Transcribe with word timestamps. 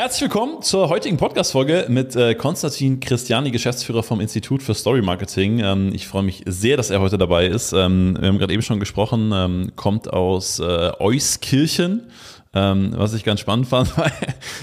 Herzlich 0.00 0.22
willkommen 0.22 0.62
zur 0.62 0.88
heutigen 0.88 1.18
Podcast-Folge 1.18 1.84
mit 1.90 2.16
äh, 2.16 2.34
Konstantin 2.34 3.00
Christiani, 3.00 3.50
Geschäftsführer 3.50 4.02
vom 4.02 4.22
Institut 4.22 4.62
für 4.62 4.72
Story 4.72 5.02
Marketing. 5.02 5.58
Ähm, 5.58 5.90
ich 5.92 6.08
freue 6.08 6.22
mich 6.22 6.42
sehr, 6.46 6.78
dass 6.78 6.88
er 6.88 7.02
heute 7.02 7.18
dabei 7.18 7.44
ist. 7.44 7.74
Ähm, 7.74 8.16
wir 8.18 8.28
haben 8.28 8.38
gerade 8.38 8.54
eben 8.54 8.62
schon 8.62 8.80
gesprochen, 8.80 9.30
ähm, 9.34 9.72
kommt 9.76 10.10
aus 10.10 10.58
äh, 10.58 10.90
Euskirchen 10.98 12.06
ähm, 12.52 12.92
was 12.96 13.14
ich 13.14 13.24
ganz 13.24 13.40
spannend 13.40 13.68
fand, 13.68 13.96
weil 13.98 14.12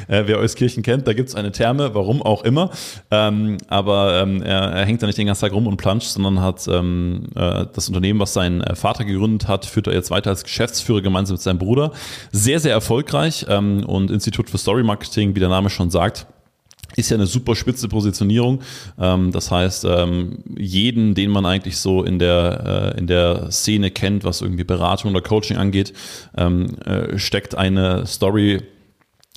äh, 0.08 0.28
wer 0.28 0.40
Euskirchen 0.40 0.84
kennt, 0.84 1.08
da 1.08 1.14
gibt 1.14 1.30
es 1.30 1.36
eine 1.36 1.52
Therme, 1.52 1.94
warum 1.96 2.22
auch 2.22 2.44
immer. 2.44 2.70
Ähm, 3.12 3.58
aber 3.68 4.22
ähm, 4.22 4.42
er, 4.42 4.72
er, 4.72 4.86
hängt 4.86 5.02
da 5.02 5.08
nicht 5.08 5.18
den 5.18 5.28
ganzen 5.28 5.42
Tag 5.42 5.54
rum 5.54 5.68
und 5.68 5.78
planscht, 5.78 6.10
sondern 6.10 6.42
hat 6.42 6.68
ähm, 6.68 7.28
äh, 7.36 7.66
das 7.74 7.88
Unternehmen, 7.88 8.20
was 8.20 8.34
sein 8.34 8.62
äh, 8.62 8.76
Vater 8.76 9.06
gegründet 9.06 9.48
hat, 9.48 9.66
führt 9.66 9.88
er 9.88 9.94
jetzt 9.94 10.12
weiter 10.12 10.32
als 10.32 10.44
Geschäftsführer 10.44 11.02
gemeinsam 11.02 11.36
mit 11.36 11.42
seinem 11.42 11.60
Bruder. 11.60 11.92
Sehr, 12.32 12.60
sehr 12.60 12.74
erfolgreich 12.74 13.46
ähm, 13.50 13.86
und 13.86 14.12
Institut 14.12 14.50
für 14.50 14.58
Story 14.58 14.84
Marketing, 14.84 15.36
wie 15.36 15.40
der 15.40 15.50
Name 15.50 15.70
schon 15.70 15.90
sagt, 15.90 16.28
ist 16.98 17.12
ja 17.12 17.16
eine 17.16 17.28
super 17.28 17.56
spitze 17.56 17.88
Positionierung. 17.88 18.62
Ähm, 19.00 19.32
das 19.32 19.52
heißt, 19.52 19.86
ähm, 19.86 20.40
jeden, 20.58 21.16
den 21.16 21.30
man 21.30 21.46
eigentlich 21.46 21.78
so 21.78 22.04
in 22.04 22.20
der, 22.20 22.94
äh, 22.96 23.00
in 23.00 23.08
der 23.08 23.52
Szene 23.52 23.92
kennt, 23.92 24.24
was 24.24 24.42
irgendwie 24.42 24.64
Beratung 24.64 25.12
oder 25.12 25.22
Coaching 25.22 25.58
angeht, 25.58 25.94
ähm, 26.36 26.78
äh, 26.86 27.18
steckt 27.18 27.56
eine 27.56 28.06
Story 28.06 28.62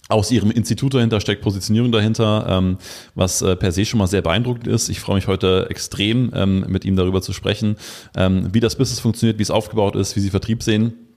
aus 0.09 0.33
ihrem 0.33 0.51
Institut 0.51 0.95
dahinter 0.95 1.21
steckt 1.21 1.41
Positionierung 1.41 1.93
dahinter, 1.93 2.45
ähm, 2.49 2.79
was 3.15 3.43
äh, 3.43 3.55
per 3.55 3.71
se 3.71 3.85
schon 3.85 3.99
mal 3.99 4.09
sehr 4.09 4.23
beeindruckend 4.23 4.67
ist. 4.67 4.89
Ich 4.89 4.99
freue 4.99 5.15
mich 5.17 5.29
heute 5.29 5.69
extrem, 5.71 6.33
ähm, 6.35 6.65
mit 6.67 6.85
ihm 6.85 6.97
darüber 6.97 7.23
zu 7.23 7.33
sprechen, 7.33 7.77
ähm, 8.17 8.49
wie 8.53 8.59
das 8.59 8.75
Business 8.75 8.99
funktioniert, 8.99 9.39
wie 9.39 9.45
es 9.45 9.53
aufgebaut 9.53 9.95
ist, 9.95 10.17
wie 10.17 10.21
sie 10.21 10.31
Vertrieb 10.31 10.65
sehen 10.65 11.10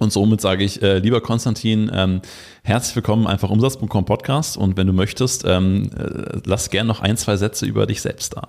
und 0.00 0.12
somit 0.12 0.40
sage 0.40 0.64
ich, 0.64 0.82
äh, 0.82 0.98
lieber 0.98 1.20
Konstantin, 1.20 1.90
ähm, 1.94 2.22
herzlich 2.62 2.96
willkommen 2.96 3.26
einfach 3.26 3.50
Umsatz.com 3.50 4.06
Podcast 4.06 4.56
und 4.56 4.76
wenn 4.78 4.86
du 4.86 4.94
möchtest, 4.94 5.44
ähm, 5.46 5.90
äh, 5.96 6.40
lass 6.46 6.70
gern 6.70 6.86
noch 6.86 7.00
ein, 7.00 7.18
zwei 7.18 7.36
Sätze 7.36 7.66
über 7.66 7.86
dich 7.86 8.00
selbst 8.00 8.34
da. 8.34 8.48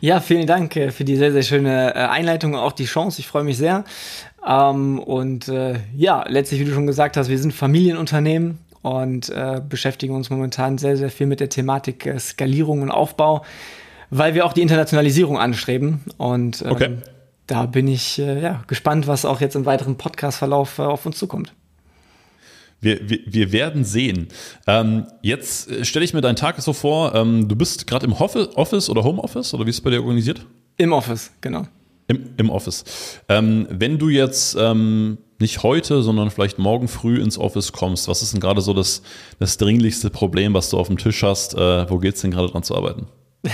Ja, 0.00 0.20
vielen 0.20 0.46
Dank 0.46 0.74
äh, 0.76 0.90
für 0.90 1.04
die 1.04 1.16
sehr, 1.16 1.30
sehr 1.32 1.42
schöne 1.42 1.94
äh, 1.94 1.98
Einleitung 1.98 2.54
und 2.54 2.60
auch 2.60 2.72
die 2.72 2.86
Chance. 2.86 3.20
Ich 3.20 3.26
freue 3.26 3.44
mich 3.44 3.58
sehr. 3.58 3.84
Ähm, 4.46 4.98
und 4.98 5.48
äh, 5.48 5.80
ja, 5.94 6.24
letztlich, 6.26 6.60
wie 6.60 6.64
du 6.64 6.72
schon 6.72 6.86
gesagt 6.86 7.18
hast, 7.18 7.28
wir 7.28 7.38
sind 7.38 7.52
Familienunternehmen 7.52 8.58
und 8.80 9.28
äh, 9.28 9.60
beschäftigen 9.66 10.14
uns 10.14 10.30
momentan 10.30 10.78
sehr, 10.78 10.96
sehr 10.96 11.10
viel 11.10 11.26
mit 11.26 11.40
der 11.40 11.50
Thematik 11.50 12.10
Skalierung 12.18 12.80
und 12.80 12.90
Aufbau, 12.90 13.44
weil 14.08 14.34
wir 14.34 14.46
auch 14.46 14.54
die 14.54 14.62
Internationalisierung 14.62 15.38
anstreben. 15.38 16.00
Und 16.16 16.62
ähm, 16.62 16.72
okay 16.72 16.96
da 17.46 17.66
bin 17.66 17.88
ich 17.88 18.18
äh, 18.18 18.40
ja, 18.40 18.64
gespannt, 18.66 19.06
was 19.06 19.24
auch 19.24 19.40
jetzt 19.40 19.56
im 19.56 19.66
weiteren 19.66 19.96
Podcast-Verlauf 19.96 20.78
äh, 20.78 20.82
auf 20.82 21.06
uns 21.06 21.18
zukommt. 21.18 21.52
Wir, 22.80 23.08
wir, 23.08 23.20
wir 23.26 23.52
werden 23.52 23.84
sehen. 23.84 24.28
Ähm, 24.66 25.06
jetzt 25.22 25.70
äh, 25.70 25.84
stelle 25.84 26.04
ich 26.04 26.12
mir 26.12 26.20
deinen 26.20 26.36
Tag 26.36 26.60
so 26.60 26.72
vor, 26.72 27.14
ähm, 27.14 27.48
du 27.48 27.56
bist 27.56 27.86
gerade 27.86 28.06
im 28.06 28.12
Office 28.12 28.90
oder 28.90 29.02
Homeoffice 29.02 29.54
oder 29.54 29.64
wie 29.64 29.70
ist 29.70 29.76
es 29.76 29.80
bei 29.80 29.90
dir 29.90 30.02
organisiert? 30.02 30.46
Im 30.76 30.92
Office, 30.92 31.32
genau. 31.40 31.66
Im, 32.08 32.30
im 32.36 32.50
Office. 32.50 32.84
Ähm, 33.28 33.66
wenn 33.70 33.98
du 33.98 34.08
jetzt 34.08 34.56
ähm, 34.58 35.18
nicht 35.40 35.62
heute, 35.62 36.02
sondern 36.02 36.30
vielleicht 36.30 36.58
morgen 36.58 36.86
früh 36.86 37.20
ins 37.20 37.38
Office 37.38 37.72
kommst, 37.72 38.08
was 38.08 38.22
ist 38.22 38.32
denn 38.32 38.40
gerade 38.40 38.60
so 38.60 38.74
das, 38.74 39.02
das 39.38 39.56
dringlichste 39.56 40.10
Problem, 40.10 40.54
was 40.54 40.70
du 40.70 40.78
auf 40.78 40.86
dem 40.86 40.98
Tisch 40.98 41.22
hast? 41.22 41.54
Äh, 41.54 41.90
wo 41.90 41.98
geht 41.98 42.14
es 42.14 42.20
denn 42.20 42.30
gerade 42.30 42.48
dran 42.48 42.62
zu 42.62 42.76
arbeiten? 42.76 43.06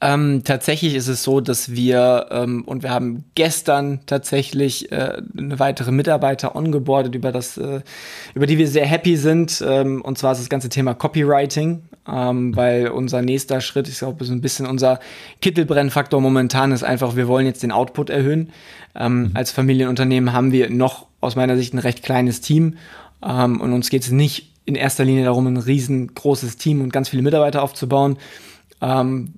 Ähm, 0.00 0.42
tatsächlich 0.44 0.94
ist 0.94 1.08
es 1.08 1.24
so, 1.24 1.40
dass 1.40 1.72
wir, 1.72 2.28
ähm, 2.30 2.62
und 2.64 2.84
wir 2.84 2.90
haben 2.90 3.24
gestern 3.34 4.00
tatsächlich 4.06 4.92
äh, 4.92 5.20
eine 5.36 5.58
weitere 5.58 5.90
Mitarbeiter 5.90 6.54
ongeboardet, 6.54 7.16
über 7.16 7.32
das, 7.32 7.58
äh, 7.58 7.80
über 8.34 8.46
die 8.46 8.58
wir 8.58 8.68
sehr 8.68 8.86
happy 8.86 9.16
sind. 9.16 9.62
Ähm, 9.66 10.00
und 10.02 10.16
zwar 10.16 10.32
ist 10.32 10.40
das 10.40 10.48
ganze 10.48 10.68
Thema 10.68 10.94
Copywriting, 10.94 11.82
ähm, 12.06 12.54
weil 12.54 12.88
unser 12.88 13.22
nächster 13.22 13.60
Schritt, 13.60 13.88
ich 13.88 13.98
glaube, 13.98 14.24
so 14.24 14.32
ein 14.32 14.40
bisschen 14.40 14.66
unser 14.66 15.00
Kittelbrennfaktor 15.40 16.20
momentan 16.20 16.70
ist 16.70 16.84
einfach, 16.84 17.16
wir 17.16 17.26
wollen 17.26 17.46
jetzt 17.46 17.64
den 17.64 17.72
Output 17.72 18.08
erhöhen. 18.08 18.50
Ähm, 18.94 19.22
mhm. 19.22 19.30
Als 19.34 19.50
Familienunternehmen 19.50 20.32
haben 20.32 20.52
wir 20.52 20.70
noch 20.70 21.06
aus 21.20 21.34
meiner 21.34 21.56
Sicht 21.56 21.74
ein 21.74 21.78
recht 21.78 22.04
kleines 22.04 22.40
Team. 22.40 22.76
Ähm, 23.20 23.60
und 23.60 23.72
uns 23.72 23.90
geht 23.90 24.02
es 24.02 24.12
nicht 24.12 24.52
in 24.64 24.76
erster 24.76 25.04
Linie 25.04 25.24
darum, 25.24 25.48
ein 25.48 25.56
riesengroßes 25.56 26.56
Team 26.56 26.82
und 26.82 26.92
ganz 26.92 27.08
viele 27.08 27.22
Mitarbeiter 27.22 27.62
aufzubauen. 27.64 28.16
Ähm, 28.80 29.34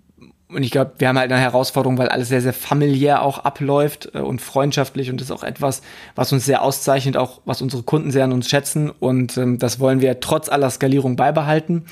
und 0.53 0.63
ich 0.63 0.71
glaube, 0.71 0.93
wir 0.99 1.09
haben 1.09 1.19
halt 1.19 1.31
eine 1.31 1.41
Herausforderung, 1.41 1.99
weil 1.99 2.09
alles 2.09 2.29
sehr, 2.29 2.41
sehr 2.41 2.53
familiär 2.53 3.23
auch 3.23 3.39
abläuft 3.39 4.11
äh, 4.15 4.19
und 4.19 4.41
freundschaftlich. 4.41 5.11
Und 5.11 5.21
das 5.21 5.29
ist 5.29 5.33
auch 5.33 5.45
etwas, 5.45 5.83
was 6.15 6.33
uns 6.33 6.45
sehr 6.45 6.63
auszeichnet, 6.63 7.17
auch 7.17 7.41
was 7.45 7.63
unsere 7.63 7.83
Kunden 7.83 8.11
sehr 8.11 8.25
an 8.25 8.33
uns 8.33 8.49
schätzen. 8.49 8.91
Und 8.91 9.37
ähm, 9.37 9.59
das 9.59 9.81
wollen 9.81 10.01
wir 10.01 10.21
trotz 10.21 10.49
aller 10.49 10.71
Skalierung 10.71 11.17
beibehalten. 11.17 11.85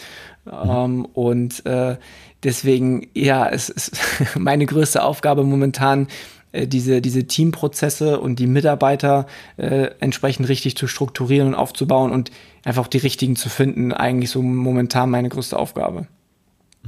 Mhm. 0.44 0.70
Ähm, 0.70 1.04
und 1.06 1.66
äh, 1.66 1.96
deswegen, 2.42 3.08
ja, 3.14 3.48
es 3.48 3.68
ist 3.68 3.96
meine 4.38 4.66
größte 4.66 5.02
Aufgabe 5.02 5.44
momentan, 5.44 6.08
äh, 6.52 6.66
diese, 6.66 7.00
diese 7.00 7.26
Teamprozesse 7.26 8.20
und 8.20 8.38
die 8.38 8.46
Mitarbeiter 8.46 9.26
äh, 9.56 9.90
entsprechend 10.00 10.48
richtig 10.48 10.76
zu 10.76 10.86
strukturieren 10.86 11.48
und 11.48 11.54
aufzubauen 11.54 12.10
und 12.10 12.30
einfach 12.64 12.88
die 12.88 12.98
richtigen 12.98 13.36
zu 13.36 13.48
finden, 13.48 13.92
eigentlich 13.92 14.30
so 14.30 14.42
momentan 14.42 15.10
meine 15.10 15.28
größte 15.28 15.58
Aufgabe. 15.58 16.06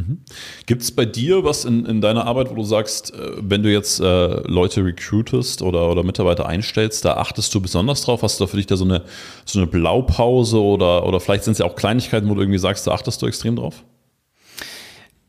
Mhm. 0.01 0.19
Gibt 0.67 0.83
es 0.83 0.91
bei 0.91 1.05
dir 1.05 1.45
was 1.45 1.65
in, 1.65 1.85
in 1.87 2.01
deiner 2.01 2.27
Arbeit, 2.27 2.51
wo 2.51 2.55
du 2.55 2.65
sagst, 2.65 3.15
äh, 3.15 3.33
wenn 3.41 3.63
du 3.63 3.71
jetzt 3.71 4.01
äh, 4.01 4.05
Leute 4.49 4.85
recruitest 4.85 5.63
oder, 5.63 5.91
oder 5.91 6.03
Mitarbeiter 6.03 6.47
einstellst, 6.47 7.05
da 7.05 7.15
achtest 7.15 7.55
du 7.55 7.61
besonders 7.61 8.03
drauf? 8.03 8.23
Hast 8.23 8.41
du 8.41 8.45
da 8.45 8.51
für 8.51 8.57
dich 8.57 8.67
da 8.67 8.77
so 8.77 8.85
eine, 8.85 9.03
so 9.45 9.59
eine 9.59 9.67
Blaupause 9.67 10.61
oder, 10.61 11.07
oder 11.07 11.21
vielleicht 11.21 11.45
sind 11.45 11.53
es 11.53 11.59
ja 11.59 11.67
auch 11.67 11.77
Kleinigkeiten, 11.77 12.29
wo 12.29 12.35
du 12.35 12.41
irgendwie 12.41 12.59
sagst, 12.59 12.87
da 12.87 12.93
achtest 12.93 13.21
du 13.23 13.27
extrem 13.27 13.57
drauf? 13.57 13.85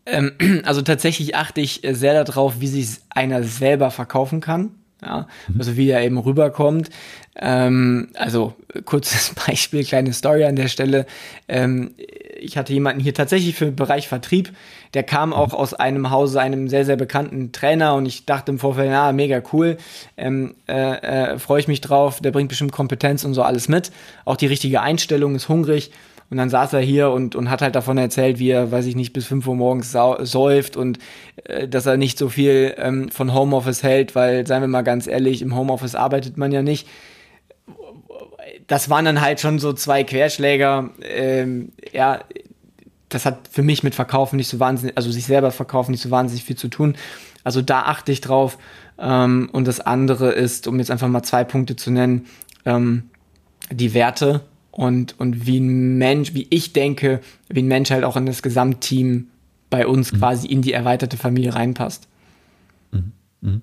Ähm, 0.06 0.32
also 0.66 0.82
tatsächlich 0.82 1.36
achte 1.36 1.62
ich 1.62 1.82
sehr 1.84 2.24
darauf, 2.24 2.60
wie 2.60 2.68
sich 2.68 3.00
einer 3.10 3.44
selber 3.44 3.92
verkaufen 3.92 4.42
kann. 4.42 4.72
Ja, 5.04 5.28
mhm. 5.48 5.60
also 5.60 5.78
wie 5.78 5.90
er 5.90 6.04
eben 6.04 6.18
rüberkommt. 6.18 6.90
Ähm, 7.36 8.10
also 8.16 8.54
kurzes 8.86 9.34
Beispiel, 9.48 9.84
kleine 9.84 10.14
Story 10.14 10.44
an 10.44 10.56
der 10.56 10.68
Stelle. 10.68 11.06
Ähm, 11.48 11.92
ich 12.40 12.58
hatte 12.58 12.74
jemanden 12.74 13.02
hier 13.02 13.14
tatsächlich 13.14 13.56
für 13.56 13.66
den 13.66 13.76
Bereich 13.76 14.08
Vertrieb, 14.08 14.52
der 14.94 15.04
kam 15.04 15.32
auch 15.32 15.54
aus 15.54 15.74
einem 15.74 16.10
Hause, 16.10 16.42
einem 16.42 16.68
sehr, 16.68 16.86
sehr 16.86 16.96
bekannten 16.96 17.52
Trainer 17.52 17.96
und 17.96 18.06
ich 18.06 18.26
dachte 18.26 18.52
im 18.52 18.60
Vorfeld, 18.60 18.90
na, 18.92 19.12
mega 19.12 19.42
cool, 19.54 19.78
ähm, 20.18 20.56
äh, 20.68 21.34
äh, 21.34 21.40
freue 21.40 21.60
ich 21.60 21.68
mich 21.68 21.82
drauf, 21.82 22.20
der 22.20 22.32
bringt 22.32 22.50
bestimmt 22.50 22.72
Kompetenz 22.72 23.24
und 23.24 23.34
so 23.34 23.44
alles 23.44 23.70
mit. 23.70 23.92
Auch 24.26 24.36
die 24.36 24.48
richtige 24.48 24.82
Einstellung, 24.82 25.36
ist 25.36 25.50
hungrig. 25.50 25.92
Und 26.32 26.38
dann 26.38 26.50
saß 26.50 26.74
er 26.74 26.80
hier 26.80 27.12
und, 27.12 27.36
und 27.36 27.50
hat 27.50 27.62
halt 27.62 27.76
davon 27.76 27.98
erzählt, 27.98 28.40
wie 28.40 28.50
er, 28.50 28.72
weiß 28.72 28.86
ich 28.86 28.96
nicht, 28.96 29.14
bis 29.14 29.28
5 29.28 29.46
Uhr 29.46 29.56
morgens 29.56 29.92
säuft 29.92 30.78
und 30.78 30.98
äh, 31.44 31.68
dass 31.68 31.86
er 31.86 31.98
nicht 31.98 32.18
so 32.18 32.30
viel 32.30 32.74
ähm, 32.78 33.10
von 33.10 33.34
Homeoffice 33.34 33.84
hält, 33.84 34.16
weil, 34.16 34.48
seien 34.48 34.62
wir 34.62 34.68
mal 34.68 34.82
ganz 34.82 35.06
ehrlich, 35.08 35.44
im 35.44 35.56
Homeoffice 35.56 35.94
arbeitet 35.94 36.38
man 36.38 36.52
ja 36.52 36.64
nicht 36.64 36.88
das 38.68 38.90
waren 38.90 39.04
dann 39.04 39.20
halt 39.22 39.42
schon 39.42 39.60
so 39.60 39.74
zwei 39.74 40.04
Querschläger. 40.04 40.92
Ähm, 41.02 41.74
ja, 41.92 42.22
das 43.10 43.26
hat 43.26 43.50
für 43.52 43.64
mich 43.64 43.84
mit 43.84 43.96
Verkaufen 43.96 44.38
nicht 44.38 44.48
so 44.48 44.60
wahnsinnig, 44.60 44.96
also 44.96 45.12
sich 45.12 45.26
selber 45.26 45.52
verkaufen 45.52 45.92
nicht 45.92 46.02
so 46.02 46.12
wahnsinnig 46.12 46.46
viel 46.46 46.56
zu 46.56 46.70
tun. 46.70 46.96
Also 47.44 47.62
da 47.62 47.82
achte 47.82 48.12
ich 48.12 48.22
drauf. 48.22 48.58
Ähm, 48.98 49.50
und 49.52 49.68
das 49.68 49.82
andere 49.82 50.32
ist, 50.32 50.68
um 50.68 50.80
jetzt 50.80 50.92
einfach 50.92 51.08
mal 51.10 51.24
zwei 51.24 51.44
Punkte 51.44 51.76
zu 51.76 51.92
nennen, 51.92 52.28
ähm, 52.66 53.10
die 53.70 53.94
Werte 53.94 54.42
und, 54.72 55.20
und 55.20 55.46
wie 55.46 55.60
ein 55.60 55.98
Mensch, 55.98 56.34
wie 56.34 56.48
ich 56.50 56.74
denke, 56.74 57.20
wie 57.50 57.62
ein 57.62 57.68
Mensch 57.68 57.92
halt 57.92 58.04
auch 58.04 58.18
in 58.18 58.26
das 58.26 58.42
Gesamtteam 58.42 59.28
bei 59.70 59.86
uns 59.86 60.12
mhm. 60.12 60.18
quasi 60.18 60.48
in 60.48 60.62
die 60.62 60.74
erweiterte 60.74 61.18
Familie 61.18 61.56
reinpasst. 61.56 62.08
Mhm. 62.92 63.12
Mhm. 63.42 63.62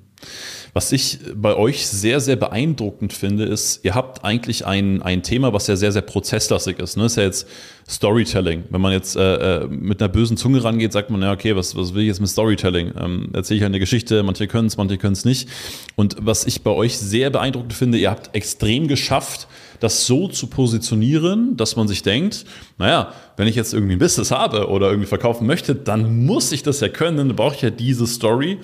Was 0.74 0.92
ich 0.92 1.18
bei 1.34 1.56
euch 1.56 1.86
sehr, 1.86 2.20
sehr 2.20 2.36
beeindruckend 2.36 3.12
finde, 3.12 3.44
ist, 3.44 3.84
ihr 3.84 3.94
habt 3.94 4.24
eigentlich 4.24 4.66
ein, 4.66 5.02
ein 5.02 5.22
Thema, 5.22 5.52
was 5.52 5.66
ja 5.66 5.76
sehr, 5.76 5.92
sehr 5.92 6.02
prozesslastig 6.02 6.78
ist. 6.78 6.96
Ne? 6.96 7.04
Das 7.04 7.12
ist 7.12 7.16
ja 7.16 7.22
jetzt 7.24 7.48
Storytelling. 7.88 8.64
Wenn 8.70 8.80
man 8.80 8.92
jetzt 8.92 9.16
äh, 9.16 9.62
äh, 9.62 9.66
mit 9.66 10.02
einer 10.02 10.10
bösen 10.10 10.36
Zunge 10.36 10.62
rangeht, 10.62 10.92
sagt 10.92 11.10
man, 11.10 11.22
ja, 11.22 11.32
okay, 11.32 11.56
was, 11.56 11.74
was 11.74 11.94
will 11.94 12.02
ich 12.02 12.08
jetzt 12.08 12.20
mit 12.20 12.28
Storytelling? 12.28 12.92
Ähm, 12.98 13.30
erzähle 13.32 13.60
ich 13.60 13.64
eine 13.64 13.78
Geschichte, 13.78 14.22
manche 14.22 14.46
können 14.46 14.68
es, 14.68 14.76
manche 14.76 14.98
können 14.98 15.14
es 15.14 15.24
nicht. 15.24 15.48
Und 15.96 16.16
was 16.20 16.46
ich 16.46 16.62
bei 16.62 16.70
euch 16.70 16.98
sehr 16.98 17.30
beeindruckend 17.30 17.72
finde, 17.72 17.98
ihr 17.98 18.10
habt 18.10 18.34
extrem 18.34 18.88
geschafft, 18.88 19.48
das 19.80 20.06
so 20.06 20.28
zu 20.28 20.48
positionieren, 20.48 21.56
dass 21.56 21.76
man 21.76 21.88
sich 21.88 22.02
denkt, 22.02 22.44
naja, 22.78 23.12
wenn 23.36 23.46
ich 23.46 23.54
jetzt 23.54 23.72
irgendwie 23.72 23.94
ein 23.94 23.98
Business 23.98 24.30
habe 24.30 24.68
oder 24.68 24.88
irgendwie 24.88 25.08
verkaufen 25.08 25.46
möchte, 25.46 25.74
dann 25.74 26.26
muss 26.26 26.52
ich 26.52 26.62
das 26.62 26.80
ja 26.80 26.88
können, 26.88 27.16
dann 27.16 27.36
brauche 27.36 27.54
ich 27.54 27.62
ja 27.62 27.70
diese 27.70 28.06
Story 28.06 28.58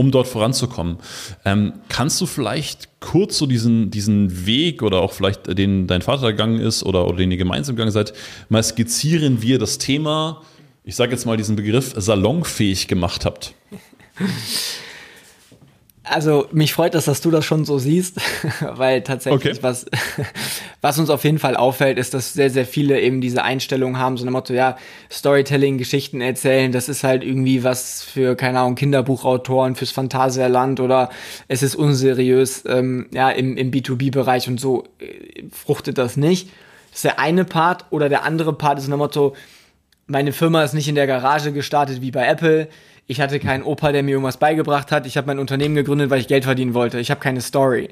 um 0.00 0.10
dort 0.10 0.28
voranzukommen. 0.28 0.96
Ähm, 1.44 1.74
kannst 1.90 2.18
du 2.22 2.24
vielleicht 2.24 2.88
kurz 3.00 3.36
so 3.36 3.44
diesen, 3.44 3.90
diesen 3.90 4.46
Weg 4.46 4.82
oder 4.82 5.02
auch 5.02 5.12
vielleicht 5.12 5.58
den 5.58 5.86
dein 5.86 6.00
Vater 6.00 6.28
gegangen 6.28 6.58
ist 6.58 6.82
oder, 6.82 7.06
oder 7.06 7.18
den 7.18 7.30
ihr 7.30 7.36
gemeinsam 7.36 7.76
gegangen 7.76 7.92
seid, 7.92 8.14
mal 8.48 8.62
skizzieren, 8.62 9.42
wie 9.42 9.50
ihr 9.50 9.58
das 9.58 9.76
Thema, 9.76 10.40
ich 10.84 10.96
sage 10.96 11.12
jetzt 11.12 11.26
mal 11.26 11.36
diesen 11.36 11.54
Begriff, 11.54 11.92
salonfähig 11.94 12.88
gemacht 12.88 13.26
habt? 13.26 13.52
Also 16.02 16.48
mich 16.50 16.72
freut 16.72 16.94
es, 16.94 17.04
dass 17.04 17.20
du 17.20 17.30
das 17.30 17.44
schon 17.44 17.66
so 17.66 17.78
siehst, 17.78 18.16
weil 18.60 19.02
tatsächlich 19.02 19.52
okay. 19.52 19.62
was, 19.62 19.84
was 20.80 20.98
uns 20.98 21.10
auf 21.10 21.24
jeden 21.24 21.38
Fall 21.38 21.56
auffällt, 21.56 21.98
ist, 21.98 22.14
dass 22.14 22.32
sehr, 22.32 22.48
sehr 22.48 22.64
viele 22.64 23.00
eben 23.00 23.20
diese 23.20 23.42
Einstellung 23.42 23.98
haben, 23.98 24.16
so 24.16 24.24
ein 24.24 24.32
Motto, 24.32 24.54
ja, 24.54 24.76
Storytelling, 25.10 25.76
Geschichten 25.76 26.22
erzählen, 26.22 26.72
das 26.72 26.88
ist 26.88 27.04
halt 27.04 27.22
irgendwie 27.22 27.64
was 27.64 28.02
für, 28.02 28.34
keine 28.34 28.60
Ahnung, 28.60 28.76
Kinderbuchautoren, 28.76 29.74
fürs 29.74 29.90
Phantasialand 29.90 30.80
oder 30.80 31.10
es 31.48 31.62
ist 31.62 31.74
unseriös, 31.74 32.64
ähm, 32.66 33.08
ja, 33.12 33.30
im, 33.30 33.58
im 33.58 33.70
B2B-Bereich 33.70 34.48
und 34.48 34.58
so 34.58 34.84
äh, 35.00 35.44
fruchtet 35.52 35.98
das 35.98 36.16
nicht. 36.16 36.48
Das 36.90 36.98
ist 36.98 37.04
der 37.04 37.18
eine 37.18 37.44
Part 37.44 37.84
oder 37.90 38.08
der 38.08 38.24
andere 38.24 38.54
Part 38.54 38.78
ist 38.78 38.88
ein 38.88 38.98
Motto, 38.98 39.36
meine 40.06 40.32
Firma 40.32 40.64
ist 40.64 40.74
nicht 40.74 40.88
in 40.88 40.96
der 40.96 41.06
Garage 41.06 41.52
gestartet 41.52 42.00
wie 42.00 42.10
bei 42.10 42.26
Apple, 42.26 42.68
ich 43.10 43.20
hatte 43.20 43.40
keinen 43.40 43.64
Opa, 43.64 43.90
der 43.90 44.04
mir 44.04 44.12
irgendwas 44.12 44.36
beigebracht 44.36 44.92
hat. 44.92 45.04
Ich 45.04 45.16
habe 45.16 45.26
mein 45.26 45.40
Unternehmen 45.40 45.74
gegründet, 45.74 46.10
weil 46.10 46.20
ich 46.20 46.28
Geld 46.28 46.44
verdienen 46.44 46.74
wollte. 46.74 47.00
Ich 47.00 47.10
habe 47.10 47.20
keine 47.20 47.40
Story. 47.40 47.88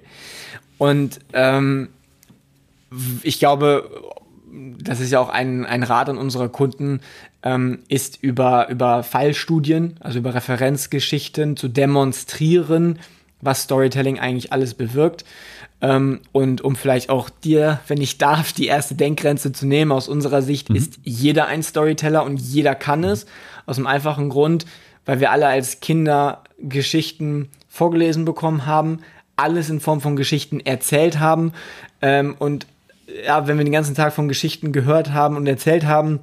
Und 0.78 1.18
ähm, 1.32 1.88
ich 3.24 3.40
glaube, 3.40 3.90
das 4.80 5.00
ist 5.00 5.10
ja 5.10 5.18
auch 5.18 5.28
ein, 5.28 5.66
ein 5.66 5.82
Rat 5.82 6.08
an 6.08 6.18
unsere 6.18 6.48
Kunden, 6.48 7.00
ähm, 7.42 7.80
ist 7.88 8.22
über, 8.22 8.68
über 8.68 9.02
Fallstudien, 9.02 9.96
also 9.98 10.20
über 10.20 10.36
Referenzgeschichten 10.36 11.56
zu 11.56 11.66
demonstrieren, 11.66 13.00
was 13.40 13.62
Storytelling 13.62 14.20
eigentlich 14.20 14.52
alles 14.52 14.74
bewirkt. 14.74 15.24
Ähm, 15.80 16.20
und 16.30 16.60
um 16.60 16.76
vielleicht 16.76 17.10
auch 17.10 17.28
dir, 17.28 17.80
wenn 17.88 18.00
ich 18.00 18.18
darf, 18.18 18.52
die 18.52 18.66
erste 18.66 18.94
Denkgrenze 18.94 19.50
zu 19.50 19.66
nehmen, 19.66 19.90
aus 19.90 20.06
unserer 20.06 20.42
Sicht 20.42 20.70
mhm. 20.70 20.76
ist 20.76 21.00
jeder 21.02 21.48
ein 21.48 21.64
Storyteller 21.64 22.22
und 22.22 22.36
jeder 22.36 22.76
kann 22.76 23.02
es. 23.02 23.26
Aus 23.66 23.76
dem 23.76 23.88
einfachen 23.88 24.28
Grund, 24.28 24.64
weil 25.08 25.20
wir 25.20 25.32
alle 25.32 25.46
als 25.46 25.80
Kinder 25.80 26.44
Geschichten 26.58 27.48
vorgelesen 27.66 28.26
bekommen 28.26 28.66
haben, 28.66 28.98
alles 29.36 29.70
in 29.70 29.80
Form 29.80 30.02
von 30.02 30.16
Geschichten 30.16 30.60
erzählt 30.60 31.18
haben 31.18 31.54
ähm, 32.02 32.36
und 32.38 32.66
ja, 33.24 33.48
wenn 33.48 33.56
wir 33.56 33.64
den 33.64 33.72
ganzen 33.72 33.94
Tag 33.94 34.12
von 34.12 34.28
Geschichten 34.28 34.70
gehört 34.70 35.14
haben 35.14 35.36
und 35.36 35.46
erzählt 35.46 35.86
haben, 35.86 36.20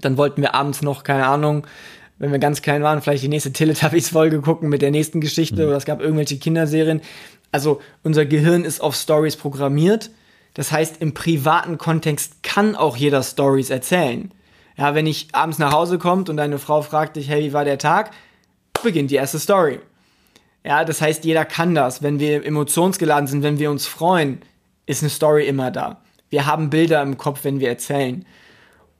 dann 0.00 0.16
wollten 0.16 0.42
wir 0.42 0.56
abends 0.56 0.82
noch, 0.82 1.04
keine 1.04 1.24
Ahnung, 1.24 1.68
wenn 2.18 2.32
wir 2.32 2.40
ganz 2.40 2.62
klein 2.62 2.82
waren, 2.82 3.00
vielleicht 3.00 3.22
die 3.22 3.28
nächste 3.28 3.52
Teletubbies-Folge 3.52 4.40
gucken 4.40 4.70
mit 4.70 4.82
der 4.82 4.90
nächsten 4.90 5.20
Geschichte 5.20 5.62
mhm. 5.62 5.68
oder 5.68 5.76
es 5.76 5.84
gab 5.84 6.00
irgendwelche 6.00 6.38
Kinderserien. 6.38 7.02
Also 7.52 7.80
unser 8.02 8.26
Gehirn 8.26 8.64
ist 8.64 8.80
auf 8.80 8.96
Stories 8.96 9.36
programmiert. 9.36 10.10
Das 10.54 10.72
heißt, 10.72 11.00
im 11.00 11.14
privaten 11.14 11.78
Kontext 11.78 12.42
kann 12.42 12.74
auch 12.74 12.96
jeder 12.96 13.22
Stories 13.22 13.70
erzählen. 13.70 14.32
Ja, 14.76 14.94
wenn 14.94 15.06
ich 15.06 15.28
abends 15.32 15.58
nach 15.58 15.72
Hause 15.72 15.98
kommt 15.98 16.28
und 16.28 16.36
deine 16.36 16.58
Frau 16.58 16.82
fragt 16.82 17.16
dich, 17.16 17.28
hey, 17.28 17.42
wie 17.42 17.52
war 17.52 17.64
der 17.64 17.78
Tag? 17.78 18.10
Beginnt 18.82 19.10
die 19.10 19.16
erste 19.16 19.38
Story. 19.38 19.80
Ja, 20.64 20.84
das 20.84 21.00
heißt, 21.00 21.24
jeder 21.24 21.44
kann 21.44 21.74
das. 21.74 22.02
Wenn 22.02 22.18
wir 22.18 22.44
emotionsgeladen 22.44 23.26
sind, 23.26 23.42
wenn 23.42 23.58
wir 23.58 23.70
uns 23.70 23.86
freuen, 23.86 24.40
ist 24.84 25.02
eine 25.02 25.10
Story 25.10 25.46
immer 25.46 25.70
da. 25.70 26.02
Wir 26.28 26.46
haben 26.46 26.70
Bilder 26.70 27.02
im 27.02 27.16
Kopf, 27.16 27.44
wenn 27.44 27.60
wir 27.60 27.68
erzählen. 27.68 28.26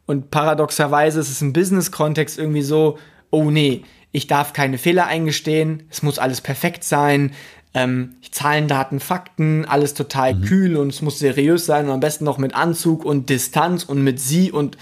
Und 0.06 0.30
paradoxerweise 0.30 1.20
ist 1.20 1.30
es 1.30 1.42
im 1.42 1.52
Business-Kontext 1.52 2.38
irgendwie 2.38 2.62
so, 2.62 2.98
oh 3.30 3.50
nee, 3.50 3.82
ich 4.12 4.28
darf 4.28 4.52
keine 4.52 4.78
Fehler 4.78 5.06
eingestehen, 5.06 5.82
es 5.90 6.02
muss 6.02 6.18
alles 6.18 6.40
perfekt 6.40 6.84
sein, 6.84 7.32
ähm, 7.74 8.14
Zahlen, 8.30 8.68
Daten, 8.68 9.00
Fakten, 9.00 9.64
alles 9.66 9.94
total 9.94 10.34
mhm. 10.34 10.42
kühl 10.42 10.76
und 10.76 10.88
es 10.88 11.02
muss 11.02 11.18
seriös 11.18 11.66
sein 11.66 11.86
und 11.86 11.92
am 11.92 12.00
besten 12.00 12.24
noch 12.24 12.38
mit 12.38 12.54
Anzug 12.54 13.04
und 13.04 13.28
Distanz 13.28 13.84
und 13.84 14.02
mit 14.02 14.20
sie 14.20 14.52
und 14.52 14.78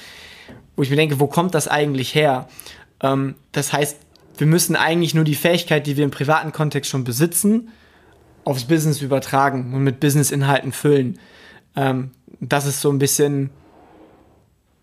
wo 0.77 0.83
ich 0.83 0.91
mir 0.91 0.97
denke, 0.97 1.21
wo 1.21 1.27
kommt 1.27 1.55
das 1.55 1.69
eigentlich 1.69 2.15
her? 2.15 2.49
Ähm, 3.01 3.35
das 3.53 3.73
heißt, 3.73 3.99
wir 4.37 4.47
müssen 4.47 4.77
eigentlich 4.77 5.15
nur 5.15 5.25
die 5.25 5.35
Fähigkeit, 5.35 5.87
die 5.87 5.97
wir 5.97 6.05
im 6.05 6.11
privaten 6.11 6.53
Kontext 6.53 6.91
schon 6.91 7.05
besitzen, 7.05 7.71
aufs 8.45 8.65
Business 8.65 9.01
übertragen 9.01 9.73
und 9.75 9.85
mit 9.85 10.01
Business-Inhalten 10.01 10.73
füllen. 10.73 11.19
Ähm, 11.77 12.11
das 12.41 12.67
ist 12.67 12.81
so 12.81 12.91
ein 12.91 12.99
bisschen 12.99 13.51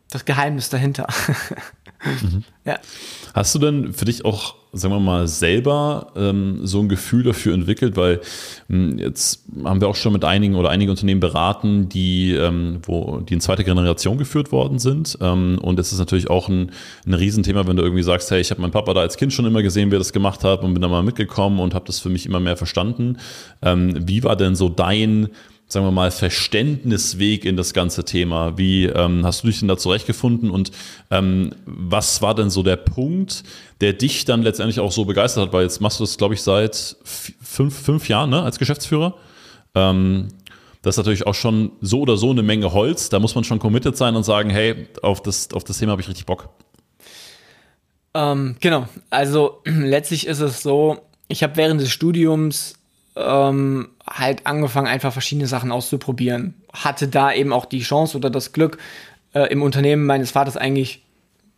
das 0.09 0.25
Geheimnis 0.25 0.69
dahinter. 0.69 1.07
mhm. 2.21 2.43
ja. 2.65 2.79
Hast 3.33 3.55
du 3.55 3.59
denn 3.59 3.93
für 3.93 4.05
dich 4.05 4.25
auch, 4.25 4.55
sagen 4.73 4.94
wir 4.94 5.00
mal, 5.00 5.27
selber 5.27 6.07
ähm, 6.15 6.59
so 6.63 6.79
ein 6.79 6.89
Gefühl 6.89 7.23
dafür 7.23 7.53
entwickelt? 7.53 7.97
Weil 7.97 8.21
mh, 8.68 8.91
hm, 8.91 8.97
jetzt 9.00 9.44
haben 9.63 9.81
wir 9.81 9.88
auch 9.88 9.95
schon 9.95 10.13
mit 10.13 10.23
einigen 10.23 10.56
oder 10.56 10.69
einigen 10.69 10.91
Unternehmen 10.91 11.19
beraten, 11.19 11.89
die, 11.89 12.33
ähm, 12.33 12.79
wo, 12.83 13.18
die 13.18 13.33
in 13.33 13.41
zweiter 13.41 13.63
Generation 13.63 14.18
geführt 14.18 14.51
worden 14.51 14.79
sind. 14.79 15.18
Ähm, 15.21 15.59
und 15.62 15.79
es 15.79 15.91
ist 15.91 16.00
natürlich 16.00 16.29
auch 16.29 16.47
ein, 16.47 16.71
ein 17.06 17.13
Riesenthema, 17.13 17.68
wenn 17.68 17.75
du 17.75 17.83
irgendwie 17.83 18.03
sagst, 18.03 18.31
hey, 18.31 18.39
ich 18.39 18.51
habe 18.51 18.62
meinen 18.62 18.71
Papa 18.71 18.94
da 18.94 19.01
als 19.01 19.18
Kind 19.18 19.33
schon 19.33 19.45
immer 19.45 19.62
gesehen, 19.62 19.91
wie 19.91 19.95
er 19.95 20.00
das 20.00 20.13
gemacht 20.13 20.44
hat 20.44 20.63
und 20.63 20.74
bin 20.74 20.81
da 20.81 20.88
mal 20.88 21.03
mitgekommen 21.03 21.59
und 21.59 21.74
habe 21.74 21.85
das 21.85 22.00
für 22.00 22.09
mich 22.09 22.25
immer 22.25 22.39
mehr 22.39 22.57
verstanden. 22.57 23.17
Ähm, 23.62 24.07
wie 24.07 24.24
war 24.24 24.35
denn 24.35 24.56
so 24.56 24.69
dein 24.69 25.29
sagen 25.71 25.85
wir 25.85 25.91
mal, 25.91 26.12
Verständnisweg 26.12 27.45
in 27.45 27.56
das 27.56 27.73
ganze 27.73 28.03
Thema? 28.03 28.57
Wie 28.57 28.85
ähm, 28.85 29.25
hast 29.25 29.44
du 29.44 29.47
dich 29.47 29.59
denn 29.59 29.69
da 29.69 29.77
zurechtgefunden 29.77 30.51
und 30.51 30.71
ähm, 31.09 31.51
was 31.65 32.21
war 32.21 32.35
denn 32.35 32.50
so 32.50 32.62
der 32.62 32.75
Punkt, 32.75 33.44
der 33.79 33.94
dich 33.94 34.25
dann 34.25 34.44
letztendlich 34.44 34.79
auch 34.81 34.91
so 34.91 35.06
begeistert 35.06 35.45
hat? 35.47 35.53
Weil 35.53 35.63
jetzt 35.63 35.79
machst 35.79 36.00
du 36.00 36.03
das, 36.03 36.18
glaube 36.18 36.33
ich, 36.33 36.41
seit 36.41 36.97
fünf, 37.03 37.77
fünf 37.79 38.09
Jahren 38.09 38.29
ne, 38.29 38.41
als 38.44 38.59
Geschäftsführer. 38.59 39.15
Ähm, 39.73 40.27
das 40.81 40.95
ist 40.95 40.97
natürlich 40.97 41.25
auch 41.25 41.35
schon 41.35 41.71
so 41.79 42.01
oder 42.01 42.17
so 42.17 42.31
eine 42.31 42.44
Menge 42.44 42.74
Holz. 42.74 43.09
Da 43.09 43.19
muss 43.19 43.35
man 43.35 43.44
schon 43.44 43.59
committed 43.59 43.95
sein 43.95 44.15
und 44.15 44.24
sagen, 44.24 44.50
hey, 44.50 44.88
auf 45.01 45.21
das, 45.21 45.53
auf 45.53 45.63
das 45.63 45.77
Thema 45.77 45.94
habe 45.94 46.01
ich 46.01 46.09
richtig 46.09 46.25
Bock. 46.25 46.50
Ähm, 48.13 48.57
genau. 48.59 48.89
Also 49.09 49.62
letztlich 49.65 50.27
ist 50.27 50.41
es 50.41 50.62
so, 50.62 51.00
ich 51.29 51.44
habe 51.44 51.56
während 51.56 51.79
des 51.79 51.91
Studiums 51.91 52.74
ähm, 53.16 53.90
halt 54.10 54.46
angefangen, 54.48 54.88
einfach 54.88 55.13
verschiedene 55.13 55.48
Sachen 55.48 55.72
auszuprobieren. 55.72 56.56
Hatte 56.74 57.08
da 57.08 57.34
eben 57.34 57.54
auch 57.54 57.66
die 57.66 57.81
Chance 57.81 58.18
oder 58.18 58.30
das 58.30 58.54
Glück, 58.54 58.78
äh, 59.34 59.52
im 59.52 59.62
Unternehmen 59.62 60.06
meines 60.06 60.31
Vaters 60.31 60.58
eigentlich 60.58 61.04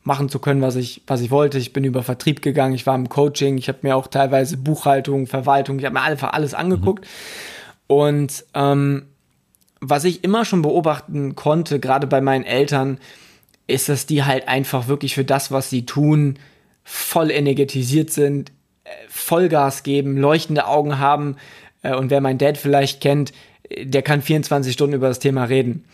machen 0.04 0.30
zu 0.30 0.40
können, 0.40 0.62
was 0.62 0.76
ich, 0.76 1.02
was 1.08 1.22
ich 1.22 1.32
wollte. 1.32 1.58
Ich 1.58 1.74
bin 1.74 1.84
über 1.84 2.04
Vertrieb 2.04 2.42
gegangen, 2.42 2.76
ich 2.76 2.86
war 2.86 2.96
im 2.96 3.10
Coaching, 3.10 3.58
ich 3.58 3.70
habe 3.70 3.80
mir 3.84 3.96
auch 3.96 4.08
teilweise 4.08 4.58
Buchhaltung, 4.58 5.28
Verwaltung, 5.28 5.80
ich 5.80 5.86
habe 5.86 5.94
mir 5.94 6.02
einfach 6.02 6.34
alles 6.34 6.54
angeguckt. 6.54 7.06
Mhm. 7.06 7.96
Und 7.96 8.46
ähm, 8.54 9.06
was 9.80 10.04
ich 10.04 10.24
immer 10.24 10.46
schon 10.46 10.62
beobachten 10.62 11.36
konnte, 11.36 11.80
gerade 11.80 12.08
bei 12.08 12.22
meinen 12.22 12.46
Eltern, 12.46 13.00
ist, 13.68 13.90
dass 13.90 14.06
die 14.06 14.24
halt 14.24 14.48
einfach 14.48 14.88
wirklich 14.88 15.16
für 15.16 15.24
das, 15.24 15.52
was 15.52 15.70
sie 15.70 15.86
tun, 15.86 16.38
voll 16.84 17.32
energetisiert 17.32 18.12
sind, 18.12 18.52
Vollgas 19.08 19.84
geben, 19.84 20.18
leuchtende 20.18 20.68
Augen 20.68 21.00
haben. 21.00 21.38
Äh, 21.82 21.96
und 21.96 22.10
wer 22.10 22.22
mein 22.22 22.38
Dad 22.38 22.58
vielleicht 22.58 23.02
kennt, 23.02 23.34
der 23.82 24.02
kann 24.02 24.22
24 24.22 24.74
Stunden 24.74 24.96
über 24.96 25.08
das 25.08 25.20
Thema 25.20 25.46
reden. 25.46 25.86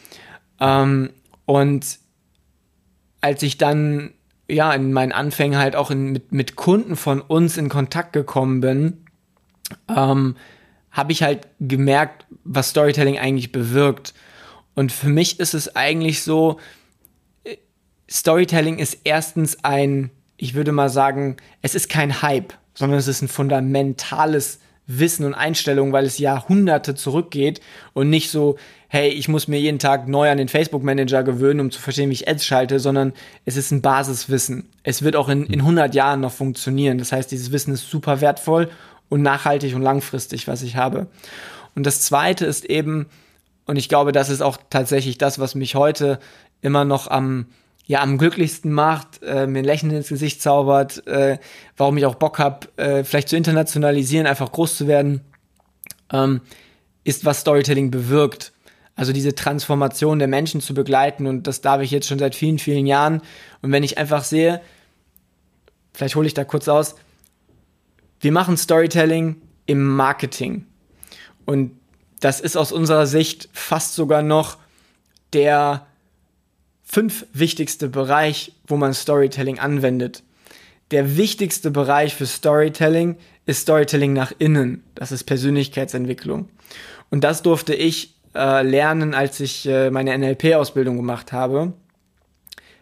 Ähm, 0.59 1.12
und 1.45 2.00
als 3.22 3.43
ich 3.43 3.58
dann 3.58 4.13
ja 4.48 4.74
in 4.74 4.91
meinen 4.93 5.12
Anfängen 5.12 5.60
halt 5.60 5.75
auch 5.75 5.91
in, 5.91 6.12
mit, 6.12 6.31
mit 6.31 6.55
Kunden 6.55 6.96
von 6.96 7.22
uns 7.22 7.58
in 7.58 7.69
Kontakt 7.69 8.13
gekommen 8.13 8.62
bin, 8.62 9.05
ähm, 9.88 10.36
habe 10.91 11.12
ich 11.12 11.22
halt 11.22 11.48
gemerkt, 11.60 12.25
was 12.43 12.69
Storytelling 12.69 13.19
eigentlich 13.19 13.51
bewirkt. 13.51 14.13
Und 14.74 14.91
für 14.91 15.10
mich 15.10 15.39
ist 15.39 15.53
es 15.53 15.75
eigentlich 15.75 16.24
so, 16.24 16.60
äh, 17.43 17.58
Storytelling 18.10 18.79
ist 18.79 19.00
erstens 19.03 19.63
ein, 19.63 20.10
ich 20.38 20.55
würde 20.55 20.72
mal 20.72 20.89
sagen, 20.89 21.38
es 21.62 21.75
ist 21.75 21.89
kein 21.89 22.22
Hype 22.22 22.53
sondern 22.74 23.00
es 23.00 23.08
ist 23.08 23.22
ein 23.22 23.28
fundamentales 23.28 24.60
Wissen 24.88 25.26
und 25.26 25.36
Einstellung, 25.36 25.94
weil 25.94 26.06
es 26.06 26.18
Jahrhunderte 26.18 26.96
zurückgeht 26.96 27.62
und 27.94 28.10
nicht 28.10 28.32
so, 28.32 28.58
hey, 28.88 29.10
ich 29.10 29.28
muss 29.28 29.48
mir 29.48 29.60
jeden 29.60 29.78
Tag 29.78 30.08
neu 30.08 30.32
an 30.32 30.40
den 30.40 30.48
Facebook 30.48 30.84
Manager 30.84 31.22
gewöhnen, 31.24 31.60
um 31.60 31.72
zu 31.72 31.80
verstehen, 31.80 32.10
wie 32.10 32.16
ich 32.16 32.28
Ads 32.28 32.44
schalte, 32.44 32.80
sondern 32.80 33.14
es 33.46 33.56
ist 33.56 33.70
ein 33.70 33.84
Basiswissen. 33.84 34.68
Es 34.82 35.04
wird 35.04 35.16
auch 35.16 35.30
in, 35.30 35.46
in 35.46 35.60
100 35.60 35.94
Jahren 35.94 36.22
noch 36.22 36.32
funktionieren. 36.32 36.98
Das 36.98 37.12
heißt, 37.12 37.32
dieses 37.32 37.52
Wissen 37.52 37.76
ist 37.76 37.88
super 37.88 38.20
wertvoll 38.20 38.72
und 39.10 39.22
nachhaltig 39.22 39.76
und 39.76 39.84
langfristig, 39.84 40.48
was 40.48 40.64
ich 40.64 40.76
habe. 40.76 41.06
Und 41.76 41.86
das 41.86 42.02
zweite 42.02 42.48
ist 42.48 42.66
eben, 42.66 43.06
und 43.68 43.76
ich 43.76 43.90
glaube, 43.90 44.12
das 44.12 44.30
ist 44.30 44.42
auch 44.42 44.58
tatsächlich 44.72 45.20
das, 45.20 45.38
was 45.38 45.54
mich 45.54 45.76
heute 45.76 46.20
immer 46.62 46.84
noch 46.84 47.08
am 47.08 47.46
ja 47.89 48.03
am 48.03 48.19
glücklichsten 48.19 48.72
macht, 48.72 49.24
äh, 49.24 49.48
mir 49.48 49.60
ein 49.60 49.65
Lächeln 49.65 49.91
ins 49.91 50.10
Gesicht 50.10 50.43
zaubert, 50.43 51.05
äh, 51.08 51.39
warum 51.75 51.98
ich 51.98 52.05
auch 52.05 52.13
Bock 52.13 52.38
habe, 52.38 52.67
äh, 52.77 53.03
vielleicht 53.03 53.29
zu 53.29 53.36
internationalisieren, 53.36 54.27
einfach 54.27 54.51
groß 54.51 54.77
zu 54.77 54.88
werden, 54.88 55.22
ähm, 56.13 56.41
ist, 57.03 57.25
was 57.25 57.39
Storytelling 57.39 57.89
bewirkt. 57.89 58.53
Also 58.96 59.12
diese 59.12 59.34
Transformation 59.34 60.19
der 60.19 60.27
Menschen 60.27 60.62
zu 60.62 60.75
begleiten 60.75 61.25
und 61.25 61.48
das 61.48 61.62
darf 61.62 61.81
ich 61.81 61.89
jetzt 61.89 62.08
schon 62.08 62.19
seit 62.19 62.36
vielen, 62.36 62.60
vielen 62.60 62.86
Jahren. 62.86 63.24
Und 63.63 63.72
wenn 63.72 63.81
ich 63.81 63.98
einfach 63.98 64.24
sehe, 64.24 64.62
vielleicht 65.91 66.15
hole 66.15 66.27
ich 66.27 66.36
da 66.36 66.43
kurz 66.43 66.67
aus, 66.67 66.93
wir 68.19 68.31
machen 68.31 68.55
Storytelling 68.55 69.41
im 69.65 69.96
Marketing. 69.96 70.67
Und 71.48 71.72
das 72.19 72.39
ist 72.39 72.55
aus 72.55 72.72
unserer 72.72 73.08
Sicht 73.08 73.50
fast 73.51 73.96
sogar 73.96 74.22
noch 74.22 74.60
der 75.34 75.88
fünf 76.91 77.27
wichtigste 77.34 77.88
Bereich, 77.88 78.53
wo 78.65 78.75
man 78.75 78.93
Storytelling 78.93 79.60
anwendet. 79.60 80.24
der 80.89 81.17
wichtigste 81.17 81.69
Bereich 81.69 82.15
für 82.15 82.25
Storytelling 82.25 83.15
ist 83.46 83.62
Storytelling 83.62 84.12
nach 84.12 84.34
innen. 84.39 84.81
Das 84.96 85.12
ist 85.12 85.25
Persönlichkeitsentwicklung. 85.25 86.50
Und 87.12 87.24
das 87.24 87.43
durfte 87.43 87.75
ich 87.75 88.15
äh, 88.34 88.63
lernen, 88.63 89.13
als 89.13 89.39
ich 89.39 89.67
äh, 89.67 89.91
meine 89.91 90.17
NLP-Ausbildung 90.17 90.98
gemacht 90.98 91.31
habe. 91.31 91.74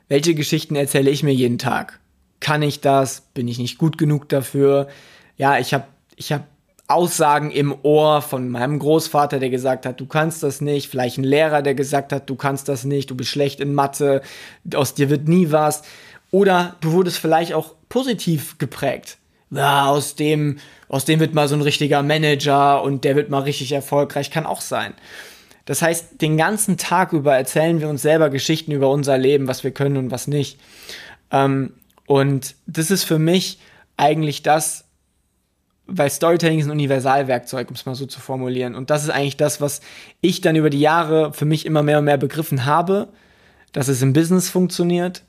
Welche 0.08 0.36
Geschichten 0.36 0.78
erzähle 0.78 1.10
ich 1.10 1.22
mir 1.22 1.34
jeden 1.34 1.58
Tag? 1.58 2.00
Kann 2.40 2.62
ich 2.62 2.80
das? 2.80 3.22
Bin 3.34 3.50
ich 3.50 3.60
nicht 3.60 3.78
gut 3.78 3.98
genug 3.98 4.30
dafür? 4.30 4.88
Ja, 5.36 5.60
ich 5.60 5.74
habe 5.74 5.88
ich 6.16 6.32
hab 6.32 6.48
Aussagen 6.88 7.52
im 7.52 7.76
Ohr 7.84 8.22
von 8.22 8.50
meinem 8.50 8.80
Großvater, 8.80 9.40
der 9.40 9.50
gesagt 9.50 9.86
hat, 9.86 10.00
du 10.00 10.06
kannst 10.06 10.42
das 10.44 10.62
nicht, 10.62 10.90
vielleicht 10.90 11.18
ein 11.18 11.26
Lehrer, 11.26 11.62
der 11.62 11.76
gesagt 11.76 12.14
hat, 12.14 12.30
du 12.30 12.36
kannst 12.36 12.70
das 12.70 12.86
nicht, 12.86 13.10
du 13.10 13.16
bist 13.16 13.30
schlecht 13.30 13.60
in 13.60 13.74
Mathe, 13.74 14.22
aus 14.74 14.94
dir 14.94 15.10
wird 15.10 15.28
nie 15.28 15.52
was. 15.52 15.84
Oder 16.32 16.76
du 16.80 16.94
wurdest 16.94 17.18
vielleicht 17.18 17.54
auch 17.54 17.76
positiv 17.90 18.58
geprägt. 18.58 19.18
Ja, 19.50 19.88
aus 19.88 20.16
dem, 20.16 20.60
aus 20.90 21.06
dem 21.06 21.20
wird 21.20 21.34
mal 21.34 21.48
so 21.48 21.56
ein 21.56 21.62
richtiger 21.62 22.04
Manager 22.04 22.82
und 22.84 23.04
der 23.04 23.16
wird 23.16 23.30
mal 23.30 23.44
richtig 23.44 23.72
erfolgreich, 23.72 24.32
kann 24.32 24.46
auch 24.46 24.62
sein. 24.62 24.94
Das 25.66 25.82
heißt, 25.82 26.22
den 26.22 26.38
ganzen 26.38 26.78
Tag 26.78 27.12
über 27.12 27.36
erzählen 27.36 27.82
wir 27.82 27.90
uns 27.90 28.02
selber 28.02 28.30
Geschichten 28.30 28.72
über 28.72 28.90
unser 28.90 29.18
Leben, 29.18 29.48
was 29.50 29.66
wir 29.66 29.72
können 29.72 29.98
und 29.98 30.12
was 30.12 30.28
nicht. 30.28 30.58
Ähm, 31.32 31.74
und 32.06 32.56
das 32.66 32.92
ist 32.92 33.04
für 33.04 33.20
mich 33.20 33.60
eigentlich 33.98 34.44
das, 34.44 34.86
weil 35.88 36.10
Storytelling 36.10 36.60
ist 36.60 36.66
ein 36.66 36.72
Universalwerkzeug, 36.72 37.70
um 37.70 37.76
es 37.76 37.86
mal 37.86 37.96
so 37.96 38.06
zu 38.06 38.20
formulieren. 38.20 38.76
Und 38.76 38.90
das 38.90 39.04
ist 39.04 39.10
eigentlich 39.10 39.38
das, 39.38 39.62
was 39.62 39.82
ich 40.22 40.42
dann 40.42 40.56
über 40.56 40.70
die 40.70 40.80
Jahre 40.80 41.34
für 41.34 41.46
mich 41.46 41.66
immer 41.66 41.82
mehr 41.82 42.00
und 42.00 42.06
mehr 42.06 42.18
begriffen 42.18 42.66
habe, 42.66 43.08
dass 43.72 43.88
es 43.88 44.02
im 44.02 44.14
Business 44.14 44.50
funktioniert, 44.50 45.24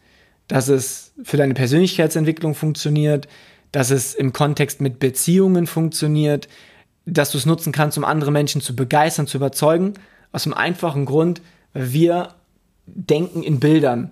dass 0.48 0.68
es 0.68 1.12
für 1.22 1.36
deine 1.36 1.54
Persönlichkeitsentwicklung 1.54 2.54
funktioniert, 2.54 3.28
dass 3.72 3.90
es 3.90 4.14
im 4.14 4.32
Kontext 4.32 4.80
mit 4.80 4.98
Beziehungen 4.98 5.66
funktioniert, 5.66 6.48
dass 7.06 7.30
du 7.30 7.38
es 7.38 7.46
nutzen 7.46 7.72
kannst, 7.72 7.96
um 7.96 8.04
andere 8.04 8.32
Menschen 8.32 8.60
zu 8.60 8.74
begeistern, 8.74 9.26
zu 9.26 9.36
überzeugen. 9.36 9.94
Aus 10.32 10.42
dem 10.44 10.54
einfachen 10.54 11.04
Grund, 11.06 11.40
weil 11.72 11.92
wir 11.92 12.34
denken 12.86 13.42
in 13.42 13.60
Bildern. 13.60 14.10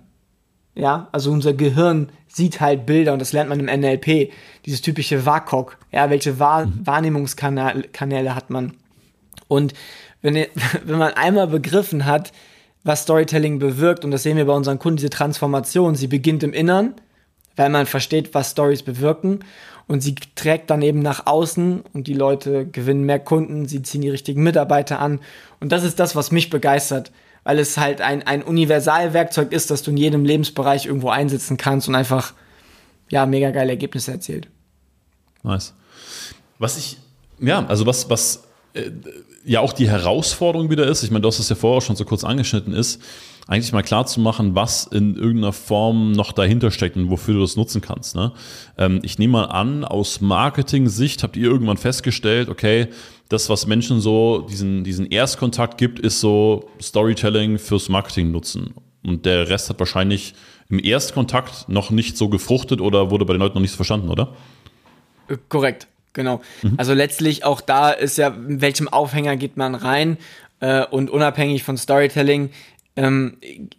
Ja, 0.77 1.07
also 1.11 1.31
unser 1.31 1.53
Gehirn 1.53 2.09
sieht 2.27 2.61
halt 2.61 2.85
Bilder 2.85 3.13
und 3.13 3.19
das 3.19 3.33
lernt 3.33 3.49
man 3.49 3.59
im 3.59 3.65
NLP. 3.65 4.31
Dieses 4.65 4.81
typische 4.81 5.25
WAKOK. 5.25 5.77
Ja, 5.91 6.11
welche 6.11 6.37
Wahr 6.37 6.67
mhm. 6.67 6.85
Wahrnehmungskanäle 6.85 8.35
hat 8.35 8.51
man? 8.51 8.73
Und 9.47 9.73
wenn, 10.21 10.35
wenn 10.85 10.99
man 10.99 11.13
einmal 11.13 11.47
begriffen 11.47 12.05
hat, 12.05 12.31
was 12.83 13.03
Storytelling 13.03 13.57
bewirkt, 13.57 14.05
und 14.05 14.11
das 14.11 14.21
sehen 14.21 14.37
wir 14.37 14.45
bei 14.45 14.53
unseren 14.53 14.77
Kunden, 14.77 14.97
diese 14.97 15.09
Transformation, 15.09 15.95
sie 15.95 16.07
beginnt 16.07 16.43
im 16.43 16.53
Innern, 16.53 16.93
weil 17.55 17.69
man 17.69 17.87
versteht, 17.87 18.35
was 18.35 18.51
Stories 18.51 18.83
bewirken 18.83 19.39
und 19.87 20.01
sie 20.01 20.13
trägt 20.35 20.69
dann 20.69 20.83
eben 20.83 20.99
nach 20.99 21.25
außen 21.25 21.81
und 21.93 22.05
die 22.05 22.13
Leute 22.13 22.67
gewinnen 22.67 23.03
mehr 23.03 23.19
Kunden, 23.19 23.67
sie 23.67 23.81
ziehen 23.81 24.01
die 24.01 24.09
richtigen 24.09 24.43
Mitarbeiter 24.43 24.99
an 24.99 25.21
und 25.59 25.71
das 25.71 25.83
ist 25.83 25.99
das, 25.99 26.15
was 26.15 26.31
mich 26.31 26.51
begeistert, 26.51 27.11
weil 27.47 27.59
es 27.59 27.77
halt 27.77 28.01
ein, 28.01 28.23
ein 28.23 28.43
Universalwerkzeug 28.43 29.53
ist, 29.53 29.71
das 29.71 29.81
du 29.81 29.91
in 29.91 29.95
jedem 29.95 30.25
Lebensbereich 30.25 30.85
irgendwo 30.85 31.07
einsetzen 31.07 31.55
kannst 31.55 31.87
und 31.87 31.95
einfach, 31.95 32.33
ja, 33.07 33.25
mega 33.25 33.51
geile 33.51 33.69
Ergebnisse 33.69 34.11
erzielt. 34.11 34.49
Nice. 35.43 35.73
Was 36.59 36.77
ich, 36.77 36.97
ja, 37.39 37.65
also 37.65 37.85
was, 37.85 38.09
was 38.09 38.43
äh, 38.73 38.91
ja 39.45 39.61
auch 39.61 39.71
die 39.71 39.87
Herausforderung 39.87 40.69
wieder 40.69 40.87
ist, 40.87 41.03
ich 41.03 41.09
meine, 41.09 41.21
du 41.21 41.29
hast 41.29 41.39
es 41.39 41.47
ja 41.47 41.55
vorher 41.55 41.79
schon 41.79 41.95
so 41.95 42.03
kurz 42.03 42.25
angeschnitten, 42.25 42.73
ist, 42.73 43.01
eigentlich 43.47 43.71
mal 43.71 43.83
klar 43.83 44.05
zu 44.05 44.19
machen, 44.19 44.55
was 44.55 44.85
in 44.85 45.15
irgendeiner 45.15 45.53
Form 45.53 46.11
noch 46.11 46.31
dahinter 46.31 46.71
steckt 46.71 46.97
und 46.97 47.09
wofür 47.09 47.35
du 47.35 47.41
das 47.41 47.55
nutzen 47.55 47.81
kannst. 47.81 48.15
Ne? 48.15 48.33
Ähm, 48.77 48.99
ich 49.03 49.17
nehme 49.19 49.33
mal 49.33 49.45
an, 49.45 49.85
aus 49.85 50.21
Marketing-Sicht 50.21 51.23
habt 51.23 51.37
ihr 51.37 51.49
irgendwann 51.49 51.77
festgestellt, 51.77 52.49
okay, 52.49 52.87
das, 53.29 53.49
was 53.49 53.67
Menschen 53.67 53.99
so 53.99 54.41
diesen, 54.49 54.83
diesen 54.83 55.05
Erstkontakt 55.05 55.77
gibt, 55.77 55.99
ist 55.99 56.19
so 56.19 56.69
Storytelling 56.81 57.57
fürs 57.57 57.89
Marketing 57.89 58.31
nutzen. 58.31 58.73
Und 59.03 59.25
der 59.25 59.49
Rest 59.49 59.69
hat 59.69 59.79
wahrscheinlich 59.79 60.33
im 60.69 60.83
Erstkontakt 60.83 61.69
noch 61.69 61.91
nicht 61.91 62.17
so 62.17 62.29
gefruchtet 62.29 62.81
oder 62.81 63.11
wurde 63.11 63.25
bei 63.25 63.33
den 63.33 63.39
Leuten 63.39 63.55
noch 63.55 63.61
nicht 63.61 63.71
so 63.71 63.77
verstanden, 63.77 64.09
oder? 64.09 64.33
Äh, 65.29 65.37
korrekt. 65.49 65.87
Genau. 66.13 66.41
Mhm. 66.63 66.73
Also 66.77 66.93
letztlich 66.93 67.45
auch 67.45 67.61
da 67.61 67.91
ist 67.91 68.17
ja, 68.17 68.29
in 68.29 68.59
welchem 68.61 68.87
Aufhänger 68.87 69.37
geht 69.37 69.55
man 69.55 69.75
rein 69.75 70.17
äh, 70.59 70.85
und 70.85 71.09
unabhängig 71.09 71.63
von 71.63 71.77
Storytelling 71.77 72.49
ähm, 72.97 73.37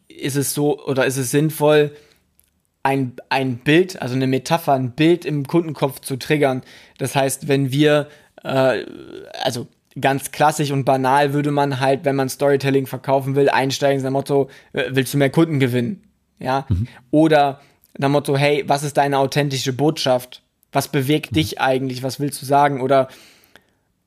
ist 0.09 0.37
es 0.37 0.55
so 0.55 0.83
oder 0.85 1.05
ist 1.07 1.17
es 1.17 1.31
sinnvoll, 1.31 1.93
ein, 2.83 3.13
ein 3.29 3.59
Bild, 3.59 4.01
also 4.01 4.15
eine 4.15 4.27
Metapher, 4.27 4.73
ein 4.73 4.93
Bild 4.93 5.25
im 5.25 5.47
Kundenkopf 5.47 6.01
zu 6.01 6.17
triggern. 6.17 6.63
Das 6.97 7.15
heißt, 7.15 7.49
wenn 7.49 7.71
wir, 7.71 8.09
äh, 8.43 8.85
also 9.43 9.67
ganz 10.01 10.31
klassisch 10.31 10.71
und 10.71 10.85
banal 10.85 11.35
würde 11.35 11.51
man 11.51 11.81
halt, 11.81 12.05
wenn 12.05 12.17
man 12.17 12.29
Storytelling 12.29 12.87
verkaufen 12.87 13.35
will, 13.35 13.49
einsteigen, 13.49 14.01
sein 14.01 14.13
Motto, 14.13 14.49
äh, 14.73 14.85
willst 14.91 15.13
du 15.13 15.19
mehr 15.19 15.31
Kunden 15.31 15.59
gewinnen? 15.59 16.05
Ja. 16.39 16.67
Mhm. 16.69 16.89
Oder 17.11 17.61
nach 17.99 18.09
Motto, 18.09 18.37
hey, 18.37 18.65
was 18.67 18.85
ist 18.85 18.97
deine 18.97 19.19
authentische 19.19 19.73
Botschaft? 19.73 20.43
Was 20.71 20.89
bewegt 20.89 21.35
dich 21.35 21.61
eigentlich? 21.61 22.03
Was 22.03 22.21
willst 22.21 22.41
du 22.41 22.47
sagen? 22.47 22.81
Oder 22.81 23.09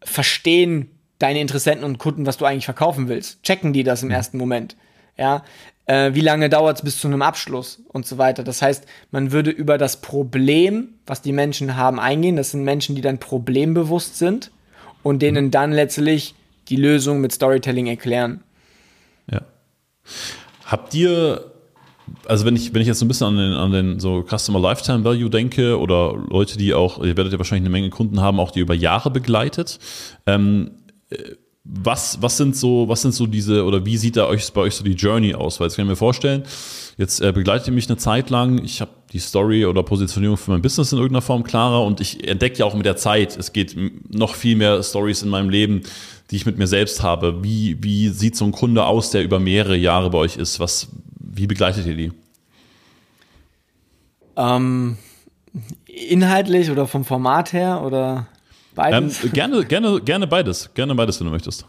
verstehen 0.01 0.89
deine 1.19 1.41
Interessenten 1.41 1.83
und 1.83 1.97
Kunden, 1.97 2.25
was 2.25 2.37
du 2.37 2.45
eigentlich 2.45 2.65
verkaufen 2.65 3.09
willst? 3.09 3.43
Checken 3.43 3.73
die 3.73 3.83
das 3.83 4.01
im 4.01 4.11
ersten 4.11 4.37
Moment? 4.37 4.75
Ja. 5.21 5.43
Äh, 5.85 6.15
wie 6.15 6.21
lange 6.21 6.49
dauert 6.49 6.77
es 6.77 6.83
bis 6.83 6.99
zu 6.99 7.07
einem 7.07 7.21
Abschluss 7.21 7.83
und 7.89 8.07
so 8.07 8.17
weiter? 8.17 8.43
Das 8.43 8.63
heißt, 8.63 8.87
man 9.11 9.31
würde 9.31 9.51
über 9.51 9.77
das 9.77 10.01
Problem, 10.01 10.95
was 11.05 11.21
die 11.21 11.31
Menschen 11.31 11.75
haben, 11.75 11.99
eingehen. 11.99 12.35
Das 12.37 12.51
sind 12.51 12.63
Menschen, 12.63 12.95
die 12.95 13.01
dann 13.01 13.19
problembewusst 13.19 14.17
sind 14.17 14.49
und 15.03 15.21
denen 15.21 15.51
dann 15.51 15.73
letztlich 15.73 16.33
die 16.69 16.75
Lösung 16.75 17.21
mit 17.21 17.33
Storytelling 17.33 17.85
erklären. 17.85 18.43
Ja. 19.31 19.41
Habt 20.65 20.95
ihr 20.95 21.51
also 22.25 22.45
wenn 22.45 22.55
ich, 22.55 22.73
wenn 22.73 22.81
ich 22.81 22.87
jetzt 22.87 22.99
so 22.99 23.05
ein 23.05 23.07
bisschen 23.07 23.27
an 23.27 23.37
den, 23.37 23.53
an 23.53 23.71
den 23.71 23.99
so 23.99 24.25
Customer 24.27 24.59
Lifetime 24.59 25.03
Value 25.03 25.29
denke 25.29 25.79
oder 25.79 26.15
Leute, 26.29 26.57
die 26.57 26.73
auch, 26.73 26.97
ihr 26.97 27.15
werdet 27.15 27.31
ja 27.31 27.39
wahrscheinlich 27.39 27.61
eine 27.61 27.69
Menge 27.69 27.89
Kunden 27.89 28.19
haben, 28.19 28.39
auch 28.39 28.51
die 28.51 28.59
über 28.59 28.73
Jahre 28.73 29.11
begleitet. 29.11 29.79
Ähm, 30.25 30.71
äh, 31.09 31.35
was, 31.73 32.21
was 32.21 32.37
sind 32.37 32.55
so, 32.55 32.87
was 32.89 33.01
sind 33.01 33.13
so 33.13 33.25
diese, 33.25 33.63
oder 33.63 33.85
wie 33.85 33.95
sieht 33.95 34.17
da 34.17 34.27
euch, 34.27 34.51
bei 34.51 34.61
euch 34.61 34.75
so 34.75 34.83
die 34.83 34.91
Journey 34.91 35.33
aus? 35.33 35.59
Weil 35.59 35.67
jetzt 35.67 35.77
kann 35.77 35.85
ich 35.85 35.89
mir 35.89 35.95
vorstellen, 35.95 36.43
jetzt 36.97 37.21
äh, 37.21 37.31
begleitet 37.31 37.67
ihr 37.67 37.73
mich 37.73 37.87
eine 37.87 37.97
Zeit 37.97 38.29
lang, 38.29 38.63
ich 38.63 38.81
habe 38.81 38.91
die 39.13 39.19
Story 39.19 39.65
oder 39.65 39.81
Positionierung 39.81 40.37
für 40.37 40.51
mein 40.51 40.61
Business 40.61 40.91
in 40.91 40.97
irgendeiner 40.97 41.21
Form 41.21 41.43
klarer 41.43 41.83
und 41.85 42.01
ich 42.01 42.27
entdecke 42.27 42.59
ja 42.59 42.65
auch 42.65 42.73
mit 42.73 42.85
der 42.85 42.97
Zeit, 42.97 43.37
es 43.37 43.53
geht 43.53 43.75
noch 44.09 44.35
viel 44.35 44.57
mehr 44.57 44.83
Stories 44.83 45.23
in 45.23 45.29
meinem 45.29 45.49
Leben, 45.49 45.81
die 46.29 46.35
ich 46.35 46.45
mit 46.45 46.57
mir 46.57 46.67
selbst 46.67 47.03
habe. 47.03 47.41
Wie, 47.43 47.81
wie 47.81 48.09
sieht 48.09 48.35
so 48.35 48.45
ein 48.45 48.51
Kunde 48.51 48.85
aus, 48.85 49.11
der 49.11 49.23
über 49.23 49.39
mehrere 49.39 49.77
Jahre 49.77 50.09
bei 50.09 50.17
euch 50.17 50.37
ist? 50.37 50.59
Was, 50.59 50.89
wie 51.19 51.47
begleitet 51.47 51.85
ihr 51.85 51.95
die? 51.95 52.11
Ähm, 54.35 54.97
inhaltlich 55.85 56.69
oder 56.69 56.85
vom 56.87 57.05
Format 57.05 57.53
her 57.53 57.81
oder 57.85 58.27
beides? 58.75 59.23
Ähm, 59.23 59.31
gerne, 59.31 59.65
gerne, 59.65 60.01
gerne 60.01 60.27
beides. 60.27 60.73
Gerne 60.73 60.95
beides, 60.95 61.19
wenn 61.19 61.25
du 61.27 61.31
möchtest. 61.31 61.65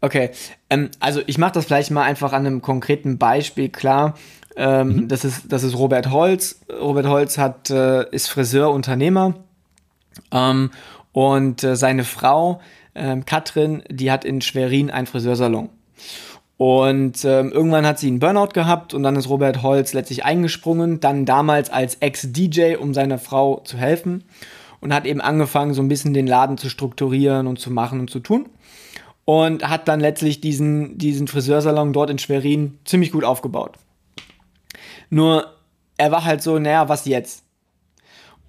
Okay, 0.00 0.30
ähm, 0.68 0.90
also 1.00 1.22
ich 1.26 1.38
mache 1.38 1.52
das 1.52 1.64
vielleicht 1.64 1.90
mal 1.90 2.02
einfach 2.02 2.32
an 2.32 2.46
einem 2.46 2.60
konkreten 2.60 3.16
Beispiel 3.16 3.70
klar. 3.70 4.14
Ähm, 4.56 4.88
mhm. 4.88 5.08
das, 5.08 5.24
ist, 5.24 5.50
das 5.50 5.62
ist 5.62 5.76
Robert 5.76 6.10
Holz. 6.10 6.60
Robert 6.70 7.06
Holz 7.06 7.38
hat, 7.38 7.70
äh, 7.70 8.08
ist 8.10 8.28
Friseur, 8.28 8.70
Unternehmer 8.70 9.34
ähm, 10.30 10.70
und 11.12 11.64
äh, 11.64 11.74
seine 11.76 12.04
Frau 12.04 12.60
ähm, 12.94 13.24
Katrin, 13.24 13.82
die 13.88 14.12
hat 14.12 14.24
in 14.24 14.40
Schwerin 14.42 14.90
einen 14.90 15.06
Friseursalon. 15.06 15.70
Und 16.56 17.24
ähm, 17.24 17.50
irgendwann 17.50 17.86
hat 17.86 17.98
sie 17.98 18.06
einen 18.06 18.20
Burnout 18.20 18.50
gehabt 18.52 18.94
und 18.94 19.02
dann 19.02 19.16
ist 19.16 19.28
Robert 19.28 19.62
Holz 19.62 19.92
letztlich 19.92 20.24
eingesprungen, 20.24 21.00
dann 21.00 21.24
damals 21.24 21.70
als 21.70 21.96
Ex-DJ, 21.96 22.76
um 22.76 22.94
seiner 22.94 23.18
Frau 23.18 23.60
zu 23.64 23.76
helfen 23.76 24.22
und 24.84 24.92
hat 24.92 25.06
eben 25.06 25.22
angefangen, 25.22 25.72
so 25.72 25.80
ein 25.80 25.88
bisschen 25.88 26.12
den 26.12 26.26
Laden 26.26 26.58
zu 26.58 26.68
strukturieren 26.68 27.46
und 27.46 27.58
zu 27.58 27.70
machen 27.70 28.00
und 28.00 28.10
zu 28.10 28.20
tun. 28.20 28.50
Und 29.24 29.66
hat 29.66 29.88
dann 29.88 29.98
letztlich 29.98 30.42
diesen, 30.42 30.98
diesen 30.98 31.26
Friseursalon 31.26 31.94
dort 31.94 32.10
in 32.10 32.18
Schwerin 32.18 32.78
ziemlich 32.84 33.10
gut 33.10 33.24
aufgebaut. 33.24 33.78
Nur, 35.08 35.46
er 35.96 36.12
war 36.12 36.26
halt 36.26 36.42
so, 36.42 36.58
naja, 36.58 36.90
was 36.90 37.06
jetzt? 37.06 37.44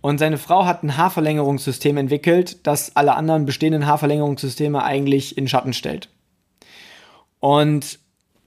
Und 0.01 0.18
seine 0.18 0.38
Frau 0.38 0.65
hat 0.65 0.84
ein 0.84 0.98
Haarverlängerungssystem 0.98 1.96
entwickelt, 1.96 2.68
das 2.68 2.98
alle 2.98 3.15
anderen 3.15 3.46
bestehenden 3.46 3.88
Haarverlängerungssysteme 3.88 4.84
eigentlich 4.84 5.38
in 5.38 5.48
Schatten 5.48 5.72
stellt. 5.72 6.10
Und 7.39 8.00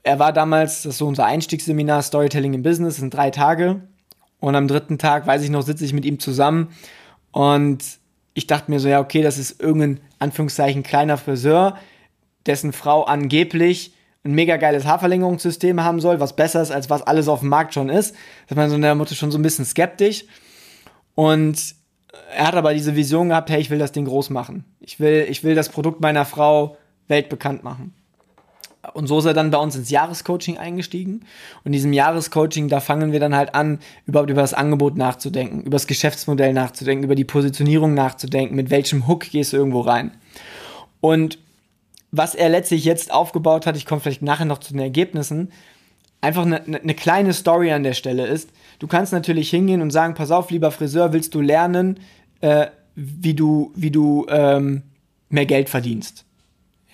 er 0.03 0.19
war 0.19 0.31
damals, 0.31 0.83
das 0.83 0.93
ist 0.93 0.97
so 0.99 1.07
unser 1.07 1.25
Einstiegsseminar 1.25 2.03
Storytelling 2.03 2.53
im 2.53 2.61
Business, 2.61 2.97
sind 2.97 3.15
drei 3.15 3.31
Tage. 3.31 3.81
Und 4.39 4.55
am 4.55 4.67
dritten 4.67 4.99
Tag, 4.99 5.25
weiß 5.25 5.41
ich 5.41 5.49
noch, 5.49 5.63
sitze 5.63 5.85
ich 5.85 5.93
mit 5.93 6.05
ihm 6.05 6.19
zusammen 6.19 6.69
und 7.31 7.83
ich 8.33 8.47
dachte 8.47 8.71
mir 8.71 8.79
so, 8.79 8.87
ja, 8.87 8.99
okay, 8.99 9.21
das 9.21 9.37
ist 9.37 9.61
irgendein, 9.61 9.99
Anführungszeichen, 10.19 10.83
kleiner 10.83 11.17
Friseur, 11.17 11.77
dessen 12.45 12.73
Frau 12.73 13.03
angeblich 13.03 13.93
ein 14.23 14.31
mega 14.31 14.57
geiles 14.57 14.85
Haarverlängerungssystem 14.85 15.81
haben 15.81 16.01
soll, 16.01 16.19
was 16.19 16.35
besser 16.35 16.61
ist, 16.61 16.71
als 16.71 16.89
was 16.89 17.01
alles 17.01 17.27
auf 17.27 17.39
dem 17.39 17.49
Markt 17.49 17.73
schon 17.73 17.89
ist. 17.89 18.13
Da 18.47 18.53
ist 18.53 18.57
man 18.57 18.69
so 18.69 18.75
in 18.75 18.81
der 18.81 18.95
Mutter 18.95 19.15
schon 19.15 19.31
so 19.31 19.37
ein 19.37 19.41
bisschen 19.41 19.65
skeptisch. 19.65 20.25
Und 21.15 21.75
er 22.35 22.47
hat 22.47 22.55
aber 22.55 22.73
diese 22.73 22.95
Vision 22.95 23.29
gehabt, 23.29 23.49
hey, 23.49 23.61
ich 23.61 23.69
will 23.69 23.79
das 23.79 23.91
Ding 23.91 24.05
groß 24.05 24.29
machen. 24.29 24.65
Ich 24.79 24.99
will, 24.99 25.25
ich 25.29 25.43
will 25.43 25.55
das 25.55 25.69
Produkt 25.69 26.01
meiner 26.01 26.25
Frau 26.25 26.77
weltbekannt 27.07 27.63
machen. 27.63 27.93
Und 28.93 29.07
so 29.07 29.19
ist 29.19 29.25
er 29.25 29.33
dann 29.33 29.51
bei 29.51 29.57
uns 29.57 29.75
ins 29.75 29.89
Jahrescoaching 29.89 30.57
eingestiegen. 30.57 31.21
Und 31.63 31.65
in 31.65 31.71
diesem 31.73 31.91
Jahrescoaching, 31.91 32.69
da 32.69 32.79
fangen 32.79 33.11
wir 33.11 33.19
dann 33.19 33.35
halt 33.35 33.53
an, 33.53 33.79
überhaupt 34.05 34.29
über 34.29 34.41
das 34.41 34.53
Angebot 34.53 34.95
nachzudenken, 34.95 35.61
über 35.61 35.75
das 35.75 35.87
Geschäftsmodell 35.87 36.53
nachzudenken, 36.53 37.03
über 37.03 37.15
die 37.15 37.25
Positionierung 37.25 37.93
nachzudenken, 37.93 38.55
mit 38.55 38.69
welchem 38.69 39.07
Hook 39.07 39.29
gehst 39.29 39.51
du 39.51 39.57
irgendwo 39.57 39.81
rein. 39.81 40.11
Und 41.01 41.39
was 42.11 42.35
er 42.35 42.49
letztlich 42.49 42.85
jetzt 42.85 43.11
aufgebaut 43.11 43.65
hat, 43.65 43.75
ich 43.75 43.85
komme 43.85 44.01
vielleicht 44.01 44.21
nachher 44.21 44.45
noch 44.45 44.59
zu 44.59 44.73
den 44.73 44.81
Ergebnissen, 44.81 45.51
einfach 46.21 46.45
eine, 46.45 46.63
eine 46.63 46.95
kleine 46.95 47.33
Story 47.33 47.71
an 47.71 47.83
der 47.83 47.93
Stelle 47.93 48.27
ist. 48.27 48.49
Du 48.79 48.87
kannst 48.87 49.13
natürlich 49.13 49.49
hingehen 49.49 49.81
und 49.81 49.91
sagen, 49.91 50.15
pass 50.15 50.31
auf, 50.31 50.51
lieber 50.51 50.71
Friseur, 50.71 51.13
willst 51.13 51.35
du 51.35 51.41
lernen, 51.41 51.99
äh, 52.41 52.67
wie 52.95 53.33
du, 53.33 53.71
wie 53.75 53.91
du 53.91 54.25
ähm, 54.29 54.83
mehr 55.29 55.45
Geld 55.45 55.69
verdienst? 55.69 56.25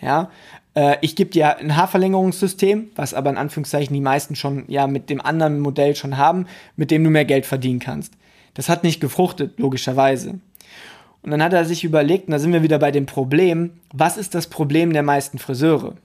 Ja, 0.01 0.29
äh, 0.75 0.97
ich 1.01 1.15
gebe 1.15 1.31
dir 1.31 1.57
ein 1.57 1.75
Haarverlängerungssystem, 1.75 2.91
was 2.95 3.13
aber 3.13 3.31
in 3.31 3.37
Anführungszeichen 3.37 3.93
die 3.93 4.01
meisten 4.01 4.35
schon 4.35 4.65
ja 4.67 4.87
mit 4.87 5.09
dem 5.09 5.21
anderen 5.21 5.59
Modell 5.59 5.95
schon 5.95 6.17
haben, 6.17 6.47
mit 6.75 6.91
dem 6.91 7.03
du 7.03 7.09
mehr 7.09 7.25
Geld 7.25 7.45
verdienen 7.45 7.79
kannst. 7.79 8.13
Das 8.53 8.69
hat 8.69 8.83
nicht 8.83 9.01
gefruchtet, 9.01 9.59
logischerweise. 9.59 10.39
Und 11.21 11.31
dann 11.31 11.41
hat 11.41 11.53
er 11.53 11.65
sich 11.65 11.83
überlegt, 11.83 12.27
und 12.27 12.33
da 12.33 12.39
sind 12.39 12.53
wir 12.53 12.61
wieder 12.61 12.77
bei 12.77 12.91
dem 12.91 13.07
Problem, 13.07 13.71
was 13.91 14.15
ist 14.15 14.35
das 14.35 14.47
Problem 14.47 14.93
der 14.93 15.01
meisten 15.01 15.39
Friseure? 15.39 15.95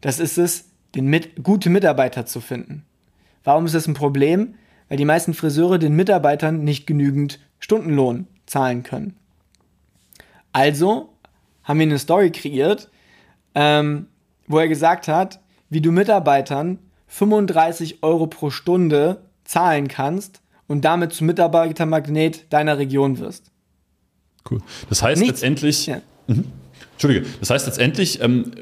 Das 0.00 0.20
ist 0.20 0.38
es, 0.38 0.66
den 0.94 1.06
mit, 1.06 1.42
gute 1.42 1.70
Mitarbeiter 1.70 2.24
zu 2.24 2.40
finden. 2.40 2.84
Warum 3.42 3.66
ist 3.66 3.74
das 3.74 3.88
ein 3.88 3.94
Problem? 3.94 4.54
Weil 4.88 4.98
die 4.98 5.04
meisten 5.04 5.34
Friseure 5.34 5.78
den 5.78 5.96
Mitarbeitern 5.96 6.62
nicht 6.62 6.86
genügend 6.86 7.40
Stundenlohn 7.58 8.26
zahlen 8.46 8.82
können. 8.82 9.16
Also 10.52 11.08
haben 11.64 11.80
wir 11.80 11.86
eine 11.86 11.98
Story 11.98 12.30
kreiert, 12.30 12.90
ähm, 13.54 14.06
wo 14.46 14.58
er 14.58 14.68
gesagt 14.68 15.08
hat, 15.08 15.40
wie 15.70 15.80
du 15.80 15.92
Mitarbeitern 15.92 16.78
35 17.08 18.02
Euro 18.02 18.26
pro 18.26 18.50
Stunde 18.50 19.22
zahlen 19.44 19.88
kannst 19.88 20.40
und 20.66 20.84
damit 20.84 21.12
zum 21.12 21.26
Mitarbeitermagnet 21.26 22.52
deiner 22.52 22.78
Region 22.78 23.18
wirst. 23.18 23.50
Cool. 24.50 24.60
Das 24.88 25.02
heißt 25.02 25.20
Nichts, 25.20 25.40
letztendlich, 25.40 25.86
ja. 25.86 26.00
Mhm. 26.26 26.44
Entschuldige, 26.92 27.26
das 27.40 27.50
heißt 27.50 27.66
letztendlich 27.66 28.20
ähm, 28.20 28.52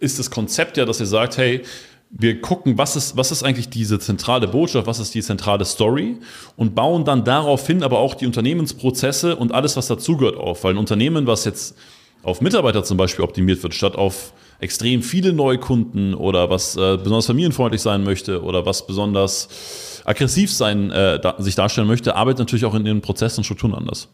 ist 0.00 0.18
das 0.18 0.30
Konzept 0.30 0.76
ja, 0.76 0.84
dass 0.84 1.00
ihr 1.00 1.06
sagt, 1.06 1.36
hey, 1.36 1.62
wir 2.10 2.40
gucken, 2.40 2.76
was 2.76 2.96
ist, 2.96 3.16
was 3.16 3.30
ist 3.30 3.44
eigentlich 3.44 3.70
diese 3.70 3.98
zentrale 4.00 4.48
Botschaft, 4.48 4.86
was 4.86 4.98
ist 4.98 5.14
die 5.14 5.22
zentrale 5.22 5.64
Story 5.64 6.18
und 6.56 6.74
bauen 6.74 7.04
dann 7.04 7.24
daraufhin 7.24 7.82
aber 7.82 7.98
auch 7.98 8.14
die 8.14 8.26
Unternehmensprozesse 8.26 9.36
und 9.36 9.52
alles, 9.52 9.76
was 9.76 9.86
dazugehört, 9.86 10.36
auf. 10.36 10.64
Weil 10.64 10.74
ein 10.74 10.78
Unternehmen, 10.78 11.26
was 11.26 11.44
jetzt 11.44 11.76
auf 12.22 12.40
Mitarbeiter 12.40 12.84
zum 12.84 12.96
Beispiel 12.96 13.24
optimiert 13.24 13.62
wird, 13.62 13.74
statt 13.74 13.96
auf 13.96 14.32
extrem 14.60 15.02
viele 15.02 15.32
Neukunden 15.32 16.14
oder 16.14 16.50
was 16.50 16.76
äh, 16.76 16.96
besonders 16.96 17.26
familienfreundlich 17.26 17.80
sein 17.80 18.04
möchte 18.04 18.42
oder 18.42 18.66
was 18.66 18.86
besonders 18.86 20.02
aggressiv 20.04 20.52
sein, 20.52 20.90
äh, 20.90 21.18
da, 21.20 21.36
sich 21.38 21.54
darstellen 21.54 21.86
möchte, 21.86 22.14
arbeitet 22.14 22.40
natürlich 22.40 22.64
auch 22.64 22.74
in 22.74 22.84
den 22.84 23.00
Prozessen 23.00 23.40
und 23.40 23.44
Strukturen 23.44 23.74
anders. 23.74 24.08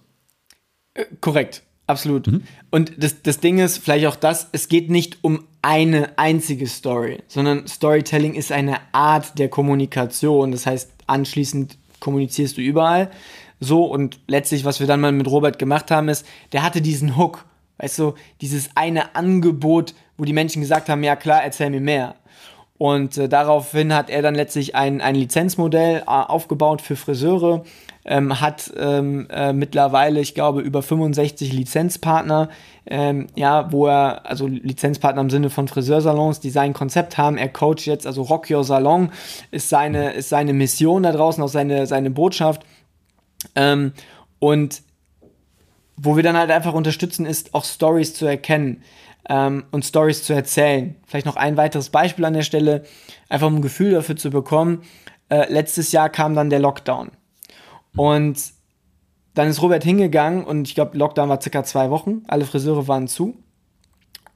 Äh, 0.95 1.05
korrekt, 1.21 1.63
absolut. 1.87 2.29
Mhm. 2.29 2.43
Und 2.71 2.93
das, 2.97 3.23
das 3.23 3.41
Ding 3.41 3.59
ist 3.59 3.79
vielleicht 3.79 4.07
auch 4.07 4.17
das, 4.17 4.49
es 4.53 4.69
geht 4.69 4.89
nicht 4.89 5.19
um 5.23 5.45
eine 5.63 6.17
einzige 6.17 6.69
Story, 6.69 7.23
sondern 7.27 7.67
Storytelling 7.67 8.35
ist 8.35 8.53
eine 8.53 8.79
Art 8.93 9.39
der 9.39 9.49
Kommunikation. 9.49 10.53
Das 10.53 10.67
heißt, 10.67 10.93
anschließend 11.09 11.77
kommunizierst 11.99 12.57
du 12.57 12.61
überall. 12.61 13.11
So, 13.59 13.85
und 13.85 14.21
letztlich, 14.29 14.65
was 14.65 14.81
wir 14.81 14.87
dann 14.87 15.01
mal 15.01 15.13
mit 15.13 15.27
Robert 15.27 15.59
gemacht 15.59 15.91
haben, 15.91 16.09
ist, 16.09 16.27
der 16.53 16.63
hatte 16.63 16.83
diesen 16.83 17.17
Hook 17.17 17.46
Weißt 17.79 17.99
du, 17.99 18.15
dieses 18.41 18.71
eine 18.75 19.15
Angebot, 19.15 19.95
wo 20.17 20.25
die 20.25 20.33
Menschen 20.33 20.63
gesagt 20.63 20.89
haben, 20.89 21.03
ja 21.03 21.17
klar, 21.17 21.43
erzähl 21.43 21.71
mir 21.71 21.81
mehr. 21.81 22.15
Und 22.79 23.17
äh, 23.17 23.29
daraufhin 23.29 23.95
hat 23.95 24.11
er 24.11 24.23
dann 24.23 24.35
letztlich 24.35 24.75
ein, 24.75 25.01
ein 25.01 25.15
Lizenzmodell 25.15 26.01
äh, 26.01 26.05
aufgebaut 26.07 26.83
für 26.83 26.97
Friseure, 26.97 27.65
ähm, 28.05 28.41
hat 28.41 28.71
ähm, 28.79 29.27
äh, 29.31 29.53
mittlerweile, 29.53 30.21
ich 30.21 30.35
glaube, 30.35 30.61
über 30.61 30.83
65 30.83 31.53
Lizenzpartner, 31.53 32.51
ähm, 32.87 33.29
ja, 33.35 33.73
wo 33.73 33.87
er, 33.87 34.27
also 34.27 34.47
Lizenzpartner 34.47 35.23
im 35.23 35.31
Sinne 35.31 35.51
von 35.51 35.69
Friseursalons, 35.69 36.41
die 36.41 36.51
sein 36.51 36.73
Konzept 36.73 37.17
haben. 37.19 37.39
Er 37.39 37.49
coacht 37.49 37.87
jetzt, 37.87 38.07
also 38.07 38.23
Rock 38.23 38.51
Your 38.51 38.63
Salon 38.63 39.11
ist 39.51 39.71
seine, 39.71 40.13
ist 40.13 40.29
seine 40.29 40.53
Mission 40.53 41.03
da 41.03 41.13
draußen, 41.13 41.43
auch 41.43 41.49
seine, 41.49 41.87
seine 41.87 42.11
Botschaft. 42.11 42.63
Ähm, 43.55 43.93
und 44.39 44.83
wo 45.97 46.17
wir 46.17 46.23
dann 46.23 46.37
halt 46.37 46.51
einfach 46.51 46.75
unterstützen, 46.75 47.27
ist 47.27 47.55
auch 47.55 47.65
Stories 47.65 48.15
zu 48.15 48.27
erkennen 48.27 48.83
ähm, 49.29 49.65
und 49.71 49.85
Stories 49.85 50.23
zu 50.23 50.33
erzählen. 50.33 50.97
Vielleicht 51.07 51.27
noch 51.27 51.37
ein 51.37 51.57
weiteres 51.57 51.91
Beispiel 51.91 52.25
an 52.25 52.35
der 52.35 52.43
Stelle, 52.43 52.85
einfach 53.29 53.47
um 53.47 53.57
ein 53.57 53.63
Gefühl 53.63 53.93
dafür 53.93 54.17
zu 54.17 54.31
bekommen. 54.31 54.83
Äh, 55.29 55.53
letztes 55.53 55.93
Jahr 55.93 56.09
kam 56.09 56.35
dann 56.35 56.51
der 56.51 56.61
Lockdown. 56.61 57.11
Und 57.97 58.39
dann 59.35 59.49
ist 59.49 59.61
Robert 59.61 59.85
hingegangen 59.85 60.45
und 60.45 60.69
ich 60.69 60.75
glaube, 60.75 60.97
Lockdown 60.97 61.29
war 61.29 61.41
circa 61.41 61.65
zwei 61.65 61.91
Wochen. 61.91 62.23
Alle 62.27 62.45
Friseure 62.45 62.89
waren 62.89 63.09
zu. 63.09 63.37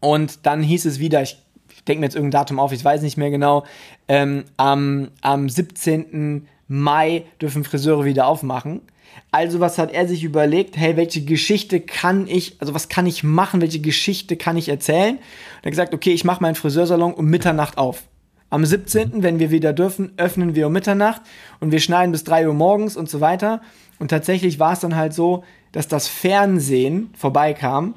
Und 0.00 0.46
dann 0.46 0.62
hieß 0.62 0.86
es 0.86 0.98
wieder, 0.98 1.22
ich 1.22 1.38
denke 1.86 2.00
mir 2.00 2.06
jetzt 2.06 2.16
irgendein 2.16 2.40
Datum 2.40 2.58
auf, 2.58 2.72
ich 2.72 2.84
weiß 2.84 3.02
nicht 3.02 3.16
mehr 3.16 3.30
genau, 3.30 3.64
ähm, 4.08 4.44
am, 4.56 5.10
am 5.20 5.48
17. 5.48 6.48
Mai 6.68 7.24
dürfen 7.40 7.64
Friseure 7.64 8.04
wieder 8.04 8.26
aufmachen. 8.26 8.82
Also 9.30 9.60
was 9.60 9.78
hat 9.78 9.92
er 9.92 10.08
sich 10.08 10.24
überlegt? 10.24 10.76
Hey, 10.76 10.96
welche 10.96 11.24
Geschichte 11.24 11.80
kann 11.80 12.26
ich, 12.26 12.56
also 12.60 12.74
was 12.74 12.88
kann 12.88 13.06
ich 13.06 13.22
machen? 13.22 13.60
Welche 13.60 13.80
Geschichte 13.80 14.36
kann 14.36 14.56
ich 14.56 14.68
erzählen? 14.68 15.16
Und 15.16 15.22
er 15.62 15.66
hat 15.66 15.70
gesagt, 15.70 15.94
okay, 15.94 16.12
ich 16.12 16.24
mache 16.24 16.42
meinen 16.42 16.56
Friseursalon 16.56 17.14
um 17.14 17.26
Mitternacht 17.26 17.78
auf. 17.78 18.02
Am 18.50 18.66
17., 18.66 19.22
wenn 19.22 19.38
wir 19.38 19.52
wieder 19.52 19.72
dürfen, 19.72 20.12
öffnen 20.16 20.56
wir 20.56 20.66
um 20.66 20.72
Mitternacht 20.72 21.22
und 21.60 21.70
wir 21.70 21.78
schneiden 21.78 22.10
bis 22.10 22.24
3 22.24 22.48
Uhr 22.48 22.54
morgens 22.54 22.96
und 22.96 23.08
so 23.08 23.20
weiter. 23.20 23.60
Und 24.00 24.08
tatsächlich 24.08 24.58
war 24.58 24.72
es 24.72 24.80
dann 24.80 24.96
halt 24.96 25.14
so, 25.14 25.44
dass 25.70 25.86
das 25.86 26.08
Fernsehen 26.08 27.10
vorbeikam 27.16 27.94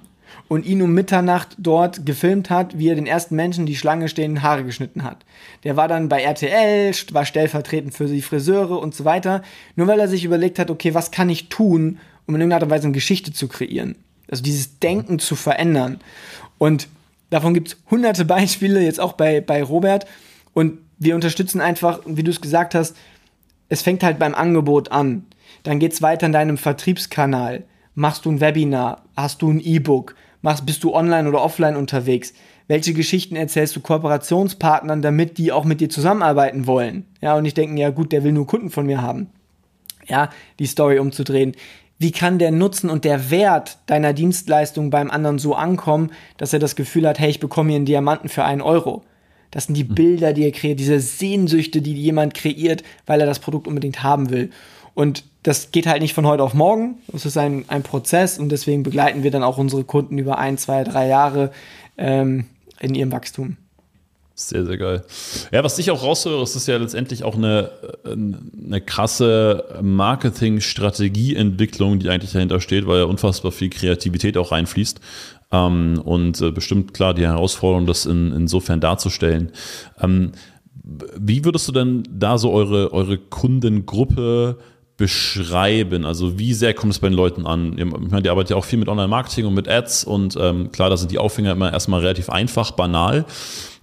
und 0.48 0.66
ihn 0.66 0.82
um 0.82 0.94
Mitternacht 0.94 1.56
dort 1.58 2.06
gefilmt 2.06 2.50
hat, 2.50 2.78
wie 2.78 2.90
er 2.90 2.96
den 2.96 3.08
ersten 3.08 3.36
Menschen, 3.36 3.66
die 3.66 3.76
Schlange 3.76 4.10
stehen, 4.10 4.44
Haare 4.44 4.64
geschnitten 4.64 5.04
hat. 5.04 5.26
Der 5.64 5.78
war 5.78 5.88
dann 5.88 6.10
bei 6.10 6.22
RTL, 6.22 6.94
war 7.12 7.26
stellvertretend 7.26 7.94
für 7.94 8.08
die 8.08 8.22
Friseure 8.22 8.80
und 8.80 8.94
so 8.94 9.06
weiter, 9.06 9.42
nur 9.76 9.88
weil 9.88 10.00
er 10.00 10.08
sich 10.08 10.26
überlegt 10.26 10.60
hat, 10.60 10.70
okay, 10.70 10.94
was 10.94 11.12
kann 11.12 11.30
ich 11.30 11.50
tun, 11.50 12.00
um 12.28 12.36
in 12.36 12.42
irgendeiner 12.42 12.70
Weise 12.70 12.86
eine 12.86 12.94
Geschichte 12.94 13.34
zu 13.34 13.48
kreieren. 13.48 13.96
Also 14.30 14.44
dieses 14.44 14.80
Denken 14.80 15.20
zu 15.20 15.36
verändern. 15.36 16.00
Und 16.58 16.88
davon 17.30 17.54
gibt 17.54 17.70
es 17.70 17.78
hunderte 17.90 18.26
Beispiele, 18.26 18.82
jetzt 18.82 19.00
auch 19.00 19.14
bei, 19.14 19.42
bei 19.42 19.64
Robert. 19.64 20.06
Und 20.54 20.80
wir 21.00 21.16
unterstützen 21.16 21.62
einfach, 21.62 22.02
wie 22.06 22.24
du 22.24 22.32
es 22.32 22.42
gesagt 22.42 22.76
hast, 22.76 22.96
es 23.70 23.82
fängt 23.82 24.04
halt 24.04 24.20
beim 24.20 24.36
Angebot 24.36 24.92
an. 24.92 25.26
Dann 25.64 25.80
geht 25.80 25.94
es 25.94 26.02
weiter 26.02 26.26
in 26.26 26.32
deinem 26.32 26.58
Vertriebskanal. 26.58 27.64
Machst 27.96 28.26
du 28.26 28.32
ein 28.32 28.42
Webinar? 28.42 29.04
Hast 29.16 29.42
du 29.42 29.50
ein 29.50 29.60
E-Book? 29.60 30.16
Machst, 30.44 30.68
bist 30.68 30.84
du 30.84 30.94
online 30.94 31.28
oder 31.28 31.42
offline 31.42 31.76
unterwegs? 31.76 32.34
Welche 32.68 32.94
Geschichten 32.94 33.36
erzählst 33.36 33.76
du 33.76 33.82
Kooperationspartnern, 33.82 35.02
damit 35.02 35.38
die 35.40 35.52
auch 35.52 35.66
mit 35.66 35.82
dir 35.82 35.90
zusammenarbeiten 35.90 36.68
wollen? 36.68 37.06
Ja, 37.20 37.36
und 37.36 37.46
ich 37.46 37.56
denke, 37.56 37.80
ja 37.82 37.90
gut, 37.90 38.12
der 38.12 38.24
will 38.24 38.32
nur 38.32 38.48
Kunden 38.48 38.70
von 38.70 38.86
mir 38.86 39.02
haben. 39.02 39.28
Ja, 40.08 40.30
die 40.60 40.66
Story 40.66 41.00
umzudrehen. 41.00 41.54
Wie 41.98 42.12
kann 42.12 42.40
der 42.40 42.52
Nutzen 42.52 42.90
und 42.90 43.06
der 43.06 43.32
Wert 43.32 43.78
deiner 43.86 44.14
Dienstleistung 44.14 44.90
beim 44.90 45.10
anderen 45.10 45.40
so 45.40 45.56
ankommen, 45.56 46.12
dass 46.38 46.54
er 46.54 46.60
das 46.60 46.76
Gefühl 46.76 47.08
hat, 47.08 47.20
hey, 47.20 47.30
ich 47.30 47.40
bekomme 47.40 47.70
hier 47.70 47.78
einen 47.78 47.86
Diamanten 47.86 48.30
für 48.30 48.44
einen 48.44 48.62
Euro? 48.62 49.04
Das 49.52 49.66
sind 49.66 49.76
die 49.76 49.88
hm. 49.88 49.96
Bilder, 49.96 50.34
die 50.34 50.44
er 50.44 50.52
kreiert, 50.52 50.80
diese 50.80 51.00
Sehnsüchte, 51.00 51.82
die 51.82 51.94
jemand 51.94 52.34
kreiert, 52.34 52.84
weil 53.06 53.22
er 53.22 53.28
das 53.28 53.40
Produkt 53.40 53.68
unbedingt 53.68 54.04
haben 54.04 54.32
will. 54.32 54.50
Und 54.94 55.24
das 55.44 55.72
geht 55.72 55.88
halt 55.88 56.02
nicht 56.02 56.14
von 56.14 56.26
heute 56.26 56.44
auf 56.44 56.54
morgen. 56.54 56.96
Das 57.08 57.26
ist 57.26 57.38
ein, 57.38 57.66
ein 57.68 57.84
Prozess 57.84 58.40
und 58.40 58.50
deswegen 58.50 58.84
begleiten 58.84 59.24
wir 59.24 59.32
dann 59.32 59.44
auch 59.44 59.58
unsere 59.58 59.84
Kunden 59.84 60.18
über 60.18 60.38
ein, 60.38 60.58
zwei, 60.58 60.84
drei 60.84 61.08
Jahre 61.08 61.52
ähm, 61.98 62.46
in 62.80 62.96
ihrem 62.96 63.12
Wachstum. 63.12 63.58
Sehr, 64.36 64.66
sehr 64.66 64.78
geil. 64.78 65.04
Ja, 65.52 65.64
was 65.64 65.78
ich 65.78 65.92
auch 65.92 66.02
raushöre, 66.02 66.42
ist 66.42 66.56
es 66.56 66.66
ja 66.66 66.78
letztendlich 66.78 67.24
auch 67.24 67.36
eine, 67.36 67.70
eine 68.04 68.82
krasse 68.82 69.80
Marketing-Strategieentwicklung, 69.82 72.00
die 72.00 72.10
eigentlich 72.10 72.32
dahinter 72.32 72.60
steht, 72.60 72.88
weil 72.88 73.02
ja 73.02 73.06
unfassbar 73.06 73.52
viel 73.52 73.70
Kreativität 73.70 74.36
auch 74.38 74.52
reinfließt. 74.52 75.00
Ähm, 75.52 76.02
und 76.04 76.42
äh, 76.42 76.50
bestimmt 76.52 76.96
klar 76.96 77.14
die 77.14 77.28
Herausforderung, 77.28 77.86
das 77.86 78.08
in, 78.08 78.32
insofern 78.32 78.80
darzustellen. 78.80 79.52
Ähm, 80.02 80.32
wie 80.84 81.46
würdest 81.46 81.68
du 81.68 81.72
denn 81.72 82.02
da 82.10 82.40
so 82.40 82.52
eure, 82.52 82.92
eure 82.92 83.20
Kundengruppe 83.20 84.58
beschreiben? 84.98 86.06
Also 86.06 86.38
wie 86.38 86.54
sehr 86.54 86.74
kommt 86.74 86.94
es 86.94 87.00
bei 87.00 87.10
den 87.10 87.16
Leuten 87.16 87.46
an? 87.46 87.78
Ich 87.78 87.86
meine, 87.86 88.22
die 88.22 88.30
arbeitet 88.30 88.52
ja 88.52 88.56
auch 88.58 88.66
viel 88.66 88.80
mit 88.80 88.88
Online-Marketing 88.88 89.46
und 89.46 89.54
mit 89.54 89.68
Ads 89.68 90.04
und 90.04 90.38
ähm, 90.40 90.72
klar, 90.72 90.90
da 90.90 90.98
sind 90.98 91.12
die 91.12 91.18
Aufhänger 91.18 91.52
immer 91.52 91.72
erstmal 91.72 92.02
relativ 92.02 92.30
einfach, 92.30 92.72
banal. 92.72 93.26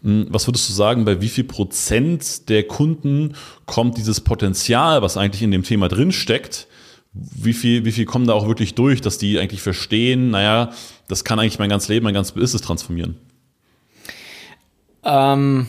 Hm, 0.03 0.27
was 0.31 0.46
würdest 0.46 0.68
du 0.68 0.73
sagen, 0.73 1.05
bei 1.05 1.20
wie 1.20 1.29
viel 1.29 1.44
Prozent 1.44 2.49
der 2.49 2.62
Kunden 2.64 3.35
kommt 3.66 3.96
dieses 3.96 4.20
Potenzial, 4.20 5.03
was 5.03 5.16
eigentlich 5.16 5.42
in 5.42 5.51
dem 5.51 5.62
Thema 5.62 5.88
drin 5.88 6.12
steckt, 6.12 6.68
wie 7.12 7.55
viel, 7.55 7.85
wie 7.85 7.92
viel 7.92 8.05
kommen 8.05 8.27
da 8.27 8.35
auch 8.35 8.46
wirklich 8.46 8.75
durch, 8.75 9.01
dass 9.01 9.18
die 9.18 9.38
eigentlich 9.38 9.62
verstehen, 9.62 10.31
naja, 10.31 10.70
das 11.09 11.25
kann 11.25 11.40
eigentlich 11.40 11.59
mein 11.59 11.68
ganzes 11.68 11.88
Leben, 11.88 12.05
mein 12.05 12.14
ganzes 12.14 12.35
Business 12.35 12.62
transformieren? 12.62 13.16
Ähm, 15.03 15.66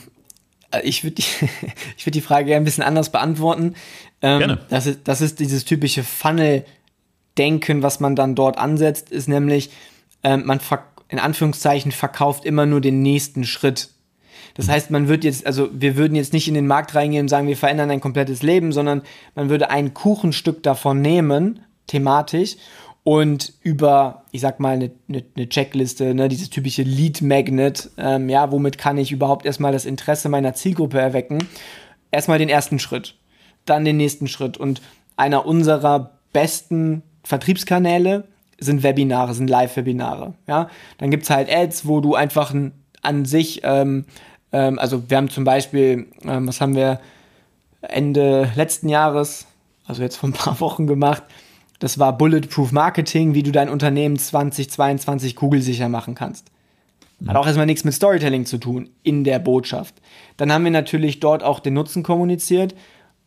ich 0.84 1.04
würde 1.04 1.15
die, 1.15 1.23
ich 1.97 2.06
würd 2.06 2.15
die 2.15 2.21
Frage 2.21 2.56
ein 2.56 2.63
bisschen 2.63 2.84
anders 2.84 3.12
beantworten. 3.12 3.75
Ähm, 4.21 4.39
Gerne. 4.39 4.60
Das 4.69 4.86
ist, 4.86 5.01
das 5.05 5.21
ist 5.21 5.39
dieses 5.39 5.65
typische 5.65 6.03
Funnel-Denken, 6.03 7.84
was 7.84 7.99
man 7.99 8.15
dann 8.15 8.36
dort 8.36 8.57
ansetzt, 8.57 9.10
ist 9.12 9.27
nämlich, 9.27 9.71
ähm, 10.23 10.45
man 10.45 10.60
in 11.10 11.19
Anführungszeichen 11.19 11.91
verkauft 11.91 12.45
immer 12.45 12.65
nur 12.65 12.81
den 12.81 13.01
nächsten 13.01 13.43
Schritt. 13.43 13.89
Das 14.55 14.67
mhm. 14.67 14.71
heißt, 14.71 14.91
man 14.91 15.07
wird 15.07 15.23
jetzt, 15.23 15.45
also 15.45 15.69
wir 15.73 15.97
würden 15.97 16.15
jetzt 16.15 16.34
nicht 16.34 16.47
in 16.47 16.53
den 16.53 16.67
Markt 16.67 16.95
reingehen 16.95 17.25
und 17.25 17.29
sagen, 17.29 17.47
wir 17.47 17.57
verändern 17.57 17.91
ein 17.91 18.01
komplettes 18.01 18.43
Leben, 18.43 18.71
sondern 18.71 19.01
man 19.36 19.49
würde 19.49 19.69
ein 19.69 19.93
Kuchenstück 19.93 20.63
davon 20.63 21.01
nehmen, 21.01 21.62
thematisch, 21.88 22.55
und 23.03 23.53
über, 23.63 24.25
ich 24.31 24.41
sag 24.41 24.60
mal, 24.60 24.73
eine, 24.73 24.91
eine, 25.10 25.23
eine 25.36 25.49
Checkliste, 25.49 26.13
ne, 26.13 26.29
dieses 26.29 26.51
typische 26.51 26.84
Lead 26.84 27.21
Magnet, 27.21 27.89
ähm, 27.97 28.29
ja, 28.29 28.51
womit 28.51 28.77
kann 28.77 28.97
ich 28.97 29.12
überhaupt 29.12 29.45
erstmal 29.45 29.71
das 29.71 29.86
Interesse 29.86 30.29
meiner 30.29 30.53
Zielgruppe 30.53 30.99
erwecken? 30.99 31.39
Erstmal 32.12 32.38
den 32.38 32.49
ersten 32.49 32.77
Schritt, 32.77 33.15
dann 33.65 33.86
den 33.86 33.97
nächsten 33.97 34.28
Schritt. 34.28 34.58
Und 34.58 34.82
einer 35.15 35.45
unserer 35.45 36.12
besten 36.34 37.04
Vertriebskanäle 37.24 38.28
sind 38.60 38.84
Webinare, 38.84 39.34
sind 39.34 39.50
Live-Webinare. 39.50 40.34
Ja? 40.47 40.69
Dann 40.97 41.12
gibt 41.12 41.24
es 41.24 41.30
halt 41.30 41.52
Ads, 41.52 41.88
wo 41.88 42.00
du 42.00 42.15
einfach 42.15 42.54
an 43.02 43.26
sich, 43.26 43.62
ähm, 43.63 44.06
ähm, 44.52 44.80
also 44.80 45.10
wir 45.10 45.17
haben 45.17 45.30
zum 45.30 45.43
Beispiel, 45.43 46.08
ähm, 46.24 46.47
was 46.47 46.62
haben 46.62 46.76
wir 46.76 47.00
Ende 47.82 48.52
letzten 48.56 48.89
Jahres, 48.89 49.47
also 49.86 50.04
jetzt 50.04 50.17
vor 50.17 50.30
ein 50.30 50.34
paar 50.34 50.60
Wochen 50.60 50.88
gemacht, 50.88 51.24
das 51.80 51.97
war 51.97 52.15
Bulletproof 52.15 52.71
Marketing, 52.71 53.34
wie 53.34 53.41
du 53.41 53.52
dein 53.52 53.67
Unternehmen 53.67 54.19
2022 54.19 55.36
kugelsicher 55.36 55.89
machen 55.89 56.13
kannst. 56.13 56.52
Hat 57.28 57.36
auch 57.36 57.45
erstmal 57.45 57.65
nichts 57.65 57.84
mit 57.84 57.93
Storytelling 57.93 58.45
zu 58.45 58.58
tun 58.58 58.89
in 59.04 59.24
der 59.24 59.39
Botschaft. 59.39 59.95
Dann 60.38 60.52
haben 60.52 60.63
wir 60.63 60.71
natürlich 60.71 61.19
dort 61.19 61.43
auch 61.43 61.60
den 61.60 61.76
Nutzen 61.76 62.04
kommuniziert. 62.04 62.74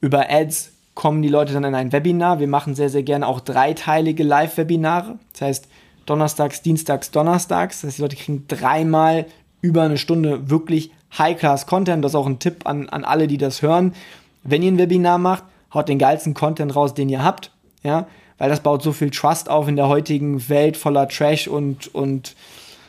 Über 0.04 0.30
Ads 0.30 0.72
kommen 0.92 1.22
die 1.22 1.30
Leute 1.30 1.54
dann 1.54 1.64
in 1.64 1.74
ein 1.74 1.90
Webinar. 1.90 2.38
Wir 2.38 2.46
machen 2.46 2.74
sehr, 2.74 2.90
sehr 2.90 3.02
gerne 3.02 3.26
auch 3.26 3.40
dreiteilige 3.40 4.22
Live-Webinare. 4.22 5.18
Das 5.32 5.40
heißt, 5.40 5.68
donnerstags, 6.04 6.60
dienstags, 6.60 7.10
donnerstags. 7.10 7.80
Das 7.80 7.88
heißt, 7.88 7.96
die 7.96 8.02
Leute 8.02 8.16
kriegen 8.16 8.44
dreimal 8.46 9.24
über 9.62 9.80
eine 9.80 9.96
Stunde 9.96 10.50
wirklich 10.50 10.90
High-Class-Content. 11.16 12.04
Das 12.04 12.12
ist 12.12 12.16
auch 12.16 12.26
ein 12.26 12.38
Tipp 12.38 12.66
an, 12.66 12.90
an 12.90 13.06
alle, 13.06 13.28
die 13.28 13.38
das 13.38 13.62
hören. 13.62 13.94
Wenn 14.42 14.62
ihr 14.62 14.72
ein 14.72 14.76
Webinar 14.76 15.16
macht, 15.16 15.44
haut 15.72 15.88
den 15.88 15.98
geilsten 15.98 16.34
Content 16.34 16.76
raus, 16.76 16.92
den 16.92 17.08
ihr 17.08 17.24
habt. 17.24 17.50
Ja, 17.82 18.06
weil 18.36 18.50
das 18.50 18.60
baut 18.60 18.82
so 18.82 18.92
viel 18.92 19.08
Trust 19.08 19.48
auf 19.48 19.68
in 19.68 19.76
der 19.76 19.88
heutigen 19.88 20.50
Welt 20.50 20.76
voller 20.76 21.08
Trash 21.08 21.48
und, 21.48 21.94
und 21.94 22.36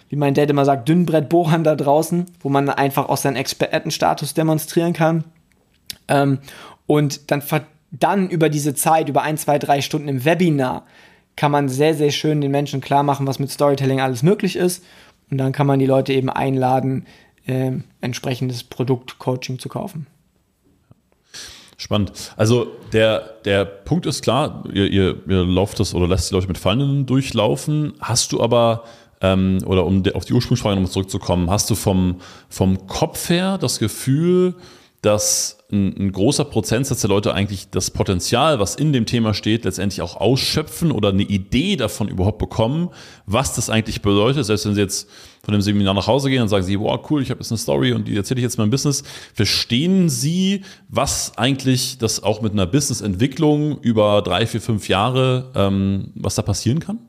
wie 0.09 0.17
mein 0.17 0.33
Dad 0.33 0.49
immer 0.49 0.65
sagt, 0.65 0.89
Dünnbrettbohrern 0.89 1.63
da 1.63 1.77
draußen, 1.77 2.25
wo 2.41 2.49
man 2.49 2.69
einfach 2.69 3.07
auch 3.07 3.15
seinen 3.15 3.37
Expertenstatus 3.37 4.33
demonstrieren 4.33 4.91
kann. 4.91 5.23
Ähm, 6.07 6.39
und 6.87 7.31
dann, 7.31 7.43
dann 7.91 8.29
über 8.29 8.49
diese 8.49 8.73
Zeit, 8.75 9.09
über 9.09 9.21
ein, 9.21 9.37
zwei, 9.37 9.59
drei 9.59 9.81
Stunden 9.81 10.07
im 10.07 10.25
Webinar, 10.25 10.85
kann 11.35 11.51
man 11.51 11.67
sehr, 11.69 11.93
sehr 11.93 12.11
schön 12.11 12.41
den 12.41 12.51
Menschen 12.51 12.81
klar 12.81 13.03
machen, 13.03 13.27
was 13.27 13.39
mit 13.39 13.51
Storytelling 13.51 13.99
alles 13.99 14.23
möglich 14.23 14.55
ist. 14.55 14.83
Und 15.29 15.37
dann 15.37 15.51
kann 15.51 15.67
man 15.67 15.79
die 15.79 15.85
Leute 15.85 16.13
eben 16.13 16.29
einladen, 16.29 17.05
äh, 17.45 17.71
entsprechendes 18.01 18.63
Produkt-Coaching 18.63 19.59
zu 19.59 19.69
kaufen. 19.69 20.07
Spannend. 21.77 22.33
Also 22.37 22.67
der, 22.93 23.19
der 23.43 23.65
Punkt 23.65 24.05
ist 24.05 24.21
klar, 24.21 24.63
ihr, 24.71 24.89
ihr, 24.89 25.17
ihr 25.27 25.43
lauft 25.43 25.79
das 25.79 25.93
oder 25.93 26.07
lässt 26.07 26.31
die 26.31 26.35
Leute 26.35 26.47
mit 26.47 26.57
Fallen 26.57 27.05
durchlaufen. 27.05 27.93
Hast 27.99 28.31
du 28.31 28.41
aber, 28.41 28.85
ähm, 29.19 29.59
oder 29.65 29.85
um 29.85 30.03
auf 30.13 30.23
die 30.23 30.33
Ursprungsfrage 30.33 30.75
nochmal 30.75 30.91
zurückzukommen, 30.91 31.49
hast 31.49 31.69
du 31.69 31.75
vom, 31.75 32.21
vom 32.47 32.87
Kopf 32.87 33.29
her 33.29 33.57
das 33.57 33.79
Gefühl, 33.79 34.55
dass 35.01 35.54
ein, 35.75 35.97
ein, 35.97 36.11
großer 36.11 36.45
Prozentsatz 36.45 37.01
der 37.01 37.09
Leute 37.09 37.33
eigentlich 37.33 37.69
das 37.69 37.91
Potenzial, 37.91 38.59
was 38.59 38.75
in 38.75 38.93
dem 38.93 39.05
Thema 39.05 39.33
steht, 39.33 39.65
letztendlich 39.65 40.01
auch 40.01 40.15
ausschöpfen 40.15 40.91
oder 40.91 41.09
eine 41.09 41.23
Idee 41.23 41.75
davon 41.75 42.07
überhaupt 42.07 42.39
bekommen, 42.39 42.89
was 43.25 43.53
das 43.55 43.69
eigentlich 43.69 44.01
bedeutet. 44.01 44.45
Selbst 44.45 44.65
wenn 44.65 44.75
sie 44.75 44.81
jetzt 44.81 45.09
von 45.43 45.51
dem 45.53 45.61
Seminar 45.61 45.93
nach 45.93 46.07
Hause 46.07 46.29
gehen 46.29 46.41
und 46.41 46.47
sagen 46.47 46.63
sie, 46.63 46.79
wow, 46.79 46.99
cool, 47.09 47.21
ich 47.21 47.29
habe 47.29 47.39
jetzt 47.39 47.51
eine 47.51 47.57
Story 47.59 47.93
und 47.93 48.07
die 48.07 48.15
erzähle 48.15 48.39
ich 48.39 48.43
jetzt 48.43 48.57
mein 48.57 48.69
Business. 48.69 49.03
Verstehen 49.33 50.09
sie, 50.09 50.63
was 50.89 51.37
eigentlich 51.37 51.97
das 51.99 52.23
auch 52.23 52.41
mit 52.41 52.53
einer 52.53 52.65
Businessentwicklung 52.65 53.79
über 53.81 54.21
drei, 54.21 54.47
vier, 54.47 54.61
fünf 54.61 54.87
Jahre, 54.89 55.51
ähm, 55.55 56.11
was 56.15 56.35
da 56.35 56.41
passieren 56.41 56.79
kann? 56.79 56.99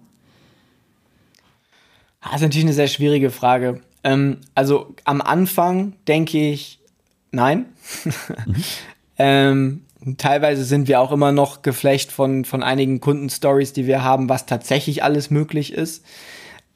Das 2.22 2.36
ist 2.36 2.42
natürlich 2.42 2.64
eine 2.64 2.74
sehr 2.74 2.88
schwierige 2.88 3.30
Frage. 3.30 3.80
Ähm, 4.04 4.38
also 4.54 4.94
am 5.04 5.20
Anfang 5.20 5.94
denke 6.06 6.38
ich, 6.38 6.78
nein. 7.36 7.66
Mhm. 8.04 8.54
ähm, 9.18 9.84
teilweise 10.18 10.64
sind 10.64 10.88
wir 10.88 11.00
auch 11.00 11.12
immer 11.12 11.32
noch 11.32 11.62
geflecht 11.62 12.10
von, 12.10 12.44
von 12.44 12.62
einigen 12.62 13.00
Kundenstories, 13.00 13.72
die 13.72 13.86
wir 13.86 14.02
haben, 14.02 14.28
was 14.28 14.46
tatsächlich 14.46 15.04
alles 15.04 15.30
möglich 15.30 15.72
ist. 15.72 16.04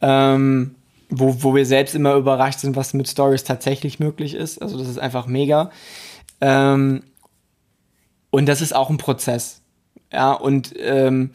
Ähm, 0.00 0.76
wo, 1.10 1.42
wo 1.42 1.54
wir 1.54 1.66
selbst 1.66 1.94
immer 1.94 2.14
überrascht 2.14 2.60
sind, 2.60 2.76
was 2.76 2.94
mit 2.94 3.08
Stories 3.08 3.42
tatsächlich 3.42 3.98
möglich 3.98 4.34
ist. 4.34 4.62
Also 4.62 4.78
das 4.78 4.88
ist 4.88 4.98
einfach 4.98 5.26
mega. 5.26 5.70
Ähm, 6.40 7.02
und 8.30 8.46
das 8.46 8.60
ist 8.60 8.74
auch 8.74 8.90
ein 8.90 8.96
Prozess. 8.96 9.60
Ja, 10.12 10.32
und 10.32 10.72
ähm, 10.78 11.30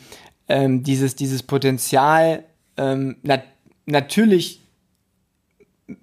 ähm, 0.48 0.84
dieses, 0.84 1.16
dieses 1.16 1.44
Potenzial, 1.44 2.46
ähm, 2.78 3.18
na, 3.22 3.44
natürlich 3.86 4.62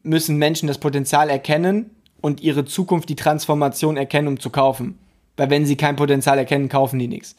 müssen 0.02 0.36
Menschen 0.36 0.66
das 0.68 0.78
Potenzial 0.78 1.30
erkennen 1.30 1.90
und 2.22 2.40
ihre 2.40 2.64
Zukunft, 2.64 3.10
die 3.10 3.16
Transformation 3.16 3.98
erkennen, 3.98 4.28
um 4.28 4.40
zu 4.40 4.48
kaufen. 4.48 4.98
Weil 5.36 5.50
wenn 5.50 5.66
sie 5.66 5.76
kein 5.76 5.96
Potenzial 5.96 6.38
erkennen, 6.38 6.70
kaufen 6.70 6.98
die 6.98 7.08
nichts. 7.08 7.36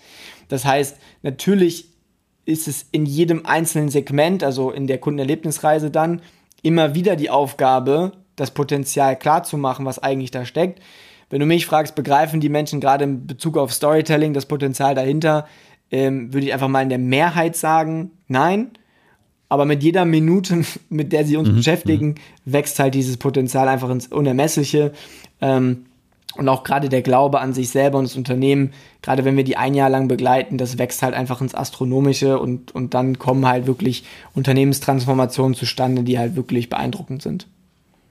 Das 0.49 0.65
heißt, 0.65 0.97
natürlich 1.23 1.87
ist 2.45 2.67
es 2.67 2.85
in 2.91 3.05
jedem 3.05 3.45
einzelnen 3.45 3.89
Segment, 3.89 4.43
also 4.43 4.71
in 4.71 4.85
der 4.85 4.99
Kundenerlebnisreise 4.99 5.89
dann, 5.89 6.21
immer 6.61 6.93
wieder 6.95 7.15
die 7.15 7.29
Aufgabe, 7.29 8.11
das 8.35 8.51
Potenzial 8.51 9.17
klar 9.17 9.43
zu 9.43 9.57
machen, 9.57 9.85
was 9.85 9.99
eigentlich 9.99 10.31
da 10.31 10.45
steckt. 10.45 10.81
Wenn 11.29 11.39
du 11.39 11.45
mich 11.45 11.65
fragst, 11.65 11.95
begreifen 11.95 12.41
die 12.41 12.49
Menschen 12.49 12.79
gerade 12.79 13.05
in 13.05 13.25
Bezug 13.25 13.57
auf 13.57 13.73
Storytelling 13.73 14.33
das 14.33 14.45
Potenzial 14.45 14.95
dahinter, 14.95 15.47
ähm, 15.91 16.33
würde 16.33 16.47
ich 16.47 16.53
einfach 16.53 16.67
mal 16.67 16.81
in 16.81 16.89
der 16.89 16.99
Mehrheit 16.99 17.55
sagen, 17.55 18.11
nein. 18.27 18.71
Aber 19.49 19.65
mit 19.65 19.83
jeder 19.83 20.05
Minute, 20.05 20.63
mit 20.89 21.11
der 21.13 21.25
sie 21.25 21.37
uns 21.37 21.49
mhm. 21.49 21.55
beschäftigen, 21.55 22.07
mhm. 22.07 22.15
wächst 22.45 22.79
halt 22.79 22.95
dieses 22.95 23.17
Potenzial 23.17 23.67
einfach 23.67 23.89
ins 23.89 24.07
Unermessliche. 24.07 24.91
Ähm, 25.41 25.85
und 26.35 26.49
auch 26.49 26.63
gerade 26.63 26.89
der 26.89 27.03
Glaube 27.03 27.39
an 27.39 27.53
sich 27.53 27.69
selber 27.69 27.99
und 27.99 28.05
das 28.05 28.15
Unternehmen, 28.15 28.73
gerade 29.03 29.23
wenn 29.23 29.37
wir 29.37 29.43
die 29.43 29.55
ein 29.57 29.75
Jahr 29.75 29.89
lang 29.89 30.07
begleiten, 30.07 30.57
das 30.57 30.79
wächst 30.79 31.03
halt 31.03 31.13
einfach 31.13 31.41
ins 31.41 31.53
Astronomische 31.53 32.39
und, 32.39 32.73
und 32.73 32.95
dann 32.95 33.19
kommen 33.19 33.45
halt 33.45 33.67
wirklich 33.67 34.03
Unternehmenstransformationen 34.33 35.53
zustande, 35.53 36.01
die 36.01 36.17
halt 36.17 36.35
wirklich 36.35 36.69
beeindruckend 36.69 37.21
sind. 37.21 37.47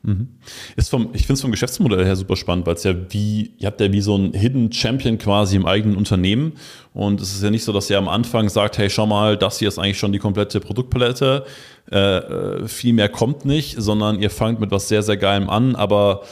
Mhm. 0.04 0.28
Ist 0.74 0.90
vom, 0.90 1.10
ich 1.12 1.22
finde 1.22 1.34
es 1.34 1.40
vom 1.42 1.52
Geschäftsmodell 1.52 2.04
her 2.04 2.16
super 2.16 2.34
spannend, 2.36 2.66
weil 2.66 2.74
es 2.74 2.82
ja 2.82 2.94
wie, 3.10 3.52
ihr 3.58 3.68
habt 3.68 3.80
ja 3.80 3.92
wie 3.92 4.00
so 4.00 4.16
ein 4.16 4.32
Hidden 4.32 4.72
Champion 4.72 5.16
quasi 5.16 5.54
im 5.54 5.64
eigenen 5.64 5.96
Unternehmen. 5.96 6.54
Und 6.92 7.20
es 7.20 7.32
ist 7.32 7.42
ja 7.42 7.50
nicht 7.50 7.62
so, 7.62 7.72
dass 7.72 7.88
ihr 7.88 7.98
am 7.98 8.08
Anfang 8.08 8.48
sagt, 8.48 8.78
hey, 8.78 8.90
schau 8.90 9.06
mal, 9.06 9.36
das 9.36 9.60
hier 9.60 9.68
ist 9.68 9.78
eigentlich 9.78 9.98
schon 9.98 10.12
die 10.12 10.18
komplette 10.18 10.58
Produktpalette. 10.58 11.46
Äh, 11.90 11.98
äh 11.98 12.68
viel 12.68 12.92
mehr 12.92 13.08
kommt 13.08 13.44
nicht, 13.44 13.76
sondern 13.78 14.20
ihr 14.20 14.30
fangt 14.30 14.58
mit 14.58 14.72
was 14.72 14.88
sehr, 14.88 15.02
sehr 15.02 15.16
Geilem 15.16 15.48
an, 15.48 15.76
aber 15.76 16.22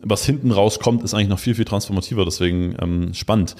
was 0.00 0.24
hinten 0.24 0.50
rauskommt, 0.50 1.02
ist 1.02 1.12
eigentlich 1.12 1.28
noch 1.28 1.38
viel, 1.38 1.54
viel 1.54 1.64
transformativer, 1.64 2.24
deswegen 2.24 2.76
ähm, 2.80 3.14
spannend. 3.14 3.56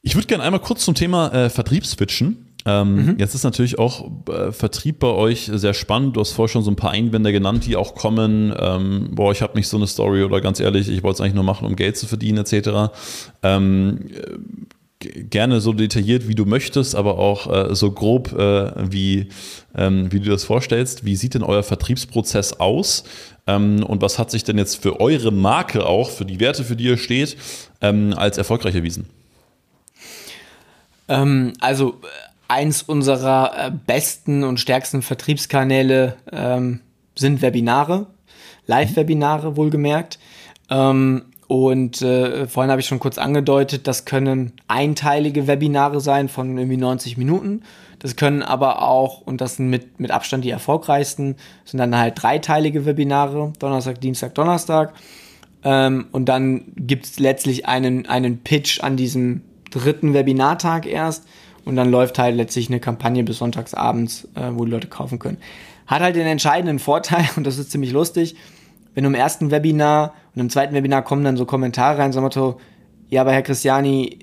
Ich 0.00 0.14
würde 0.14 0.26
gerne 0.26 0.44
einmal 0.44 0.60
kurz 0.60 0.84
zum 0.84 0.94
Thema 0.94 1.32
äh, 1.32 1.50
Vertrieb 1.50 1.84
switchen. 1.84 2.43
Ähm, 2.66 2.94
mhm. 2.94 3.16
Jetzt 3.18 3.34
ist 3.34 3.44
natürlich 3.44 3.78
auch 3.78 4.10
äh, 4.28 4.50
Vertrieb 4.52 4.98
bei 4.98 5.08
euch 5.08 5.50
sehr 5.52 5.74
spannend. 5.74 6.16
Du 6.16 6.20
hast 6.20 6.32
vorher 6.32 6.52
schon 6.52 6.62
so 6.62 6.70
ein 6.70 6.76
paar 6.76 6.92
Einwände 6.92 7.32
genannt, 7.32 7.66
die 7.66 7.76
auch 7.76 7.94
kommen. 7.94 8.54
Ähm, 8.58 9.10
boah, 9.12 9.32
ich 9.32 9.42
habe 9.42 9.54
nicht 9.56 9.68
so 9.68 9.76
eine 9.76 9.86
Story 9.86 10.22
oder 10.22 10.40
ganz 10.40 10.60
ehrlich, 10.60 10.88
ich 10.88 11.02
wollte 11.02 11.16
es 11.16 11.20
eigentlich 11.20 11.34
nur 11.34 11.44
machen, 11.44 11.66
um 11.66 11.76
Geld 11.76 11.96
zu 11.96 12.06
verdienen 12.06 12.38
etc. 12.38 12.94
Ähm, 13.42 14.00
gerne 14.98 15.60
so 15.60 15.74
detailliert, 15.74 16.28
wie 16.28 16.34
du 16.34 16.46
möchtest, 16.46 16.94
aber 16.94 17.18
auch 17.18 17.70
äh, 17.70 17.74
so 17.74 17.90
grob, 17.92 18.32
äh, 18.32 18.72
wie, 18.90 19.28
ähm, 19.74 20.10
wie 20.10 20.20
du 20.20 20.30
das 20.30 20.44
vorstellst. 20.44 21.04
Wie 21.04 21.16
sieht 21.16 21.34
denn 21.34 21.42
euer 21.42 21.62
Vertriebsprozess 21.62 22.54
aus? 22.54 23.04
Ähm, 23.46 23.82
und 23.84 24.00
was 24.00 24.18
hat 24.18 24.30
sich 24.30 24.44
denn 24.44 24.56
jetzt 24.56 24.82
für 24.82 25.00
eure 25.00 25.32
Marke 25.32 25.84
auch, 25.84 26.08
für 26.08 26.24
die 26.24 26.40
Werte, 26.40 26.64
für 26.64 26.76
die 26.76 26.84
ihr 26.84 26.96
steht, 26.96 27.36
ähm, 27.82 28.14
als 28.16 28.38
erfolgreich 28.38 28.74
erwiesen? 28.74 29.06
Also 31.06 32.00
eins 32.48 32.82
unserer 32.82 33.52
äh, 33.56 33.70
besten 33.70 34.44
und 34.44 34.60
stärksten 34.60 35.02
Vertriebskanäle 35.02 36.16
ähm, 36.32 36.80
sind 37.14 37.42
Webinare, 37.42 38.06
Live-Webinare 38.66 39.56
wohlgemerkt. 39.56 40.18
Ähm, 40.70 41.22
und 41.46 42.00
äh, 42.02 42.46
vorhin 42.46 42.70
habe 42.70 42.80
ich 42.80 42.86
schon 42.86 43.00
kurz 43.00 43.18
angedeutet, 43.18 43.86
das 43.86 44.06
können 44.06 44.52
einteilige 44.66 45.46
Webinare 45.46 46.00
sein 46.00 46.28
von 46.28 46.56
irgendwie 46.56 46.78
90 46.78 47.16
Minuten. 47.16 47.62
Das 47.98 48.16
können 48.16 48.42
aber 48.42 48.82
auch, 48.82 49.20
und 49.20 49.40
das 49.40 49.56
sind 49.56 49.68
mit, 49.68 50.00
mit 50.00 50.10
Abstand 50.10 50.44
die 50.44 50.50
erfolgreichsten, 50.50 51.36
sind 51.64 51.78
dann 51.78 51.96
halt 51.96 52.22
dreiteilige 52.22 52.86
Webinare, 52.86 53.52
Donnerstag, 53.58 54.00
Dienstag, 54.00 54.34
Donnerstag. 54.34 54.94
Ähm, 55.62 56.06
und 56.12 56.28
dann 56.28 56.64
gibt 56.76 57.06
es 57.06 57.18
letztlich 57.18 57.66
einen, 57.66 58.06
einen 58.06 58.38
Pitch 58.42 58.80
an 58.80 58.96
diesem 58.96 59.42
dritten 59.70 60.14
Webinartag 60.14 60.86
erst. 60.86 61.26
Und 61.64 61.76
dann 61.76 61.90
läuft 61.90 62.18
halt 62.18 62.36
letztlich 62.36 62.68
eine 62.68 62.80
Kampagne 62.80 63.24
bis 63.24 63.38
sonntagsabends, 63.38 64.28
äh, 64.34 64.50
wo 64.52 64.64
die 64.64 64.70
Leute 64.70 64.88
kaufen 64.88 65.18
können. 65.18 65.38
Hat 65.86 66.02
halt 66.02 66.16
den 66.16 66.26
entscheidenden 66.26 66.78
Vorteil, 66.78 67.28
und 67.36 67.46
das 67.46 67.58
ist 67.58 67.70
ziemlich 67.70 67.92
lustig, 67.92 68.36
wenn 68.94 69.04
du 69.04 69.10
im 69.10 69.14
ersten 69.14 69.50
Webinar 69.50 70.14
und 70.34 70.40
im 70.40 70.50
zweiten 70.50 70.74
Webinar 70.74 71.02
kommen 71.02 71.24
dann 71.24 71.36
so 71.36 71.46
Kommentare 71.46 71.98
rein, 71.98 72.12
so 72.12 72.20
Motto, 72.20 72.60
ja, 73.08 73.22
aber 73.22 73.32
Herr 73.32 73.42
Christiani, 73.42 74.18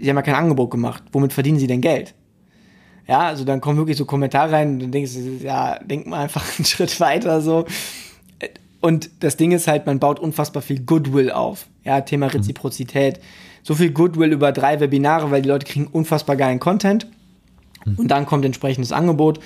Sie 0.00 0.08
haben 0.08 0.16
ja 0.16 0.22
kein 0.22 0.34
Angebot 0.34 0.70
gemacht. 0.70 1.02
Womit 1.12 1.32
verdienen 1.32 1.58
Sie 1.58 1.66
denn 1.66 1.80
Geld? 1.80 2.14
Ja, 3.08 3.20
also 3.20 3.44
dann 3.44 3.60
kommen 3.60 3.78
wirklich 3.78 3.96
so 3.96 4.04
Kommentare 4.04 4.52
rein 4.52 4.74
und 4.74 4.80
dann 4.80 4.92
denkst 4.92 5.14
du, 5.14 5.44
ja, 5.44 5.78
denk 5.80 6.06
mal 6.06 6.20
einfach 6.20 6.44
einen 6.58 6.64
Schritt 6.64 7.00
weiter 7.00 7.40
so. 7.40 7.64
Und 8.80 9.10
das 9.20 9.36
Ding 9.36 9.50
ist 9.50 9.66
halt, 9.66 9.86
man 9.86 9.98
baut 9.98 10.20
unfassbar 10.20 10.62
viel 10.62 10.80
Goodwill 10.80 11.32
auf. 11.32 11.66
Ja, 11.84 12.00
Thema 12.02 12.26
mhm. 12.26 12.30
So 13.68 13.74
viel 13.74 13.90
Goodwill 13.90 14.32
über 14.32 14.50
drei 14.50 14.80
Webinare, 14.80 15.30
weil 15.30 15.42
die 15.42 15.48
Leute 15.50 15.66
kriegen 15.66 15.88
unfassbar 15.88 16.36
geilen 16.36 16.58
Content. 16.58 17.06
Und 17.98 18.08
dann 18.08 18.24
kommt 18.24 18.46
entsprechendes 18.46 18.92
Angebot. 18.92 19.40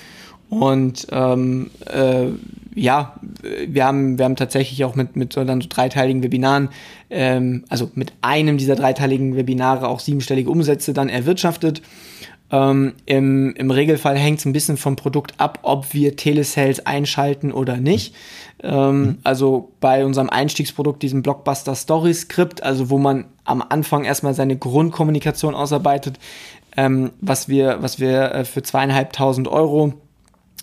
Und 0.47 1.07
ähm, 1.11 1.71
äh, 1.91 2.27
ja, 2.73 3.19
wir 3.67 3.83
haben, 3.83 4.17
wir 4.17 4.23
haben 4.23 4.37
tatsächlich 4.37 4.85
auch 4.85 4.95
mit, 4.95 5.17
mit 5.17 5.33
so, 5.33 5.43
dann 5.43 5.59
so 5.59 5.67
dreiteiligen 5.67 6.23
Webinaren, 6.23 6.69
ähm, 7.09 7.65
also 7.67 7.91
mit 7.95 8.13
einem 8.21 8.57
dieser 8.57 8.75
dreiteiligen 8.75 9.35
Webinare 9.35 9.89
auch 9.89 9.99
siebenstellige 9.99 10.49
Umsätze 10.49 10.93
dann 10.93 11.09
erwirtschaftet. 11.09 11.81
Ähm, 12.53 12.93
im, 13.07 13.55
Im 13.55 13.71
Regelfall 13.71 14.15
hängt 14.15 14.37
es 14.37 14.45
ein 14.45 14.53
bisschen 14.53 14.77
vom 14.77 14.95
Produkt 14.95 15.33
ab, 15.39 15.59
ob 15.63 15.91
wir 15.95 16.15
Telesales 16.15 16.85
einschalten 16.85 17.51
oder 17.51 17.77
nicht. 17.77 18.13
Ähm. 18.61 19.17
Also 19.23 19.71
bei 19.79 20.05
unserem 20.05 20.29
Einstiegsprodukt, 20.29 21.01
diesem 21.01 21.23
Blockbuster 21.23 21.73
Story 21.73 22.13
Script, 22.13 22.61
also 22.61 22.91
wo 22.91 22.99
man 22.99 23.25
am 23.43 23.63
Anfang 23.67 24.03
erstmal 24.03 24.35
seine 24.35 24.55
Grundkommunikation 24.55 25.55
ausarbeitet, 25.55 26.19
ähm, 26.77 27.11
was 27.21 27.49
wir, 27.49 27.81
was 27.81 27.99
wir 27.99 28.31
äh, 28.31 28.45
für 28.45 28.61
zweieinhalbtausend 28.61 29.47
Euro 29.47 29.93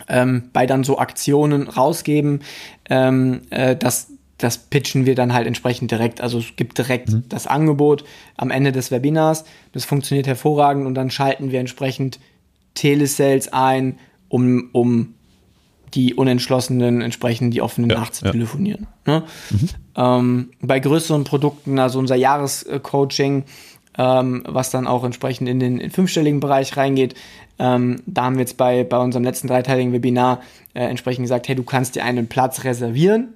ähm, 0.09 0.45
bei 0.53 0.67
dann 0.67 0.85
so 0.85 0.99
Aktionen 0.99 1.69
rausgeben, 1.69 2.41
ähm, 2.89 3.43
äh, 3.51 3.75
das, 3.75 4.13
das 4.41 4.59
pitchen 4.59 5.07
wir 5.07 5.15
dann 5.15 5.33
halt 5.33 5.47
entsprechend 5.47 5.91
direkt. 5.91 6.21
Also 6.21 6.39
es 6.39 6.57
gibt 6.57 6.79
direkt 6.79 7.11
mhm. 7.11 7.25
das 7.29 7.47
Angebot 7.47 8.05
am 8.37 8.51
Ende 8.51 8.73
des 8.73 8.91
Webinars. 8.91 9.45
Das 9.73 9.85
funktioniert 9.85 10.27
hervorragend 10.27 10.87
und 10.87 10.95
dann 10.95 11.11
schalten 11.11 11.51
wir 11.51 11.61
entsprechend 11.61 12.19
Telesales 12.75 13.53
ein, 13.53 13.99
um, 14.29 14.71
um 14.73 15.15
die 15.95 16.15
Unentschlossenen 16.15 17.01
entsprechend 17.01 17.53
die 17.53 17.63
offenen 17.63 17.91
ja, 17.91 17.99
nachzutelefonieren. 17.99 18.87
Ja. 19.07 19.21
Ne? 19.21 19.25
Mhm. 19.51 19.69
Ähm, 19.97 20.51
bei 20.61 20.79
größeren 20.79 21.25
Produkten, 21.25 21.79
also 21.79 21.99
unser 21.99 22.17
Jahrescoaching, 22.17 23.45
ähm, 23.99 24.45
was 24.47 24.71
dann 24.71 24.87
auch 24.87 25.05
entsprechend 25.05 25.49
in 25.49 25.59
den 25.59 25.79
in 25.79 25.91
fünfstelligen 25.91 26.41
Bereich 26.41 26.77
reingeht, 26.77 27.15
ähm, 27.59 27.97
da 28.07 28.25
haben 28.25 28.37
wir 28.37 28.43
jetzt 28.43 28.57
bei, 28.57 28.85
bei 28.85 28.99
unserem 28.99 29.25
letzten 29.25 29.49
dreiteiligen 29.49 29.93
Webinar 29.93 30.41
äh, 30.73 30.85
entsprechend 30.85 31.25
gesagt, 31.25 31.49
hey, 31.49 31.55
du 31.55 31.65
kannst 31.65 31.97
dir 31.97 32.05
einen 32.05 32.29
Platz 32.29 32.65
reservieren. 32.65 33.35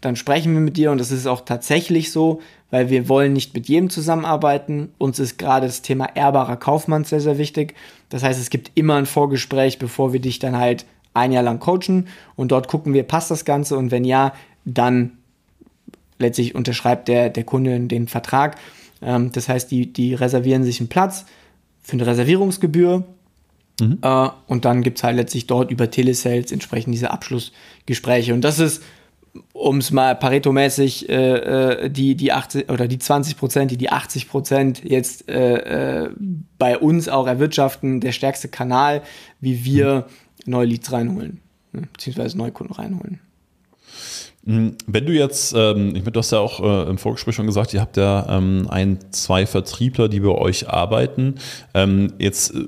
Dann 0.00 0.16
sprechen 0.16 0.52
wir 0.54 0.60
mit 0.60 0.76
dir 0.76 0.92
und 0.92 0.98
das 0.98 1.10
ist 1.10 1.26
auch 1.26 1.40
tatsächlich 1.40 2.12
so, 2.12 2.40
weil 2.70 2.90
wir 2.90 3.08
wollen 3.08 3.32
nicht 3.32 3.54
mit 3.54 3.68
jedem 3.68 3.90
zusammenarbeiten. 3.90 4.90
Uns 4.98 5.18
ist 5.18 5.38
gerade 5.38 5.66
das 5.66 5.82
Thema 5.82 6.06
ehrbarer 6.14 6.56
Kaufmann 6.56 7.04
sehr, 7.04 7.20
sehr 7.20 7.38
wichtig. 7.38 7.74
Das 8.08 8.22
heißt, 8.22 8.40
es 8.40 8.50
gibt 8.50 8.70
immer 8.74 8.96
ein 8.96 9.06
Vorgespräch, 9.06 9.78
bevor 9.78 10.12
wir 10.12 10.20
dich 10.20 10.38
dann 10.38 10.56
halt 10.56 10.86
ein 11.14 11.32
Jahr 11.32 11.42
lang 11.42 11.58
coachen 11.58 12.06
und 12.36 12.52
dort 12.52 12.68
gucken 12.68 12.94
wir, 12.94 13.02
passt 13.02 13.30
das 13.30 13.44
Ganze 13.44 13.76
und 13.76 13.90
wenn 13.90 14.04
ja, 14.04 14.34
dann 14.64 15.12
letztlich 16.18 16.54
unterschreibt 16.54 17.08
der, 17.08 17.30
der 17.30 17.44
Kunde 17.44 17.80
den 17.80 18.06
Vertrag. 18.06 18.56
Ähm, 19.02 19.32
das 19.32 19.48
heißt, 19.48 19.70
die, 19.70 19.92
die 19.92 20.14
reservieren 20.14 20.62
sich 20.62 20.80
einen 20.80 20.88
Platz 20.88 21.24
für 21.82 21.94
eine 21.94 22.06
Reservierungsgebühr 22.06 23.04
Mhm. 23.80 23.98
Äh, 24.02 24.28
und 24.46 24.64
dann 24.64 24.82
gibt 24.82 24.98
es 24.98 25.04
halt 25.04 25.16
letztlich 25.16 25.46
dort 25.46 25.70
über 25.70 25.90
Telesales 25.90 26.52
entsprechend 26.52 26.94
diese 26.94 27.10
Abschlussgespräche. 27.10 28.34
Und 28.34 28.42
das 28.42 28.58
ist, 28.58 28.82
um 29.52 29.78
es 29.78 29.90
mal 29.90 30.14
Pareto-mäßig, 30.14 31.08
äh, 31.08 31.84
äh 31.84 31.90
die, 31.90 32.14
die 32.14 32.32
80 32.32 32.70
oder 32.70 32.88
die 32.88 32.98
20 32.98 33.36
Prozent, 33.36 33.70
die 33.70 33.76
die 33.76 33.90
80 33.90 34.28
Prozent 34.28 34.82
jetzt 34.84 35.28
äh, 35.28 36.04
äh, 36.04 36.10
bei 36.58 36.78
uns 36.78 37.08
auch 37.08 37.26
erwirtschaften, 37.26 38.00
der 38.00 38.12
stärkste 38.12 38.48
Kanal, 38.48 39.02
wie 39.40 39.64
wir 39.64 40.06
neue 40.46 40.66
Leads 40.66 40.92
reinholen, 40.92 41.40
ne, 41.72 41.82
beziehungsweise 41.92 42.38
neue 42.38 42.52
Kunden 42.52 42.72
reinholen. 42.72 43.20
Mhm. 44.44 44.76
Wenn 44.86 45.06
du 45.06 45.12
jetzt, 45.12 45.54
ähm, 45.56 45.88
ich 45.88 46.02
meine, 46.02 46.12
du 46.12 46.20
hast 46.20 46.32
ja 46.32 46.38
auch 46.38 46.60
äh, 46.60 46.90
im 46.90 46.96
Vorgespräch 46.98 47.34
schon 47.34 47.46
gesagt, 47.46 47.74
ihr 47.74 47.80
habt 47.80 47.96
ja 47.96 48.26
ähm, 48.30 48.66
ein, 48.70 48.98
zwei 49.10 49.44
Vertriebler, 49.44 50.08
die 50.08 50.20
bei 50.20 50.30
euch 50.30 50.68
arbeiten. 50.70 51.34
Ähm, 51.74 52.14
jetzt 52.18 52.54
äh, 52.54 52.64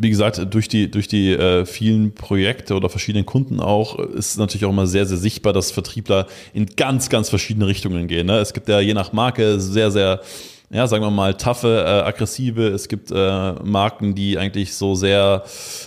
wie 0.00 0.08
gesagt, 0.08 0.40
durch 0.50 0.66
die, 0.68 0.90
durch 0.90 1.08
die 1.08 1.32
äh, 1.32 1.66
vielen 1.66 2.14
Projekte 2.14 2.74
oder 2.74 2.88
verschiedenen 2.88 3.26
Kunden 3.26 3.60
auch, 3.60 3.98
ist 3.98 4.38
natürlich 4.38 4.64
auch 4.64 4.70
immer 4.70 4.86
sehr, 4.86 5.04
sehr 5.04 5.18
sichtbar, 5.18 5.52
dass 5.52 5.70
Vertriebler 5.70 6.26
in 6.54 6.66
ganz, 6.66 7.10
ganz 7.10 7.28
verschiedene 7.28 7.66
Richtungen 7.66 8.08
gehen. 8.08 8.26
Ne? 8.26 8.38
Es 8.38 8.54
gibt 8.54 8.68
ja 8.68 8.80
je 8.80 8.94
nach 8.94 9.12
Marke 9.12 9.60
sehr, 9.60 9.90
sehr 9.90 10.20
ja, 10.72 10.86
sagen 10.86 11.02
wir 11.02 11.10
mal, 11.10 11.34
taffe, 11.34 11.84
äh, 11.84 12.06
aggressive. 12.06 12.68
Es 12.68 12.86
gibt 12.88 13.10
äh, 13.10 13.52
Marken, 13.64 14.14
die 14.14 14.38
eigentlich 14.38 14.74
so 14.74 14.94
sehr, 14.94 15.42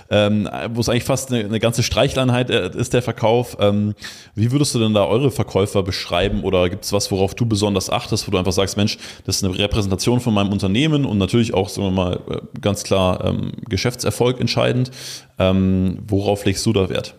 ähm, 0.09 0.49
wo 0.73 0.81
es 0.81 0.89
eigentlich 0.89 1.05
fast 1.05 1.31
eine, 1.31 1.45
eine 1.45 1.59
ganze 1.61 1.83
Streichleinheit 1.83 2.49
äh, 2.49 2.69
ist, 2.75 2.93
der 2.93 3.01
Verkauf. 3.01 3.55
Ähm, 3.61 3.93
wie 4.35 4.51
würdest 4.51 4.75
du 4.75 4.79
denn 4.79 4.93
da 4.93 5.05
eure 5.05 5.31
Verkäufer 5.31 5.83
beschreiben 5.83 6.43
oder 6.43 6.69
gibt 6.69 6.83
es 6.83 6.91
was, 6.91 7.11
worauf 7.11 7.33
du 7.33 7.45
besonders 7.45 7.89
achtest, 7.89 8.27
wo 8.27 8.31
du 8.31 8.37
einfach 8.37 8.51
sagst, 8.51 8.75
Mensch, 8.75 8.97
das 9.25 9.37
ist 9.37 9.45
eine 9.45 9.57
Repräsentation 9.57 10.19
von 10.19 10.33
meinem 10.33 10.51
Unternehmen 10.51 11.05
und 11.05 11.17
natürlich 11.17 11.53
auch, 11.53 11.69
sagen 11.69 11.87
wir 11.87 11.91
mal, 11.91 12.19
äh, 12.29 12.59
ganz 12.59 12.83
klar 12.83 13.23
ähm, 13.23 13.53
Geschäftserfolg 13.69 14.41
entscheidend. 14.41 14.91
Ähm, 15.39 15.99
worauf 16.07 16.43
legst 16.43 16.65
du 16.65 16.73
da 16.73 16.89
Wert? 16.89 17.15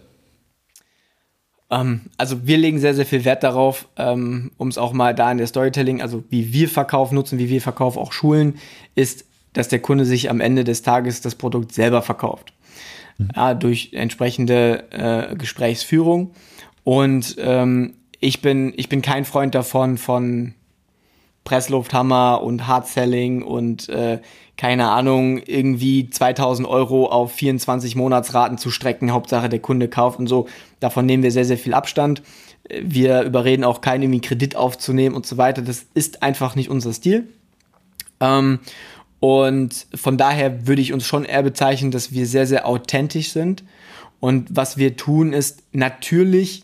Ähm, 1.74 2.02
also 2.16 2.46
wir 2.46 2.58
legen 2.58 2.78
sehr, 2.78 2.94
sehr 2.94 3.06
viel 3.06 3.24
Wert 3.24 3.42
darauf, 3.42 3.88
ähm, 3.96 4.50
um 4.56 4.68
es 4.68 4.78
auch 4.78 4.92
mal 4.92 5.14
da 5.14 5.30
in 5.30 5.38
der 5.38 5.46
Storytelling, 5.46 6.00
also 6.00 6.24
wie 6.30 6.52
wir 6.52 6.68
Verkauf 6.68 7.12
nutzen, 7.12 7.38
wie 7.38 7.48
wir 7.48 7.60
Verkauf 7.60 7.96
auch 7.96 8.12
schulen, 8.12 8.58
ist, 8.94 9.24
dass 9.52 9.68
der 9.68 9.80
Kunde 9.80 10.04
sich 10.04 10.30
am 10.30 10.40
Ende 10.40 10.64
des 10.64 10.82
Tages 10.82 11.20
das 11.20 11.34
Produkt 11.34 11.72
selber 11.72 12.02
verkauft. 12.02 12.52
Mhm. 13.18 13.28
Ja, 13.34 13.54
durch 13.54 13.90
entsprechende 13.92 14.84
äh, 14.90 15.36
Gesprächsführung. 15.36 16.32
Und 16.82 17.36
ähm, 17.38 17.94
ich, 18.20 18.42
bin, 18.42 18.72
ich 18.76 18.88
bin 18.88 19.02
kein 19.02 19.24
Freund 19.24 19.54
davon, 19.54 19.96
von 19.96 20.54
Presslufthammer 21.44 22.42
und 22.42 22.66
Hard-Selling 22.66 23.42
und 23.42 23.88
äh, 23.88 24.20
keine 24.56 24.88
Ahnung, 24.88 25.38
irgendwie 25.38 26.08
2000 26.08 26.68
Euro 26.68 27.06
auf 27.06 27.32
24 27.32 27.96
Monatsraten 27.96 28.58
zu 28.58 28.70
strecken. 28.70 29.12
Hauptsache 29.12 29.48
der 29.48 29.58
Kunde 29.58 29.88
kauft 29.88 30.18
und 30.18 30.26
so. 30.26 30.46
Davon 30.80 31.06
nehmen 31.06 31.22
wir 31.22 31.32
sehr, 31.32 31.44
sehr 31.44 31.58
viel 31.58 31.74
Abstand. 31.74 32.22
Wir 32.68 33.22
überreden 33.22 33.64
auch 33.64 33.80
keinen 33.80 34.04
irgendwie 34.04 34.20
Kredit 34.20 34.56
aufzunehmen 34.56 35.14
und 35.14 35.26
so 35.26 35.36
weiter. 35.36 35.62
Das 35.62 35.86
ist 35.94 36.22
einfach 36.22 36.54
nicht 36.54 36.70
unser 36.70 36.92
Stil. 36.92 37.28
Ähm, 38.20 38.60
und 39.20 39.86
von 39.94 40.16
daher 40.16 40.66
würde 40.66 40.82
ich 40.82 40.92
uns 40.92 41.04
schon 41.04 41.24
eher 41.24 41.42
bezeichnen, 41.42 41.90
dass 41.90 42.12
wir 42.12 42.26
sehr, 42.26 42.46
sehr 42.46 42.66
authentisch 42.66 43.32
sind. 43.32 43.64
Und 44.20 44.48
was 44.50 44.76
wir 44.78 44.96
tun 44.96 45.32
ist 45.32 45.62
natürlich 45.72 46.63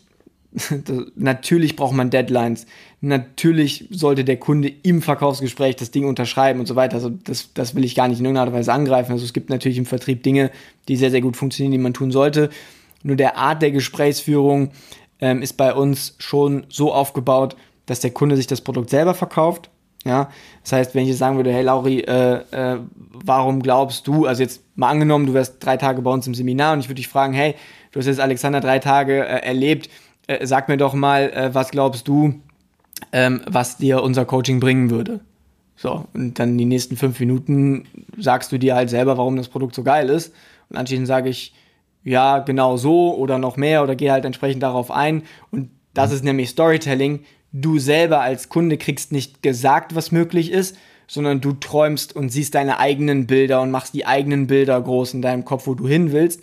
natürlich 1.15 1.75
braucht 1.75 1.93
man 1.93 2.09
Deadlines. 2.09 2.65
Natürlich 2.99 3.87
sollte 3.89 4.23
der 4.23 4.37
Kunde 4.37 4.71
im 4.83 5.01
Verkaufsgespräch 5.01 5.75
das 5.77 5.91
Ding 5.91 6.05
unterschreiben 6.05 6.59
und 6.59 6.65
so 6.65 6.75
weiter. 6.75 6.95
Also 6.95 7.09
das, 7.09 7.53
das 7.53 7.73
will 7.75 7.85
ich 7.85 7.95
gar 7.95 8.07
nicht 8.07 8.19
in 8.19 8.25
irgendeiner 8.25 8.53
Weise 8.53 8.73
angreifen. 8.73 9.11
Also 9.11 9.23
es 9.23 9.33
gibt 9.33 9.49
natürlich 9.49 9.77
im 9.77 9.85
Vertrieb 9.85 10.23
Dinge, 10.23 10.51
die 10.87 10.97
sehr, 10.97 11.11
sehr 11.11 11.21
gut 11.21 11.37
funktionieren, 11.37 11.71
die 11.71 11.77
man 11.77 11.93
tun 11.93 12.11
sollte. 12.11 12.49
Nur 13.03 13.15
der 13.15 13.37
Art 13.37 13.61
der 13.61 13.71
Gesprächsführung 13.71 14.71
ähm, 15.19 15.41
ist 15.41 15.53
bei 15.53 15.73
uns 15.73 16.15
schon 16.19 16.65
so 16.69 16.93
aufgebaut, 16.93 17.55
dass 17.85 18.01
der 18.01 18.11
Kunde 18.11 18.35
sich 18.35 18.47
das 18.47 18.61
Produkt 18.61 18.89
selber 18.89 19.13
verkauft. 19.13 19.69
Ja, 20.03 20.31
das 20.63 20.73
heißt, 20.73 20.95
wenn 20.95 21.03
ich 21.03 21.09
jetzt 21.09 21.19
sagen 21.19 21.35
würde, 21.35 21.53
hey 21.53 21.61
Lauri, 21.61 21.99
äh, 21.99 22.41
äh, 22.51 22.79
warum 23.23 23.61
glaubst 23.61 24.07
du, 24.07 24.25
also 24.25 24.41
jetzt 24.41 24.63
mal 24.75 24.89
angenommen, 24.89 25.27
du 25.27 25.33
wärst 25.33 25.63
drei 25.63 25.77
Tage 25.77 26.01
bei 26.01 26.09
uns 26.09 26.25
im 26.25 26.33
Seminar 26.33 26.73
und 26.73 26.79
ich 26.79 26.87
würde 26.87 26.95
dich 26.95 27.07
fragen, 27.07 27.33
hey, 27.33 27.53
du 27.91 27.99
hast 27.99 28.07
jetzt 28.07 28.19
Alexander 28.19 28.61
drei 28.61 28.79
Tage 28.79 29.23
äh, 29.23 29.45
erlebt, 29.45 29.89
äh, 30.39 30.47
sag 30.47 30.69
mir 30.69 30.77
doch 30.77 30.93
mal, 30.93 31.31
äh, 31.31 31.53
was 31.53 31.71
glaubst 31.71 32.07
du, 32.07 32.35
ähm, 33.11 33.41
was 33.47 33.77
dir 33.77 34.03
unser 34.03 34.25
Coaching 34.25 34.59
bringen 34.59 34.89
würde? 34.89 35.19
So, 35.75 36.05
und 36.13 36.37
dann 36.37 36.57
die 36.57 36.65
nächsten 36.65 36.95
fünf 36.95 37.19
Minuten 37.19 37.85
sagst 38.17 38.51
du 38.51 38.59
dir 38.59 38.75
halt 38.75 38.89
selber, 38.89 39.17
warum 39.17 39.35
das 39.35 39.47
Produkt 39.47 39.73
so 39.73 39.83
geil 39.83 40.09
ist. 40.09 40.33
Und 40.69 40.77
anschließend 40.77 41.07
sage 41.07 41.29
ich, 41.29 41.53
ja, 42.03 42.39
genau 42.39 42.77
so 42.77 43.15
oder 43.15 43.37
noch 43.37 43.57
mehr 43.57 43.83
oder 43.83 43.95
gehe 43.95 44.11
halt 44.11 44.25
entsprechend 44.25 44.63
darauf 44.63 44.91
ein. 44.91 45.23
Und 45.51 45.69
das 45.93 46.11
ist 46.11 46.23
nämlich 46.23 46.49
Storytelling. 46.49 47.21
du 47.51 47.79
selber 47.79 48.21
als 48.21 48.47
Kunde 48.47 48.77
kriegst 48.77 49.11
nicht 49.11 49.43
gesagt, 49.43 49.93
was 49.95 50.11
möglich 50.11 50.51
ist, 50.51 50.77
sondern 51.07 51.41
du 51.41 51.51
träumst 51.51 52.15
und 52.15 52.29
siehst 52.29 52.55
deine 52.55 52.79
eigenen 52.79 53.27
Bilder 53.27 53.61
und 53.61 53.71
machst 53.71 53.93
die 53.93 54.05
eigenen 54.05 54.47
Bilder 54.47 54.79
groß 54.79 55.15
in 55.15 55.21
deinem 55.21 55.43
Kopf, 55.43 55.67
wo 55.67 55.73
du 55.73 55.87
hin 55.87 56.13
willst. 56.13 56.41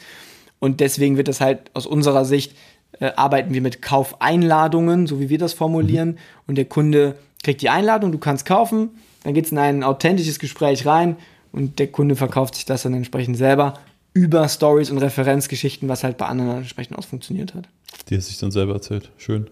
Und 0.59 0.81
deswegen 0.81 1.17
wird 1.17 1.29
das 1.29 1.41
halt 1.41 1.71
aus 1.73 1.87
unserer 1.87 2.25
Sicht 2.25 2.55
äh, 3.01 3.13
arbeiten 3.17 3.55
wir 3.55 3.61
mit 3.61 3.83
Kaufeinladungen, 3.83 5.07
so 5.07 5.21
wie 5.21 5.29
wir 5.29 5.39
das 5.39 5.53
formulieren. 5.53 6.11
Mhm. 6.11 6.17
Und 6.47 6.55
der 6.57 6.65
Kunde 6.65 7.17
kriegt 7.43 7.63
die 7.63 7.69
Einladung, 7.69 8.13
du 8.13 8.19
kannst 8.19 8.47
kaufen, 8.47 8.91
dann 9.25 9.35
geht 9.35 9.47
es 9.47 9.53
in 9.53 9.59
ein 9.59 9.85
authentisches 9.85 10.39
Gespräch 10.39 10.87
rein 10.87 11.17
und 11.53 11.79
der 11.79 11.89
Kunde 11.89 12.17
verkauft 12.17 12.55
sich 12.55 12.65
das 12.65 12.83
dann 12.83 12.95
entsprechend 12.95 13.37
selber 13.37 13.75
über 14.15 14.49
Stories 14.49 14.91
und 14.91 14.99
Referenzgeschichten, 14.99 15.89
was 15.89 16.03
halt 16.03 16.17
bei 16.17 16.27
anderen 16.27 16.59
entsprechend 16.59 16.99
aus 16.99 17.07
funktioniert 17.07 17.55
hat. 17.55 17.69
Die 18.09 18.17
hat 18.17 18.23
sich 18.23 18.39
dann 18.39 18.51
selber 18.51 18.75
erzählt. 18.75 19.11
Schön. 19.17 19.49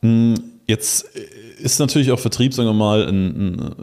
Hm, 0.00 0.34
jetzt 0.68 1.02
ist 1.58 1.80
natürlich 1.80 2.12
auch 2.12 2.20
Vertrieb, 2.20 2.54
sagen 2.54 2.68
wir 2.68 2.74
mal, 2.74 3.08
ein, 3.08 3.26
ein 3.26 3.74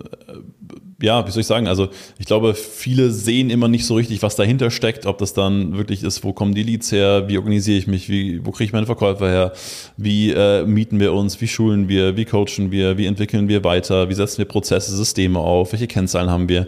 ja, 1.02 1.28
wie 1.28 1.32
soll 1.32 1.42
ich 1.42 1.48
sagen, 1.48 1.68
also 1.68 1.90
ich 2.18 2.26
glaube, 2.26 2.54
viele 2.54 3.12
sehen 3.12 3.50
immer 3.50 3.68
nicht 3.68 3.86
so 3.86 3.96
richtig, 3.96 4.22
was 4.22 4.36
dahinter 4.36 4.72
steckt, 4.72 5.06
ob 5.06 5.18
das 5.18 5.34
dann 5.34 5.78
wirklich 5.78 6.04
ist, 6.04 6.24
wo 6.24 6.32
kommen 6.32 6.56
die 6.56 6.64
Leads 6.64 6.92
her, 6.92 7.26
wie 7.28 7.38
organisiere 7.38 7.78
ich 7.78 7.88
mich, 7.88 8.08
wie, 8.08 8.46
wo 8.46 8.52
kriege 8.52 8.66
ich 8.66 8.74
meine 8.74 8.86
Verkäufer 8.86 9.30
her, 9.30 9.54
wie 9.98 10.32
äh, 10.32 10.66
mieten 10.66 11.00
wir 11.00 11.14
uns, 11.14 11.42
wie 11.42 11.48
schulen 11.48 11.90
wir, 11.90 12.16
wie 12.16 12.26
coachen 12.26 12.72
wir, 12.72 12.98
wie 12.98 13.08
entwickeln 13.08 13.50
wir 13.50 13.64
weiter, 13.64 14.10
wie 14.10 14.14
setzen 14.14 14.38
wir 14.38 14.46
Prozesse, 14.46 14.96
Systeme 14.96 15.40
auf, 15.40 15.74
welche 15.74 15.88
Kennzahlen 15.88 16.30
haben 16.30 16.48
wir. 16.48 16.68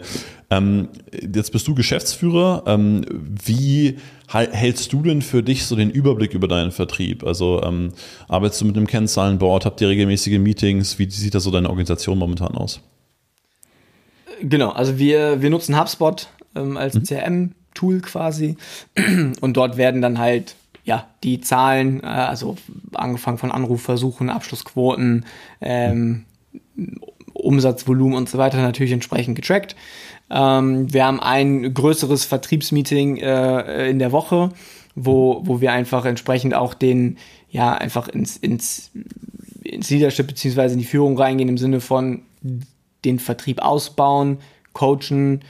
Ähm, 0.50 0.88
jetzt 1.12 1.52
bist 1.52 1.68
du 1.68 1.74
Geschäftsführer. 1.74 2.64
Ähm, 2.66 3.04
wie 3.10 3.98
hältst 4.28 4.92
du 4.92 5.02
denn 5.02 5.22
für 5.22 5.42
dich 5.42 5.66
so 5.66 5.76
den 5.76 5.90
Überblick 5.90 6.34
über 6.34 6.48
deinen 6.48 6.72
Vertrieb? 6.72 7.24
Also 7.24 7.62
ähm, 7.62 7.92
arbeitest 8.28 8.62
du 8.62 8.66
mit 8.66 8.76
einem 8.76 8.86
Kennzahlenboard, 8.86 9.66
habt 9.66 9.80
ihr 9.80 9.88
regelmäßige 9.88 10.38
Meetings? 10.38 10.98
Wie 10.98 11.10
sieht 11.10 11.34
da 11.34 11.40
so 11.40 11.50
deine 11.50 11.68
Organisation 11.68 12.18
momentan 12.18 12.54
aus? 12.54 12.80
Genau, 14.40 14.70
also 14.70 14.98
wir, 14.98 15.42
wir 15.42 15.50
nutzen 15.50 15.78
HubSpot 15.78 16.28
ähm, 16.54 16.76
als 16.76 16.94
mhm. 16.94 17.02
CRM-Tool 17.04 18.00
quasi 18.00 18.56
und 19.40 19.56
dort 19.56 19.76
werden 19.76 20.00
dann 20.00 20.18
halt 20.18 20.54
ja, 20.84 21.06
die 21.22 21.40
Zahlen, 21.40 22.02
äh, 22.02 22.06
also 22.06 22.56
angefangen 22.94 23.36
von 23.36 23.52
Anrufversuchen, 23.52 24.30
Abschlussquoten, 24.30 25.26
ähm, 25.60 26.24
Umsatzvolumen 27.34 28.16
und 28.16 28.28
so 28.28 28.38
weiter 28.38 28.60
natürlich 28.62 28.92
entsprechend 28.92 29.36
getrackt. 29.36 29.76
Ähm, 30.30 30.92
wir 30.92 31.06
haben 31.06 31.20
ein 31.20 31.72
größeres 31.72 32.24
Vertriebsmeeting 32.24 33.16
äh, 33.18 33.88
in 33.90 33.98
der 33.98 34.12
Woche, 34.12 34.50
wo, 34.94 35.40
wo 35.44 35.60
wir 35.60 35.72
einfach 35.72 36.04
entsprechend 36.04 36.54
auch 36.54 36.74
den, 36.74 37.18
ja, 37.50 37.74
einfach 37.74 38.08
ins, 38.08 38.36
ins, 38.36 38.90
ins 39.62 39.90
Leadership 39.90 40.26
bzw. 40.26 40.72
in 40.72 40.78
die 40.78 40.84
Führung 40.84 41.16
reingehen 41.16 41.48
im 41.48 41.58
Sinne 41.58 41.80
von 41.80 42.22
den 43.04 43.18
Vertrieb 43.18 43.62
ausbauen, 43.62 44.38
coachen, 44.72 45.42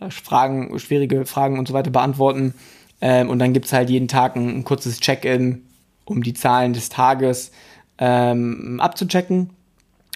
äh, 0.00 0.10
Fragen, 0.10 0.78
schwierige 0.78 1.24
Fragen 1.24 1.58
und 1.58 1.68
so 1.68 1.74
weiter 1.74 1.90
beantworten. 1.90 2.54
Ähm, 3.00 3.30
und 3.30 3.38
dann 3.38 3.52
gibt 3.52 3.66
es 3.66 3.72
halt 3.72 3.90
jeden 3.90 4.08
Tag 4.08 4.36
ein, 4.36 4.48
ein 4.48 4.64
kurzes 4.64 5.00
Check-in, 5.00 5.62
um 6.04 6.22
die 6.22 6.34
Zahlen 6.34 6.72
des 6.72 6.88
Tages 6.88 7.52
ähm, 7.98 8.80
abzuchecken. 8.80 9.50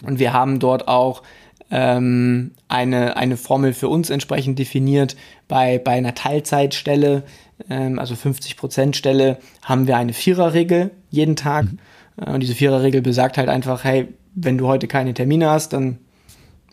Und 0.03 0.19
wir 0.19 0.33
haben 0.33 0.61
dort 0.61 0.89
auch 0.89 1.23
ähm, 1.71 2.53
eine, 2.69 3.17
eine 3.17 3.37
Formel 3.37 3.73
für 3.73 3.89
uns 3.89 4.11
entsprechend 4.11 4.59
definiert. 4.59 5.17
Bei, 5.49 5.79
bei 5.79 5.93
einer 5.93 6.15
Teilzeitstelle, 6.15 7.25
ähm, 7.69 7.99
also 7.99 8.15
50% 8.15 8.95
Stelle, 8.95 9.39
haben 9.63 9.87
wir 9.87 9.97
eine 9.97 10.13
Viererregel 10.13 10.91
jeden 11.11 11.37
Tag. 11.37 11.67
Mhm. 11.67 11.79
Äh, 12.17 12.31
und 12.33 12.41
diese 12.41 12.55
Viererregel 12.55 13.03
besagt 13.03 13.39
halt 13.39 13.49
einfach, 13.49 13.85
hey, 13.85 14.09
wenn 14.35 14.59
du 14.59 14.67
heute 14.67 14.87
keine 14.89 15.15
Termine 15.15 15.51
hast, 15.51 15.73
dann 15.73 15.99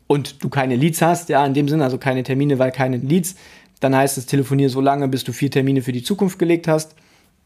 und 0.08 0.42
du 0.44 0.50
keine 0.50 0.76
Leads 0.76 1.02
hast, 1.02 1.30
ja, 1.30 1.46
in 1.46 1.54
dem 1.54 1.68
Sinne, 1.68 1.84
also 1.84 1.98
keine 1.98 2.24
Termine, 2.24 2.60
weil 2.60 2.72
keine 2.72 2.98
Leads, 2.98 3.36
dann 3.82 3.96
heißt 3.96 4.18
es, 4.18 4.26
telefonier 4.26 4.70
so 4.70 4.82
lange, 4.82 5.08
bis 5.08 5.24
du 5.24 5.34
vier 5.34 5.52
Termine 5.52 5.82
für 5.82 5.92
die 5.92 6.02
Zukunft 6.02 6.40
gelegt 6.40 6.68
hast. 6.68 6.96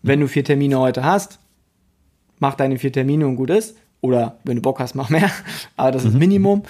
Wenn 0.03 0.19
du 0.19 0.27
vier 0.27 0.43
Termine 0.43 0.79
heute 0.79 1.03
hast, 1.03 1.39
mach 2.39 2.55
deine 2.55 2.77
vier 2.77 2.91
Termine 2.91 3.27
und 3.27 3.35
gut 3.35 3.49
ist. 3.49 3.77
Oder 3.99 4.37
wenn 4.43 4.55
du 4.55 4.61
Bock 4.61 4.79
hast, 4.79 4.95
mach 4.95 5.09
mehr. 5.09 5.29
Aber 5.77 5.91
das 5.91 6.05
ist 6.05 6.13
mhm. 6.13 6.19
Minimum. 6.19 6.63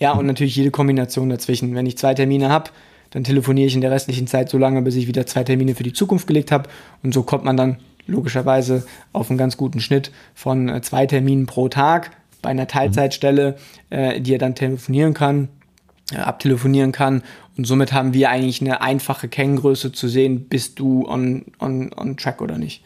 Ja, 0.00 0.12
und 0.12 0.26
natürlich 0.26 0.56
jede 0.56 0.70
Kombination 0.70 1.28
dazwischen. 1.28 1.74
Wenn 1.74 1.86
ich 1.86 1.96
zwei 1.96 2.14
Termine 2.14 2.48
habe, 2.50 2.70
dann 3.10 3.24
telefoniere 3.24 3.66
ich 3.66 3.74
in 3.74 3.80
der 3.80 3.90
restlichen 3.90 4.26
Zeit 4.26 4.50
so 4.50 4.58
lange, 4.58 4.82
bis 4.82 4.96
ich 4.96 5.06
wieder 5.06 5.26
zwei 5.26 5.44
Termine 5.44 5.74
für 5.74 5.82
die 5.82 5.92
Zukunft 5.92 6.26
gelegt 6.26 6.52
habe. 6.52 6.68
Und 7.02 7.14
so 7.14 7.22
kommt 7.22 7.44
man 7.44 7.56
dann 7.56 7.78
logischerweise 8.06 8.86
auf 9.12 9.30
einen 9.30 9.38
ganz 9.38 9.56
guten 9.56 9.80
Schnitt 9.80 10.10
von 10.34 10.68
äh, 10.68 10.80
zwei 10.82 11.06
Terminen 11.06 11.46
pro 11.46 11.68
Tag 11.68 12.10
bei 12.42 12.50
einer 12.50 12.66
Teilzeitstelle, 12.66 13.56
äh, 13.90 14.20
die 14.20 14.34
er 14.34 14.38
dann 14.38 14.54
telefonieren 14.54 15.14
kann, 15.14 15.48
äh, 16.12 16.18
abtelefonieren 16.18 16.92
kann. 16.92 17.22
Und 17.56 17.66
somit 17.66 17.92
haben 17.92 18.12
wir 18.14 18.30
eigentlich 18.30 18.60
eine 18.60 18.80
einfache 18.80 19.28
Kenngröße 19.28 19.92
zu 19.92 20.08
sehen, 20.08 20.48
bist 20.48 20.78
du 20.78 21.08
on, 21.08 21.46
on, 21.58 21.92
on 21.94 22.16
track 22.16 22.40
oder 22.42 22.58
nicht. 22.58 22.82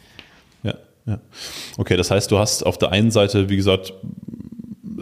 Ja, 0.62 0.74
ja. 1.06 1.18
Okay, 1.76 1.96
das 1.96 2.10
heißt, 2.10 2.30
du 2.30 2.38
hast 2.38 2.64
auf 2.64 2.78
der 2.78 2.92
einen 2.92 3.10
Seite, 3.10 3.48
wie 3.48 3.56
gesagt, 3.56 3.92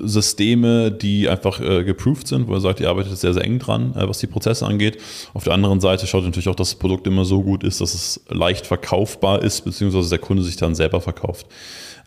Systeme, 0.03 0.91
die 0.91 1.29
einfach 1.29 1.61
äh, 1.61 1.85
geproved 1.85 2.27
sind, 2.27 2.49
wo 2.49 2.55
er 2.55 2.61
sagt, 2.61 2.81
ihr 2.81 2.89
arbeitet 2.89 3.17
sehr, 3.19 3.35
sehr 3.35 3.45
eng 3.45 3.59
dran, 3.59 3.95
äh, 3.97 4.09
was 4.09 4.19
die 4.19 4.27
Prozesse 4.27 4.67
angeht. 4.67 4.99
Auf 5.35 5.45
der 5.45 5.55
anderen 5.55 5.81
Seite 5.81 6.07
schaut 6.07 6.25
natürlich 6.25 6.49
auch, 6.49 6.55
dass 6.55 6.71
das 6.71 6.79
Produkt 6.79 7.07
immer 7.07 7.25
so 7.25 7.43
gut 7.43 7.65
ist, 7.65 7.81
dass 7.81 7.95
es 7.95 8.21
leicht 8.29 8.67
verkaufbar 8.67 9.43
ist, 9.43 9.65
beziehungsweise 9.65 10.11
der 10.11 10.19
Kunde 10.19 10.43
sich 10.43 10.57
dann 10.57 10.75
selber 10.75 11.01
verkauft. 11.01 11.47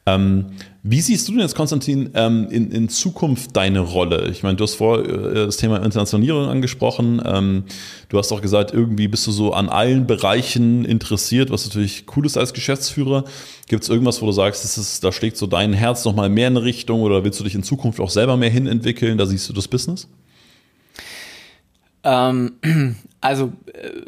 Ähm, 0.07 0.47
wie 0.83 0.99
siehst 0.99 1.27
du 1.27 1.33
denn 1.33 1.41
jetzt, 1.41 1.53
Konstantin, 1.53 2.09
ähm, 2.15 2.47
in, 2.49 2.71
in 2.71 2.89
Zukunft 2.89 3.55
deine 3.55 3.81
Rolle? 3.81 4.29
Ich 4.31 4.41
meine, 4.41 4.55
du 4.55 4.63
hast 4.63 4.73
vor 4.73 4.99
äh, 4.99 5.45
das 5.45 5.57
Thema 5.57 5.77
Internationalisierung 5.77 6.47
angesprochen. 6.47 7.21
Ähm, 7.23 7.65
du 8.09 8.17
hast 8.17 8.31
auch 8.31 8.41
gesagt, 8.41 8.73
irgendwie 8.73 9.07
bist 9.07 9.27
du 9.27 9.31
so 9.31 9.53
an 9.53 9.69
allen 9.69 10.07
Bereichen 10.07 10.83
interessiert, 10.83 11.51
was 11.51 11.65
natürlich 11.67 12.05
cool 12.15 12.25
ist 12.25 12.35
als 12.35 12.53
Geschäftsführer. 12.53 13.25
Gibt 13.67 13.83
es 13.83 13.89
irgendwas, 13.89 14.23
wo 14.23 14.25
du 14.25 14.31
sagst, 14.31 14.63
das 14.63 14.79
ist, 14.79 15.03
da 15.03 15.11
schlägt 15.11 15.37
so 15.37 15.45
dein 15.45 15.71
Herz 15.71 16.03
nochmal 16.03 16.29
mehr 16.29 16.47
in 16.47 16.57
eine 16.57 16.65
Richtung 16.65 17.01
oder 17.01 17.23
willst 17.23 17.39
du 17.39 17.43
dich 17.43 17.53
in 17.53 17.61
Zukunft 17.61 17.99
auch 17.99 18.09
selber 18.09 18.35
mehr 18.37 18.49
hinentwickeln? 18.49 19.19
Da 19.19 19.27
siehst 19.27 19.47
du 19.49 19.53
das 19.53 19.67
Business? 19.67 20.07
Ähm, 22.03 22.53
also, 23.21 23.53
äh, 23.71 24.01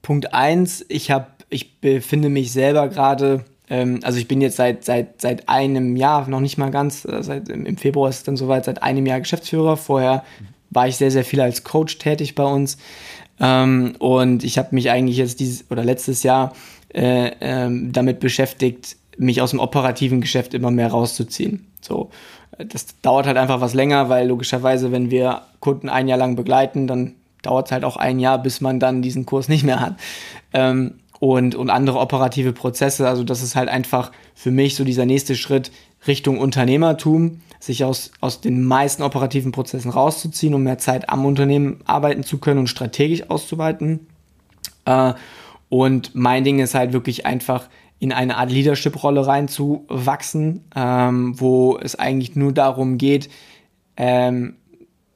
Punkt 0.00 0.32
eins, 0.32 0.84
ich 0.88 1.10
habe, 1.10 1.26
ich 1.48 1.80
befinde 1.80 2.28
mich 2.28 2.52
selber 2.52 2.86
gerade 2.86 3.44
ähm, 3.68 4.00
also 4.02 4.18
ich 4.18 4.28
bin 4.28 4.40
jetzt 4.40 4.56
seit, 4.56 4.84
seit, 4.84 5.20
seit 5.20 5.48
einem 5.48 5.96
Jahr, 5.96 6.28
noch 6.28 6.40
nicht 6.40 6.58
mal 6.58 6.70
ganz, 6.70 7.04
äh, 7.04 7.22
seit, 7.22 7.48
im 7.48 7.76
Februar 7.76 8.08
ist 8.08 8.18
es 8.18 8.22
dann 8.24 8.36
soweit, 8.36 8.64
seit 8.64 8.82
einem 8.82 9.06
Jahr 9.06 9.20
Geschäftsführer. 9.20 9.76
Vorher 9.76 10.24
war 10.70 10.88
ich 10.88 10.96
sehr, 10.96 11.10
sehr 11.10 11.24
viel 11.24 11.40
als 11.40 11.64
Coach 11.64 11.98
tätig 11.98 12.34
bei 12.34 12.44
uns. 12.44 12.78
Ähm, 13.40 13.94
und 13.98 14.44
ich 14.44 14.58
habe 14.58 14.74
mich 14.74 14.90
eigentlich 14.90 15.16
jetzt 15.16 15.40
dieses 15.40 15.70
oder 15.70 15.84
letztes 15.84 16.22
Jahr 16.22 16.52
äh, 16.94 17.32
ähm, 17.40 17.92
damit 17.92 18.20
beschäftigt, 18.20 18.96
mich 19.18 19.42
aus 19.42 19.50
dem 19.50 19.60
operativen 19.60 20.20
Geschäft 20.20 20.54
immer 20.54 20.70
mehr 20.70 20.88
rauszuziehen. 20.88 21.66
So, 21.80 22.10
das 22.58 22.86
dauert 23.02 23.26
halt 23.26 23.36
einfach 23.36 23.60
was 23.60 23.74
länger, 23.74 24.08
weil 24.08 24.28
logischerweise, 24.28 24.92
wenn 24.92 25.10
wir 25.10 25.42
Kunden 25.60 25.88
ein 25.88 26.08
Jahr 26.08 26.18
lang 26.18 26.36
begleiten, 26.36 26.86
dann 26.86 27.14
dauert 27.42 27.66
es 27.66 27.72
halt 27.72 27.84
auch 27.84 27.96
ein 27.96 28.18
Jahr, 28.18 28.42
bis 28.42 28.60
man 28.60 28.80
dann 28.80 29.02
diesen 29.02 29.26
Kurs 29.26 29.48
nicht 29.48 29.64
mehr 29.64 29.80
hat. 29.80 29.96
Ähm, 30.52 30.94
und, 31.20 31.54
und 31.54 31.70
andere 31.70 31.98
operative 31.98 32.52
Prozesse. 32.52 33.08
Also 33.08 33.24
das 33.24 33.42
ist 33.42 33.56
halt 33.56 33.68
einfach 33.68 34.12
für 34.34 34.50
mich 34.50 34.74
so 34.74 34.84
dieser 34.84 35.06
nächste 35.06 35.34
Schritt 35.34 35.70
Richtung 36.06 36.38
Unternehmertum, 36.38 37.40
sich 37.58 37.84
aus, 37.84 38.12
aus 38.20 38.40
den 38.40 38.64
meisten 38.64 39.02
operativen 39.02 39.52
Prozessen 39.52 39.90
rauszuziehen, 39.90 40.54
um 40.54 40.62
mehr 40.62 40.78
Zeit 40.78 41.08
am 41.08 41.24
Unternehmen 41.24 41.80
arbeiten 41.84 42.22
zu 42.22 42.38
können 42.38 42.60
und 42.60 42.68
strategisch 42.68 43.28
auszuweiten. 43.30 44.06
Äh, 44.84 45.14
und 45.68 46.14
mein 46.14 46.44
Ding 46.44 46.60
ist 46.60 46.74
halt 46.74 46.92
wirklich 46.92 47.26
einfach 47.26 47.68
in 47.98 48.12
eine 48.12 48.36
Art 48.36 48.52
Leadership-Rolle 48.52 49.26
reinzuwachsen, 49.26 50.64
ähm, 50.76 51.40
wo 51.40 51.78
es 51.78 51.96
eigentlich 51.96 52.36
nur 52.36 52.52
darum 52.52 52.98
geht, 52.98 53.30
ähm, 53.96 54.56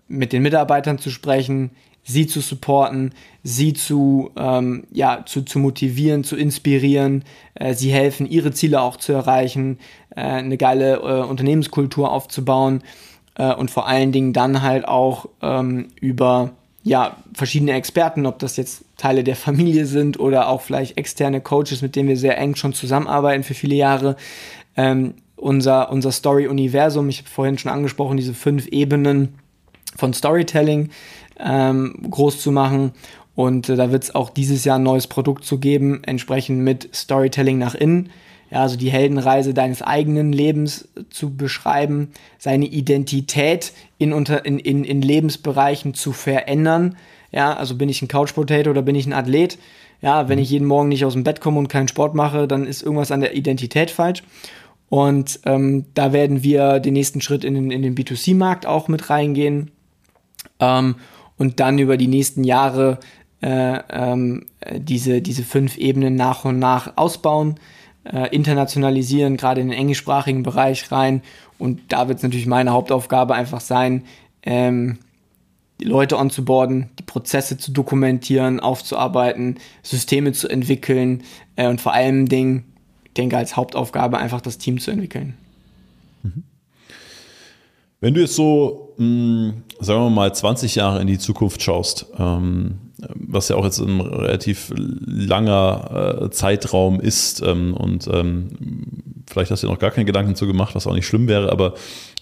mit 0.09 0.33
den 0.33 0.43
Mitarbeitern 0.43 0.99
zu 0.99 1.11
sprechen, 1.11 1.71
sie 2.03 2.27
zu 2.27 2.41
supporten, 2.41 3.13
sie 3.43 3.73
zu, 3.73 4.31
ähm, 4.37 4.85
ja, 4.91 5.25
zu, 5.27 5.43
zu 5.43 5.59
motivieren, 5.59 6.25
zu 6.25 6.37
inspirieren, 6.37 7.25
äh, 7.55 7.75
sie 7.75 7.93
helfen, 7.93 8.29
ihre 8.29 8.53
Ziele 8.53 8.81
auch 8.81 8.97
zu 8.97 9.13
erreichen, 9.13 9.79
äh, 10.11 10.21
eine 10.23 10.57
geile 10.57 10.97
äh, 10.97 11.23
Unternehmenskultur 11.23 12.11
aufzubauen 12.11 12.83
äh, 13.37 13.55
und 13.55 13.71
vor 13.71 13.87
allen 13.87 14.13
Dingen 14.13 14.33
dann 14.33 14.63
halt 14.63 14.87
auch 14.87 15.29
ähm, 15.43 15.89
über 16.01 16.53
ja, 16.83 17.17
verschiedene 17.35 17.73
Experten, 17.73 18.27
ob 18.27 18.39
das 18.39 18.57
jetzt 18.57 18.85
Teile 18.97 19.23
der 19.23 19.37
Familie 19.37 19.87
sind 19.87 20.19
oder 20.19 20.49
auch 20.49 20.63
vielleicht 20.63 20.97
externe 20.97 21.41
Coaches, 21.41 21.83
mit 21.83 21.95
denen 21.95 22.09
wir 22.09 22.17
sehr 22.17 22.39
eng 22.39 22.57
schon 22.57 22.73
zusammenarbeiten 22.73 23.45
für 23.45 23.55
viele 23.55 23.75
Jahre. 23.75 24.17
Ähm, 24.77 25.15
unser, 25.37 25.91
unser 25.91 26.13
Story-Universum, 26.13 27.09
ich 27.09 27.19
habe 27.19 27.29
vorhin 27.29 27.59
schon 27.59 27.73
angesprochen, 27.73 28.17
diese 28.17 28.35
fünf 28.35 28.67
Ebenen 28.69 29.35
von 29.97 30.13
Storytelling, 30.13 30.91
ähm, 31.45 31.95
groß 32.11 32.41
zu 32.41 32.53
machen. 32.53 32.93
Und 33.35 33.69
äh, 33.69 33.77
da 33.77 33.93
wird 33.93 34.05
es 34.05 34.15
auch 34.15 34.31
dieses 34.31 34.65
Jahr 34.65 34.79
ein 34.79 34.83
neues 34.83 35.07
Produkt 35.07 35.45
zu 35.45 35.59
geben, 35.59 36.03
entsprechend 36.05 36.61
mit 36.61 36.89
Storytelling 36.95 37.59
nach 37.59 37.75
innen. 37.75 38.11
ja, 38.51 38.63
also 38.63 38.77
die 38.77 38.91
Heldenreise 38.91 39.55
deines 39.55 39.83
eigenen 39.83 40.33
Lebens 40.33 40.89
zu 41.11 41.37
beschreiben, 41.37 42.11
seine 42.39 42.67
Identität 42.67 43.73
in, 43.99 44.13
unter, 44.13 44.45
in, 44.45 44.59
in, 44.59 44.85
in 44.85 45.03
Lebensbereichen 45.03 45.95
zu 45.95 46.13
verändern. 46.13 46.97
Ja, 47.33 47.55
also 47.55 47.77
bin 47.77 47.89
ich 47.89 48.03
ein 48.03 48.09
Couch 48.09 48.35
Potato 48.35 48.71
oder 48.71 48.83
bin 48.83 48.97
ich 48.97 49.07
ein 49.07 49.13
Athlet? 49.13 49.59
Ja, 50.03 50.29
wenn 50.29 50.39
ich 50.39 50.51
jeden 50.51 50.67
Morgen 50.67 50.89
nicht 50.89 51.05
aus 51.05 51.13
dem 51.13 51.25
Bett 51.25 51.41
komme 51.41 51.59
und 51.59 51.69
keinen 51.69 51.89
Sport 51.89 52.15
mache, 52.15 52.49
dann 52.49 52.67
ist 52.67 52.83
irgendwas 52.83 53.13
an 53.13 53.21
der 53.21 53.35
Identität 53.35 53.91
falsch. 53.91 54.23
Und 54.89 55.41
ähm, 55.45 55.85
da 55.95 56.13
werden 56.13 56.43
wir 56.43 56.81
den 56.81 56.95
nächsten 56.95 57.21
Schritt 57.21 57.45
in 57.45 57.55
den, 57.55 57.71
in 57.71 57.83
den 57.83 57.95
B2C-Markt 57.95 58.67
auch 58.67 58.89
mit 58.89 59.09
reingehen. 59.09 59.71
Ähm, 60.59 60.97
und 61.41 61.59
dann 61.59 61.79
über 61.79 61.97
die 61.97 62.07
nächsten 62.07 62.45
Jahre 62.45 62.99
äh, 63.41 63.79
ähm, 63.89 64.45
diese, 64.77 65.23
diese 65.23 65.43
fünf 65.43 65.79
Ebenen 65.79 66.15
nach 66.15 66.45
und 66.45 66.59
nach 66.59 66.99
ausbauen, 66.99 67.55
äh, 68.05 68.29
internationalisieren, 68.29 69.39
gerade 69.39 69.63
in 69.63 69.71
den 69.71 69.79
englischsprachigen 69.79 70.43
Bereich 70.43 70.93
rein. 70.93 71.23
Und 71.59 71.81
da 71.89 72.09
wird 72.09 72.19
es 72.19 72.23
natürlich 72.23 72.47
meine 72.47 72.73
Hauptaufgabe 72.73 73.35
einfach 73.35 73.63
sein, 73.63 74.05
ähm, 74.43 74.99
die 75.81 75.87
Leute 75.87 76.19
onzuboarden, 76.19 76.91
die 76.99 77.05
Prozesse 77.05 77.57
zu 77.57 77.73
dokumentieren, 77.73 78.61
aufzuarbeiten, 78.61 79.57
Systeme 79.83 80.33
zu 80.33 80.47
entwickeln 80.47 81.23
äh, 81.57 81.69
und 81.69 81.81
vor 81.81 81.95
allem 81.95 82.29
Dingen, 82.29 82.65
denke 83.17 83.39
als 83.39 83.57
Hauptaufgabe 83.57 84.19
einfach 84.19 84.43
das 84.43 84.59
Team 84.59 84.79
zu 84.79 84.91
entwickeln. 84.91 85.39
Mhm. 86.23 86.43
Wenn 88.01 88.15
du 88.15 88.21
jetzt 88.21 88.35
so, 88.35 88.95
mh, 88.97 89.05
hm, 89.05 89.63
sagen 89.81 90.03
wir 90.03 90.11
mal, 90.11 90.35
20 90.35 90.75
Jahre 90.75 91.01
in 91.01 91.07
die 91.07 91.19
Zukunft 91.19 91.63
schaust, 91.63 92.07
ähm, 92.19 92.79
was 93.15 93.49
ja 93.49 93.57
auch 93.57 93.65
jetzt 93.65 93.79
ein 93.79 94.01
relativ 94.01 94.73
langer 94.77 96.23
äh, 96.23 96.31
Zeitraum 96.31 97.01
ist 97.01 97.43
ähm, 97.43 97.75
und 97.75 98.09
ähm, 98.13 98.49
vielleicht 99.27 99.51
hast 99.51 99.63
du 99.63 99.67
dir 99.67 99.73
noch 99.73 99.79
gar 99.79 99.91
keine 99.91 100.05
Gedanken 100.05 100.35
zu 100.35 100.47
gemacht, 100.47 100.75
was 100.75 100.87
auch 100.87 100.95
nicht 100.95 101.07
schlimm 101.07 101.29
wäre, 101.29 101.51
aber 101.51 101.75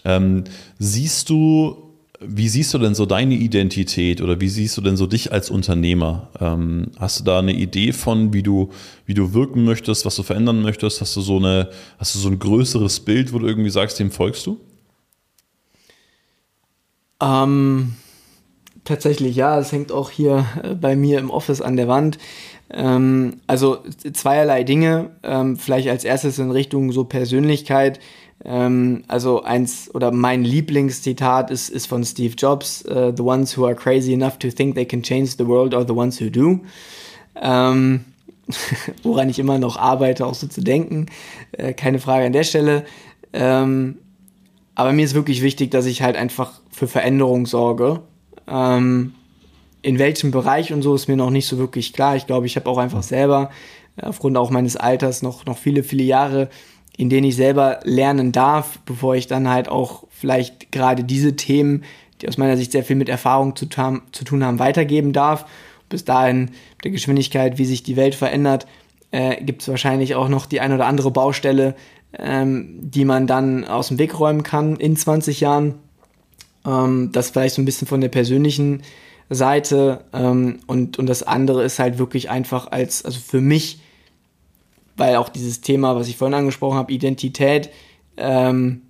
ähm, 0.05 0.45
siehst 0.77 1.29
du 1.29 1.89
wie 2.21 2.49
siehst 2.49 2.73
du 2.73 2.79
denn 2.79 2.95
so 2.95 3.05
deine 3.05 3.35
Identität 3.35 4.21
oder 4.21 4.41
wie 4.41 4.49
siehst 4.49 4.75
du 4.75 4.81
denn 4.81 4.97
so 4.97 5.07
dich 5.07 5.31
als 5.31 5.49
Unternehmer? 5.49 6.27
Ähm, 6.41 6.87
hast 6.97 7.21
du 7.21 7.23
da 7.23 7.39
eine 7.39 7.53
Idee 7.53 7.93
von, 7.93 8.33
wie 8.33 8.43
du, 8.43 8.71
wie 9.05 9.13
du 9.13 9.33
wirken 9.33 9.63
möchtest, 9.63 10.05
was 10.05 10.17
du 10.17 10.23
verändern 10.23 10.61
möchtest? 10.61 10.99
Hast 10.99 11.15
du 11.15 11.21
so 11.21 11.37
eine, 11.37 11.69
hast 11.97 12.15
du 12.15 12.19
so 12.19 12.27
ein 12.27 12.37
größeres 12.37 12.99
Bild, 13.01 13.31
wo 13.31 13.39
du 13.39 13.47
irgendwie 13.47 13.69
sagst, 13.69 13.99
dem 13.99 14.11
folgst 14.11 14.45
du? 14.47 14.59
Ähm, 17.21 17.95
tatsächlich 18.83 19.35
ja, 19.35 19.59
es 19.59 19.71
hängt 19.71 19.91
auch 19.91 20.09
hier 20.09 20.45
äh, 20.63 20.75
bei 20.75 20.95
mir 20.95 21.19
im 21.19 21.29
Office 21.29 21.61
an 21.61 21.75
der 21.75 21.87
Wand. 21.87 22.17
Ähm, 22.71 23.41
also 23.47 23.79
zweierlei 24.13 24.63
Dinge. 24.63 25.11
Ähm, 25.23 25.57
vielleicht 25.57 25.89
als 25.89 26.03
erstes 26.03 26.39
in 26.39 26.51
Richtung 26.51 26.91
so 26.91 27.03
Persönlichkeit 27.03 27.99
ähm, 28.45 29.03
also 29.07 29.43
eins 29.43 29.93
oder 29.93 30.11
mein 30.11 30.43
Lieblingszitat 30.43 31.51
ist, 31.51 31.69
ist 31.69 31.87
von 31.87 32.03
Steve 32.05 32.35
Jobs: 32.37 32.85
uh, 32.85 33.11
The 33.15 33.23
ones 33.23 33.57
who 33.57 33.65
are 33.65 33.75
crazy 33.75 34.13
enough 34.13 34.37
to 34.39 34.49
think 34.49 34.75
they 34.75 34.85
can 34.85 35.03
change 35.03 35.31
the 35.37 35.47
world 35.47 35.73
are 35.73 35.85
the 35.85 35.93
ones 35.93 36.21
who 36.21 36.29
do. 36.29 36.59
Ähm, 37.35 38.05
woran 39.03 39.29
ich 39.29 39.39
immer 39.39 39.59
noch 39.59 39.77
arbeite, 39.77 40.25
auch 40.25 40.33
so 40.33 40.47
zu 40.47 40.61
denken. 40.61 41.07
Äh, 41.51 41.73
keine 41.73 41.99
Frage 41.99 42.25
an 42.25 42.33
der 42.33 42.43
Stelle. 42.43 42.85
Ähm, 43.33 43.97
aber 44.79 44.93
mir 44.93 45.05
ist 45.05 45.13
wirklich 45.13 45.41
wichtig, 45.41 45.71
dass 45.71 45.85
ich 45.85 46.01
halt 46.01 46.15
einfach 46.15 46.61
für 46.71 46.87
Veränderung 46.87 47.45
sorge. 47.45 48.01
Ähm, 48.47 49.13
in 49.81 49.99
welchem 49.99 50.31
Bereich 50.31 50.73
und 50.73 50.81
so 50.81 50.95
ist 50.95 51.07
mir 51.07 51.15
noch 51.15 51.29
nicht 51.29 51.47
so 51.47 51.57
wirklich 51.57 51.93
klar. 51.93 52.15
Ich 52.15 52.27
glaube, 52.27 52.45
ich 52.45 52.55
habe 52.55 52.69
auch 52.69 52.77
einfach 52.77 53.03
selber 53.03 53.49
äh, 53.97 54.05
aufgrund 54.05 54.37
auch 54.37 54.49
meines 54.49 54.75
Alters 54.75 55.21
noch, 55.21 55.45
noch 55.45 55.57
viele, 55.57 55.83
viele 55.83 56.03
Jahre 56.03 56.49
in 56.99 57.07
denen 57.07 57.27
ich 57.27 57.37
selber 57.37 57.79
lernen 57.83 58.33
darf, 58.33 58.79
bevor 58.79 59.15
ich 59.15 59.25
dann 59.25 59.47
halt 59.47 59.69
auch 59.69 60.03
vielleicht 60.09 60.69
gerade 60.73 61.05
diese 61.05 61.37
Themen, 61.37 61.85
die 62.19 62.27
aus 62.27 62.37
meiner 62.37 62.57
Sicht 62.57 62.73
sehr 62.73 62.83
viel 62.83 62.97
mit 62.97 63.07
Erfahrung 63.07 63.55
zu, 63.55 63.67
zu 63.69 64.23
tun 64.25 64.43
haben, 64.43 64.59
weitergeben 64.59 65.13
darf. 65.13 65.45
Bis 65.87 66.03
dahin, 66.03 66.41
mit 66.41 66.83
der 66.83 66.91
Geschwindigkeit, 66.91 67.57
wie 67.57 67.63
sich 67.63 67.83
die 67.83 67.95
Welt 67.95 68.15
verändert, 68.15 68.67
äh, 69.11 69.41
gibt 69.41 69.61
es 69.61 69.69
wahrscheinlich 69.69 70.15
auch 70.15 70.27
noch 70.27 70.45
die 70.45 70.59
ein 70.59 70.73
oder 70.73 70.87
andere 70.87 71.09
Baustelle, 71.09 71.73
ähm, 72.17 72.79
die 72.81 73.05
man 73.05 73.27
dann 73.27 73.65
aus 73.65 73.89
dem 73.89 73.99
Weg 73.99 74.19
räumen 74.19 74.43
kann 74.43 74.75
in 74.77 74.95
20 74.95 75.39
Jahren. 75.39 75.75
Ähm, 76.65 77.11
das 77.11 77.29
vielleicht 77.29 77.55
so 77.55 77.61
ein 77.61 77.65
bisschen 77.65 77.87
von 77.87 78.01
der 78.01 78.09
persönlichen 78.09 78.83
Seite. 79.29 80.05
Ähm, 80.13 80.59
und, 80.67 80.97
und 80.99 81.07
das 81.07 81.23
andere 81.23 81.63
ist 81.63 81.79
halt 81.79 81.99
wirklich 81.99 82.29
einfach 82.29 82.71
als, 82.71 83.05
also 83.05 83.19
für 83.19 83.41
mich 83.41 83.79
weil 84.99 85.15
auch 85.15 85.29
dieses 85.29 85.61
Thema, 85.61 85.95
was 85.95 86.09
ich 86.09 86.17
vorhin 86.17 86.35
angesprochen 86.35 86.77
habe, 86.77 86.91
Identität, 86.91 87.71
ähm, 88.17 88.81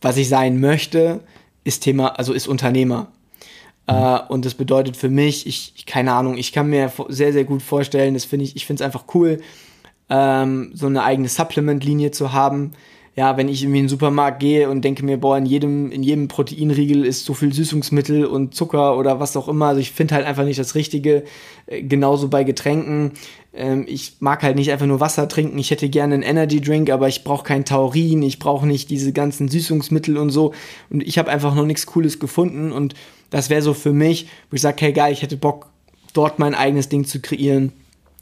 was 0.00 0.16
ich 0.18 0.28
sein 0.28 0.60
möchte, 0.60 1.20
ist 1.64 1.82
Thema, 1.82 2.18
also 2.18 2.32
ist 2.32 2.46
Unternehmer. 2.46 3.08
Mhm. 3.88 3.94
Äh, 3.94 4.20
und 4.28 4.44
das 4.44 4.54
bedeutet 4.54 4.96
für 4.96 5.08
mich, 5.08 5.46
ich, 5.46 5.72
ich, 5.74 5.86
keine 5.86 6.12
Ahnung, 6.12 6.36
ich 6.36 6.52
kann 6.52 6.68
mir 6.68 6.92
sehr, 7.08 7.32
sehr 7.32 7.44
gut 7.44 7.62
vorstellen, 7.62 8.14
das 8.14 8.26
finde 8.26 8.44
ich, 8.44 8.54
ich 8.54 8.66
finde 8.66 8.82
es 8.82 8.86
einfach 8.86 9.06
cool, 9.14 9.40
ähm, 10.10 10.72
so 10.74 10.86
eine 10.86 11.04
eigene 11.04 11.28
Supplement-Linie 11.28 12.10
zu 12.10 12.32
haben, 12.32 12.72
ja, 13.16 13.36
wenn 13.36 13.48
ich 13.48 13.62
irgendwie 13.62 13.80
in 13.80 13.84
den 13.84 13.90
Supermarkt 13.90 14.40
gehe 14.40 14.70
und 14.70 14.82
denke 14.82 15.04
mir, 15.04 15.18
boah, 15.18 15.36
in 15.36 15.44
jedem, 15.44 15.90
in 15.90 16.02
jedem 16.02 16.28
Proteinriegel 16.28 17.04
ist 17.04 17.24
so 17.24 17.34
viel 17.34 17.52
Süßungsmittel 17.52 18.24
und 18.24 18.54
Zucker 18.54 18.96
oder 18.96 19.18
was 19.18 19.36
auch 19.36 19.48
immer. 19.48 19.66
Also 19.66 19.80
ich 19.80 19.90
finde 19.90 20.14
halt 20.14 20.26
einfach 20.26 20.44
nicht 20.44 20.58
das 20.58 20.74
Richtige. 20.74 21.24
Äh, 21.66 21.82
genauso 21.82 22.28
bei 22.28 22.44
Getränken. 22.44 23.12
Ähm, 23.52 23.84
ich 23.88 24.14
mag 24.20 24.42
halt 24.42 24.56
nicht 24.56 24.70
einfach 24.70 24.86
nur 24.86 25.00
Wasser 25.00 25.28
trinken. 25.28 25.58
Ich 25.58 25.70
hätte 25.70 25.88
gerne 25.88 26.14
einen 26.14 26.22
Energy 26.22 26.60
Drink, 26.60 26.88
aber 26.88 27.08
ich 27.08 27.24
brauche 27.24 27.44
kein 27.44 27.64
Taurin. 27.64 28.22
Ich 28.22 28.38
brauche 28.38 28.66
nicht 28.66 28.90
diese 28.90 29.12
ganzen 29.12 29.48
Süßungsmittel 29.48 30.16
und 30.16 30.30
so. 30.30 30.54
Und 30.88 31.02
ich 31.02 31.18
habe 31.18 31.30
einfach 31.30 31.54
noch 31.54 31.66
nichts 31.66 31.86
Cooles 31.86 32.20
gefunden. 32.20 32.70
Und 32.70 32.94
das 33.30 33.50
wäre 33.50 33.62
so 33.62 33.74
für 33.74 33.92
mich, 33.92 34.28
wo 34.50 34.54
ich 34.54 34.62
sage, 34.62 34.76
hey 34.80 34.92
geil, 34.92 35.12
ich 35.12 35.22
hätte 35.22 35.36
Bock, 35.36 35.66
dort 36.14 36.38
mein 36.38 36.54
eigenes 36.54 36.88
Ding 36.88 37.04
zu 37.04 37.20
kreieren 37.20 37.72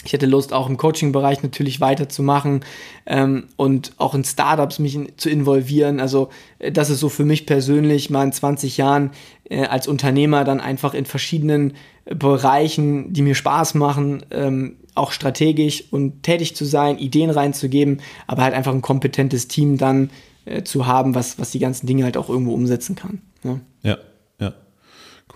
ich 0.05 0.13
hätte 0.13 0.27
Lust, 0.27 0.53
auch 0.53 0.69
im 0.69 0.77
Coaching-Bereich 0.77 1.43
natürlich 1.43 1.81
weiterzumachen 1.81 2.65
ähm, 3.07 3.49
und 3.57 3.93
auch 3.99 4.15
in 4.15 4.25
Startups 4.25 4.79
mich 4.79 4.95
in, 4.95 5.13
zu 5.17 5.29
involvieren. 5.29 5.99
Also 5.99 6.29
äh, 6.61 6.71
das 6.71 6.89
ist 6.89 7.01
so 7.01 7.09
für 7.09 7.25
mich 7.25 7.47
persönlich 7.47 8.09
mal 8.09 8.25
in 8.25 8.33
20 8.33 8.77
Jahren 8.77 9.11
äh, 9.51 9.65
als 9.65 9.89
Unternehmer 9.89 10.45
dann 10.45 10.61
einfach 10.61 10.95
in 10.95 11.05
verschiedenen 11.05 11.75
äh, 12.05 12.15
Bereichen, 12.15 13.13
die 13.13 13.23
mir 13.23 13.35
Spaß 13.35 13.75
machen, 13.75 14.25
ähm, 14.31 14.77
auch 14.95 15.11
strategisch 15.11 15.85
und 15.91 16.23
tätig 16.23 16.55
zu 16.55 16.65
sein, 16.65 16.99
Ideen 16.99 17.31
reinzugeben, 17.31 18.01
aber 18.27 18.43
halt 18.43 18.55
einfach 18.55 18.73
ein 18.73 18.83
kompetentes 18.83 19.49
Team 19.49 19.79
dann 19.79 20.11
äh, 20.45 20.63
zu 20.63 20.87
haben, 20.87 21.17
was, 21.17 21.41
was 21.41 21.51
die 21.51 21.59
ganzen 21.59 21.87
Dinge 21.87 22.05
halt 22.05 22.17
auch 22.17 22.29
irgendwo 22.29 22.55
umsetzen 22.55 22.95
kann. 22.95 23.21
Ne? 23.43 23.61
Ja, 23.83 23.91
ja. 23.91 23.99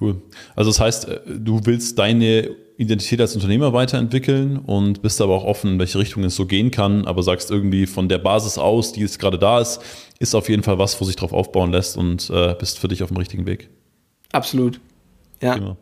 Cool. 0.02 0.22
Also 0.56 0.70
das 0.70 0.80
heißt, 0.80 1.08
äh, 1.08 1.20
du 1.26 1.60
willst 1.64 1.98
deine 1.98 2.50
Identität 2.76 3.20
als 3.20 3.34
Unternehmer 3.34 3.72
weiterentwickeln 3.72 4.58
und 4.58 5.02
bist 5.02 5.20
aber 5.20 5.34
auch 5.34 5.44
offen, 5.44 5.72
in 5.72 5.78
welche 5.78 5.98
Richtung 5.98 6.24
es 6.24 6.34
so 6.34 6.46
gehen 6.46 6.70
kann, 6.70 7.06
aber 7.06 7.22
sagst 7.22 7.50
irgendwie 7.50 7.86
von 7.86 8.08
der 8.08 8.18
Basis 8.18 8.58
aus, 8.58 8.92
die 8.92 9.00
jetzt 9.00 9.18
gerade 9.18 9.38
da 9.38 9.60
ist, 9.60 9.80
ist 10.18 10.34
auf 10.34 10.48
jeden 10.48 10.62
Fall 10.62 10.78
was, 10.78 11.00
wo 11.00 11.04
sich 11.04 11.16
drauf 11.16 11.32
aufbauen 11.32 11.72
lässt 11.72 11.96
und 11.96 12.30
äh, 12.30 12.54
bist 12.58 12.78
für 12.78 12.88
dich 12.88 13.02
auf 13.02 13.08
dem 13.08 13.18
richtigen 13.18 13.46
Weg. 13.46 13.68
Absolut. 14.32 14.80
Ja. 15.40 15.54
Genau. 15.54 15.76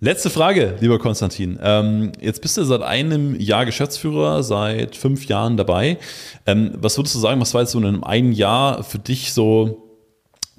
Letzte 0.00 0.30
Frage, 0.30 0.78
lieber 0.80 0.98
Konstantin. 0.98 1.60
Ähm, 1.62 2.10
jetzt 2.20 2.42
bist 2.42 2.56
du 2.56 2.64
seit 2.64 2.82
einem 2.82 3.38
Jahr 3.38 3.64
Geschäftsführer, 3.64 4.42
seit 4.42 4.96
fünf 4.96 5.26
Jahren 5.26 5.56
dabei. 5.56 5.96
Ähm, 6.44 6.72
was 6.74 6.98
würdest 6.98 7.14
du 7.14 7.20
sagen, 7.20 7.40
was 7.40 7.54
war 7.54 7.60
jetzt 7.60 7.70
so 7.70 7.78
in 7.78 8.02
einem 8.02 8.32
Jahr 8.32 8.82
für 8.82 8.98
dich 8.98 9.32
so 9.32 9.88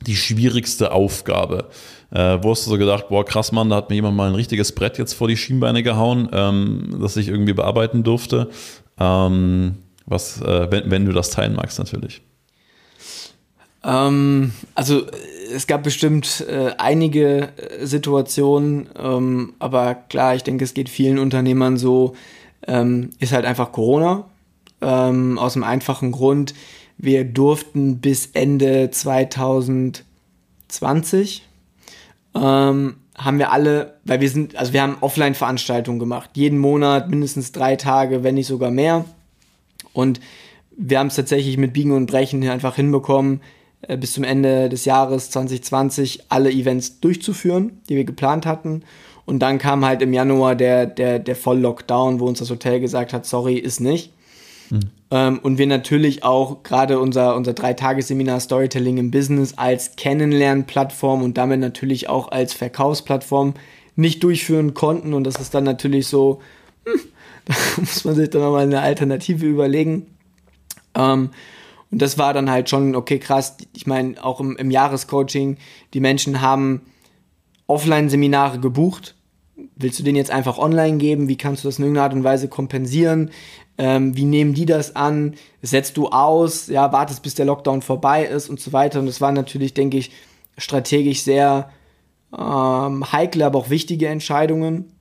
die 0.08 0.16
schwierigste 0.16 0.94
Aufgabe? 0.94 1.68
Äh, 2.14 2.44
wo 2.44 2.52
hast 2.52 2.68
du 2.68 2.70
so 2.70 2.78
gedacht, 2.78 3.10
boah, 3.10 3.26
krass, 3.26 3.52
Mann, 3.52 3.72
da 3.72 3.78
hat 3.78 3.90
mir 3.90 3.96
jemand 3.96 4.16
mal 4.16 4.30
ein 4.30 4.36
richtiges 4.36 4.72
Brett 4.72 5.00
jetzt 5.00 5.14
vor 5.14 5.28
die 5.28 5.36
Schienbeine 5.36 5.82
gehauen, 5.82 6.30
ähm, 6.32 7.00
das 7.02 7.18
ich 7.18 7.28
irgendwie 7.28 7.54
bearbeiten 7.54 8.04
durfte. 8.04 8.52
Ähm, 9.00 9.80
was, 10.06 10.40
äh, 10.42 10.70
wenn, 10.70 10.92
wenn 10.92 11.06
du 11.06 11.12
das 11.12 11.32
teilen 11.32 11.56
magst, 11.56 11.80
natürlich. 11.80 12.22
Ähm, 13.84 14.54
also 14.76 15.08
es 15.52 15.66
gab 15.66 15.82
bestimmt 15.82 16.46
äh, 16.48 16.74
einige 16.78 17.50
äh, 17.58 17.88
Situationen, 17.88 18.90
ähm, 18.96 19.54
aber 19.58 19.96
klar, 19.96 20.36
ich 20.36 20.44
denke, 20.44 20.66
es 20.66 20.76
geht 20.76 20.90
vielen 20.90 21.18
Unternehmern 21.18 21.78
so, 21.78 22.14
ähm, 22.68 23.10
ist 23.20 23.34
halt 23.34 23.46
einfach 23.46 23.72
Corona. 23.72 24.26
Ähm, 24.82 25.40
aus 25.40 25.54
dem 25.54 25.64
einfachen 25.64 26.12
Grund, 26.12 26.54
wir 26.98 27.24
durften 27.24 28.00
bis 28.00 28.28
Ende 28.34 28.92
2020 28.92 31.44
ähm, 32.36 32.96
haben 33.16 33.40
wir 33.40 33.52
alle, 33.52 33.96
weil 34.06 34.22
wir 34.22 34.30
sind, 34.30 34.56
also 34.56 34.74
wir 34.74 34.82
haben 34.82 34.98
Offline-Veranstaltungen 35.02 36.00
gemacht, 36.00 36.32
jeden 36.34 36.58
Monat 36.58 37.10
mindestens 37.10 37.52
drei 37.52 37.76
Tage, 37.76 38.24
wenn 38.24 38.36
nicht 38.36 38.48
sogar 38.48 38.72
mehr. 38.72 39.06
Und 39.94 40.20
wir 40.76 41.00
haben 41.00 41.08
es 41.08 41.16
tatsächlich 41.16 41.58
mit 41.58 41.74
Biegen 41.74 41.92
und 41.92 42.08
Brechen 42.08 42.48
einfach 42.50 42.76
hinbekommen, 42.76 43.42
äh, 43.84 43.98
bis 43.98 44.14
zum 44.14 44.24
Ende 44.24 44.70
des 44.70 44.86
Jahres 44.86 45.30
2020 45.30 46.26
alle 46.30 46.52
Events 46.52 47.00
durchzuführen, 47.00 47.82
die 47.90 47.96
wir 47.96 48.06
geplant 48.06 48.46
hatten. 48.46 48.84
Und 49.26 49.40
dann 49.40 49.58
kam 49.58 49.86
halt 49.86 50.02
im 50.02 50.14
Januar 50.14 50.56
der, 50.56 50.86
der, 50.86 51.20
der 51.20 51.36
Voll-Lockdown, 51.36 52.20
wo 52.20 52.26
uns 52.26 52.40
das 52.40 52.50
Hotel 52.50 52.80
gesagt 52.80 53.14
hat, 53.14 53.26
sorry, 53.26 53.56
ist 53.56 53.80
nicht. 53.80 54.12
Mhm. 54.70 54.90
Ähm, 55.14 55.38
und 55.44 55.60
wir 55.60 55.68
natürlich 55.68 56.24
auch 56.24 56.64
gerade 56.64 57.00
unser, 57.00 57.36
unser 57.36 57.54
Dreitagesseminar 57.54 58.40
Storytelling 58.40 58.98
im 58.98 59.12
Business 59.12 59.54
als 59.56 59.96
Kennenlernplattform 59.96 61.22
und 61.22 61.38
damit 61.38 61.60
natürlich 61.60 62.10
auch 62.10 62.32
als 62.32 62.54
Verkaufsplattform 62.54 63.54
nicht 63.96 64.24
durchführen 64.24 64.74
konnten. 64.74 65.14
Und 65.14 65.26
das 65.26 65.36
ist 65.36 65.54
dann 65.54 65.66
natürlich 65.66 66.08
so, 66.08 66.42
hm, 66.86 67.00
da 67.46 67.54
muss 67.78 68.04
man 68.06 68.16
sich 68.16 68.32
dann 68.32 68.42
nochmal 68.42 68.64
eine 68.64 68.82
Alternative 68.82 69.46
überlegen. 69.46 70.08
Ähm, 70.96 71.30
und 71.92 72.02
das 72.02 72.18
war 72.18 72.34
dann 72.34 72.50
halt 72.50 72.72
schon, 72.72 72.96
okay, 72.96 73.20
krass. 73.20 73.58
Ich 73.76 73.86
meine, 73.86 74.16
auch 74.24 74.40
im, 74.40 74.58
im 74.58 74.72
Jahrescoaching, 74.72 75.58
die 75.94 76.00
Menschen 76.00 76.42
haben 76.42 76.82
Offline-Seminare 77.68 78.60
gebucht. 78.60 79.14
Willst 79.76 80.00
du 80.00 80.04
den 80.04 80.16
jetzt 80.16 80.32
einfach 80.32 80.58
online 80.58 80.98
geben? 80.98 81.28
Wie 81.28 81.38
kannst 81.38 81.64
du 81.64 81.68
das 81.68 81.78
in 81.78 81.84
irgendeiner 81.84 82.06
Art 82.06 82.14
und 82.14 82.24
Weise 82.24 82.48
kompensieren? 82.48 83.30
Ähm, 83.78 84.16
wie 84.16 84.26
nehmen 84.26 84.54
die 84.54 84.66
das 84.66 84.96
an? 84.96 85.36
Setzt 85.62 85.98
du 85.98 86.10
aus? 86.10 86.68
Ja, 86.68 86.92
wartest, 86.92 87.24
bis 87.24 87.36
der 87.36 87.46
Lockdown 87.46 87.82
vorbei 87.82 88.26
ist 88.26 88.50
und 88.50 88.60
so 88.60 88.72
weiter. 88.74 89.00
Und 89.00 89.08
das 89.08 89.22
waren 89.22 89.34
natürlich, 89.34 89.74
denke 89.74 89.98
ich, 89.98 90.12
strategisch 90.58 91.22
sehr 91.22 91.70
ähm, 92.38 93.12
heikle, 93.12 93.46
aber 93.46 93.60
auch 93.60 93.70
wichtige 93.70 94.08
Entscheidungen. 94.08 94.92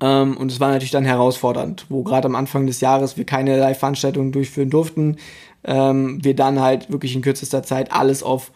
Ähm, 0.00 0.36
und 0.36 0.52
es 0.52 0.60
war 0.60 0.68
natürlich 0.68 0.90
dann 0.90 1.04
herausfordernd, 1.04 1.86
wo 1.88 2.02
gerade 2.02 2.26
am 2.26 2.34
Anfang 2.34 2.66
des 2.66 2.80
Jahres 2.80 3.16
wir 3.16 3.24
keine 3.24 3.58
Live-Veranstaltungen 3.58 4.32
durchführen 4.32 4.70
durften. 4.70 5.16
Ähm, 5.64 6.22
wir 6.22 6.36
dann 6.36 6.60
halt 6.60 6.90
wirklich 6.90 7.14
in 7.14 7.22
kürzester 7.22 7.62
Zeit 7.62 7.92
alles 7.92 8.22
auf 8.22 8.52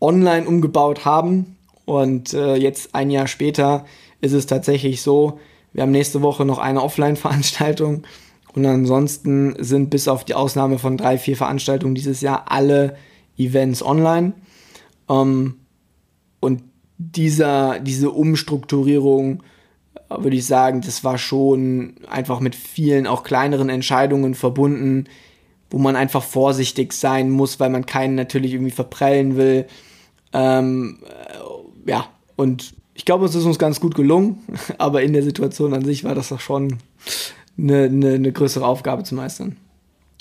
online 0.00 0.46
umgebaut 0.46 1.04
haben. 1.04 1.56
Und 1.84 2.34
äh, 2.34 2.56
jetzt 2.56 2.94
ein 2.94 3.10
Jahr 3.10 3.26
später 3.26 3.84
ist 4.20 4.32
es 4.32 4.46
tatsächlich 4.46 5.02
so, 5.02 5.38
wir 5.72 5.82
haben 5.82 5.92
nächste 5.92 6.22
Woche 6.22 6.44
noch 6.44 6.58
eine 6.58 6.82
Offline-Veranstaltung. 6.82 8.04
Und 8.56 8.64
ansonsten 8.64 9.54
sind 9.62 9.90
bis 9.90 10.08
auf 10.08 10.24
die 10.24 10.34
Ausnahme 10.34 10.78
von 10.78 10.96
drei, 10.96 11.18
vier 11.18 11.36
Veranstaltungen 11.36 11.94
dieses 11.94 12.22
Jahr 12.22 12.50
alle 12.50 12.96
Events 13.36 13.84
online. 13.84 14.32
Ähm, 15.10 15.56
und 16.40 16.62
dieser, 16.96 17.78
diese 17.80 18.10
Umstrukturierung, 18.10 19.42
äh, 20.08 20.22
würde 20.22 20.36
ich 20.36 20.46
sagen, 20.46 20.80
das 20.80 21.04
war 21.04 21.18
schon 21.18 21.96
einfach 22.08 22.40
mit 22.40 22.54
vielen 22.54 23.06
auch 23.06 23.24
kleineren 23.24 23.68
Entscheidungen 23.68 24.34
verbunden, 24.34 25.04
wo 25.70 25.76
man 25.76 25.94
einfach 25.94 26.22
vorsichtig 26.22 26.94
sein 26.94 27.28
muss, 27.28 27.60
weil 27.60 27.68
man 27.68 27.84
keinen 27.84 28.14
natürlich 28.14 28.54
irgendwie 28.54 28.72
verprellen 28.72 29.36
will. 29.36 29.66
Ähm, 30.32 31.00
äh, 31.04 31.90
ja, 31.90 32.06
und 32.36 32.72
ich 32.94 33.04
glaube, 33.04 33.26
es 33.26 33.34
ist 33.34 33.44
uns 33.44 33.58
ganz 33.58 33.80
gut 33.80 33.94
gelungen, 33.94 34.38
aber 34.78 35.02
in 35.02 35.12
der 35.12 35.22
Situation 35.22 35.74
an 35.74 35.84
sich 35.84 36.04
war 36.04 36.14
das 36.14 36.30
doch 36.30 36.40
schon 36.40 36.78
eine, 37.58 37.84
eine, 37.84 38.14
eine 38.14 38.32
größere 38.32 38.66
Aufgabe 38.66 39.02
zu 39.04 39.14
meistern. 39.14 39.56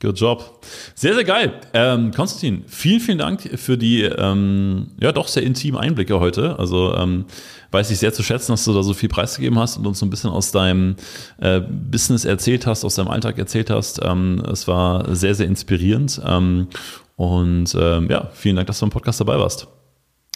Good 0.01 0.19
job. 0.19 0.61
Sehr, 0.93 1.13
sehr 1.13 1.23
geil. 1.23 1.53
Ähm, 1.73 2.11
Konstantin, 2.11 2.65
vielen, 2.67 2.99
vielen 2.99 3.17
Dank 3.17 3.49
für 3.57 3.77
die 3.77 4.03
ähm, 4.03 4.87
ja 4.99 5.13
doch 5.13 5.27
sehr 5.29 5.43
intimen 5.43 5.79
Einblicke 5.79 6.19
heute. 6.19 6.59
Also 6.59 6.93
ähm, 6.95 7.25
weiß 7.71 7.91
ich 7.91 7.99
sehr 7.99 8.11
zu 8.11 8.21
schätzen, 8.21 8.51
dass 8.51 8.65
du 8.65 8.73
da 8.73 8.83
so 8.83 8.93
viel 8.93 9.07
preisgegeben 9.07 9.57
hast 9.57 9.77
und 9.77 9.87
uns 9.87 9.99
so 9.99 10.05
ein 10.05 10.09
bisschen 10.09 10.31
aus 10.31 10.51
deinem 10.51 10.97
äh, 11.39 11.61
Business 11.61 12.25
erzählt 12.25 12.67
hast, 12.67 12.83
aus 12.83 12.95
deinem 12.95 13.07
Alltag 13.07 13.37
erzählt 13.37 13.69
hast. 13.69 14.01
Ähm, 14.03 14.43
es 14.51 14.67
war 14.67 15.15
sehr, 15.15 15.33
sehr 15.33 15.47
inspirierend. 15.47 16.21
Ähm, 16.25 16.67
und 17.15 17.73
ähm, 17.79 18.09
ja, 18.09 18.29
vielen 18.33 18.57
Dank, 18.57 18.67
dass 18.67 18.79
du 18.79 18.85
im 18.85 18.91
Podcast 18.91 19.21
dabei 19.21 19.39
warst. 19.39 19.67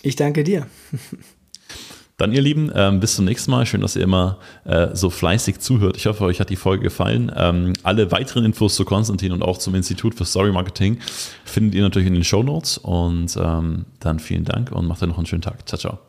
Ich 0.02 0.16
danke 0.16 0.45
dir. 0.45 0.68
Dann, 2.20 2.34
ihr 2.34 2.41
Lieben, 2.41 2.70
ähm, 2.76 2.99
bis 2.99 3.15
zum 3.15 3.24
nächsten 3.24 3.49
Mal. 3.49 3.65
Schön, 3.65 3.80
dass 3.80 3.95
ihr 3.95 4.03
immer 4.03 4.39
äh, 4.65 4.88
so 4.93 5.09
fleißig 5.09 5.59
zuhört. 5.59 5.95
Ich 5.95 6.05
hoffe, 6.05 6.26
euch 6.26 6.41
hat 6.41 6.49
die 6.49 6.57
Folge 6.57 6.84
gefallen. 6.84 7.32
Ähm, 7.34 7.74
alle 7.84 8.11
weiteren 8.11 8.43
Infos 8.43 8.76
zu 8.76 8.84
Konstantin 8.84 9.32
und 9.32 9.41
auch 9.41 9.57
zum 9.57 9.74
Institut 9.74 10.15
für 10.15 10.26
Story 10.26 10.51
Marketing 10.51 10.99
findet 11.45 11.76
ihr 11.76 11.82
natürlich 11.82 12.09
in 12.09 12.13
den 12.13 12.26
Show 12.26 12.43
Notes. 12.43 12.78
Und 12.78 13.38
ähm, 13.41 13.86
dann 14.01 14.20
vielen 14.20 14.43
Dank 14.43 14.74
und 14.74 14.86
macht 14.86 15.01
euch 15.01 15.07
noch 15.07 15.17
einen 15.17 15.28
schönen 15.28 15.41
Tag. 15.41 15.65
Ciao, 15.65 15.80
ciao. 15.80 16.09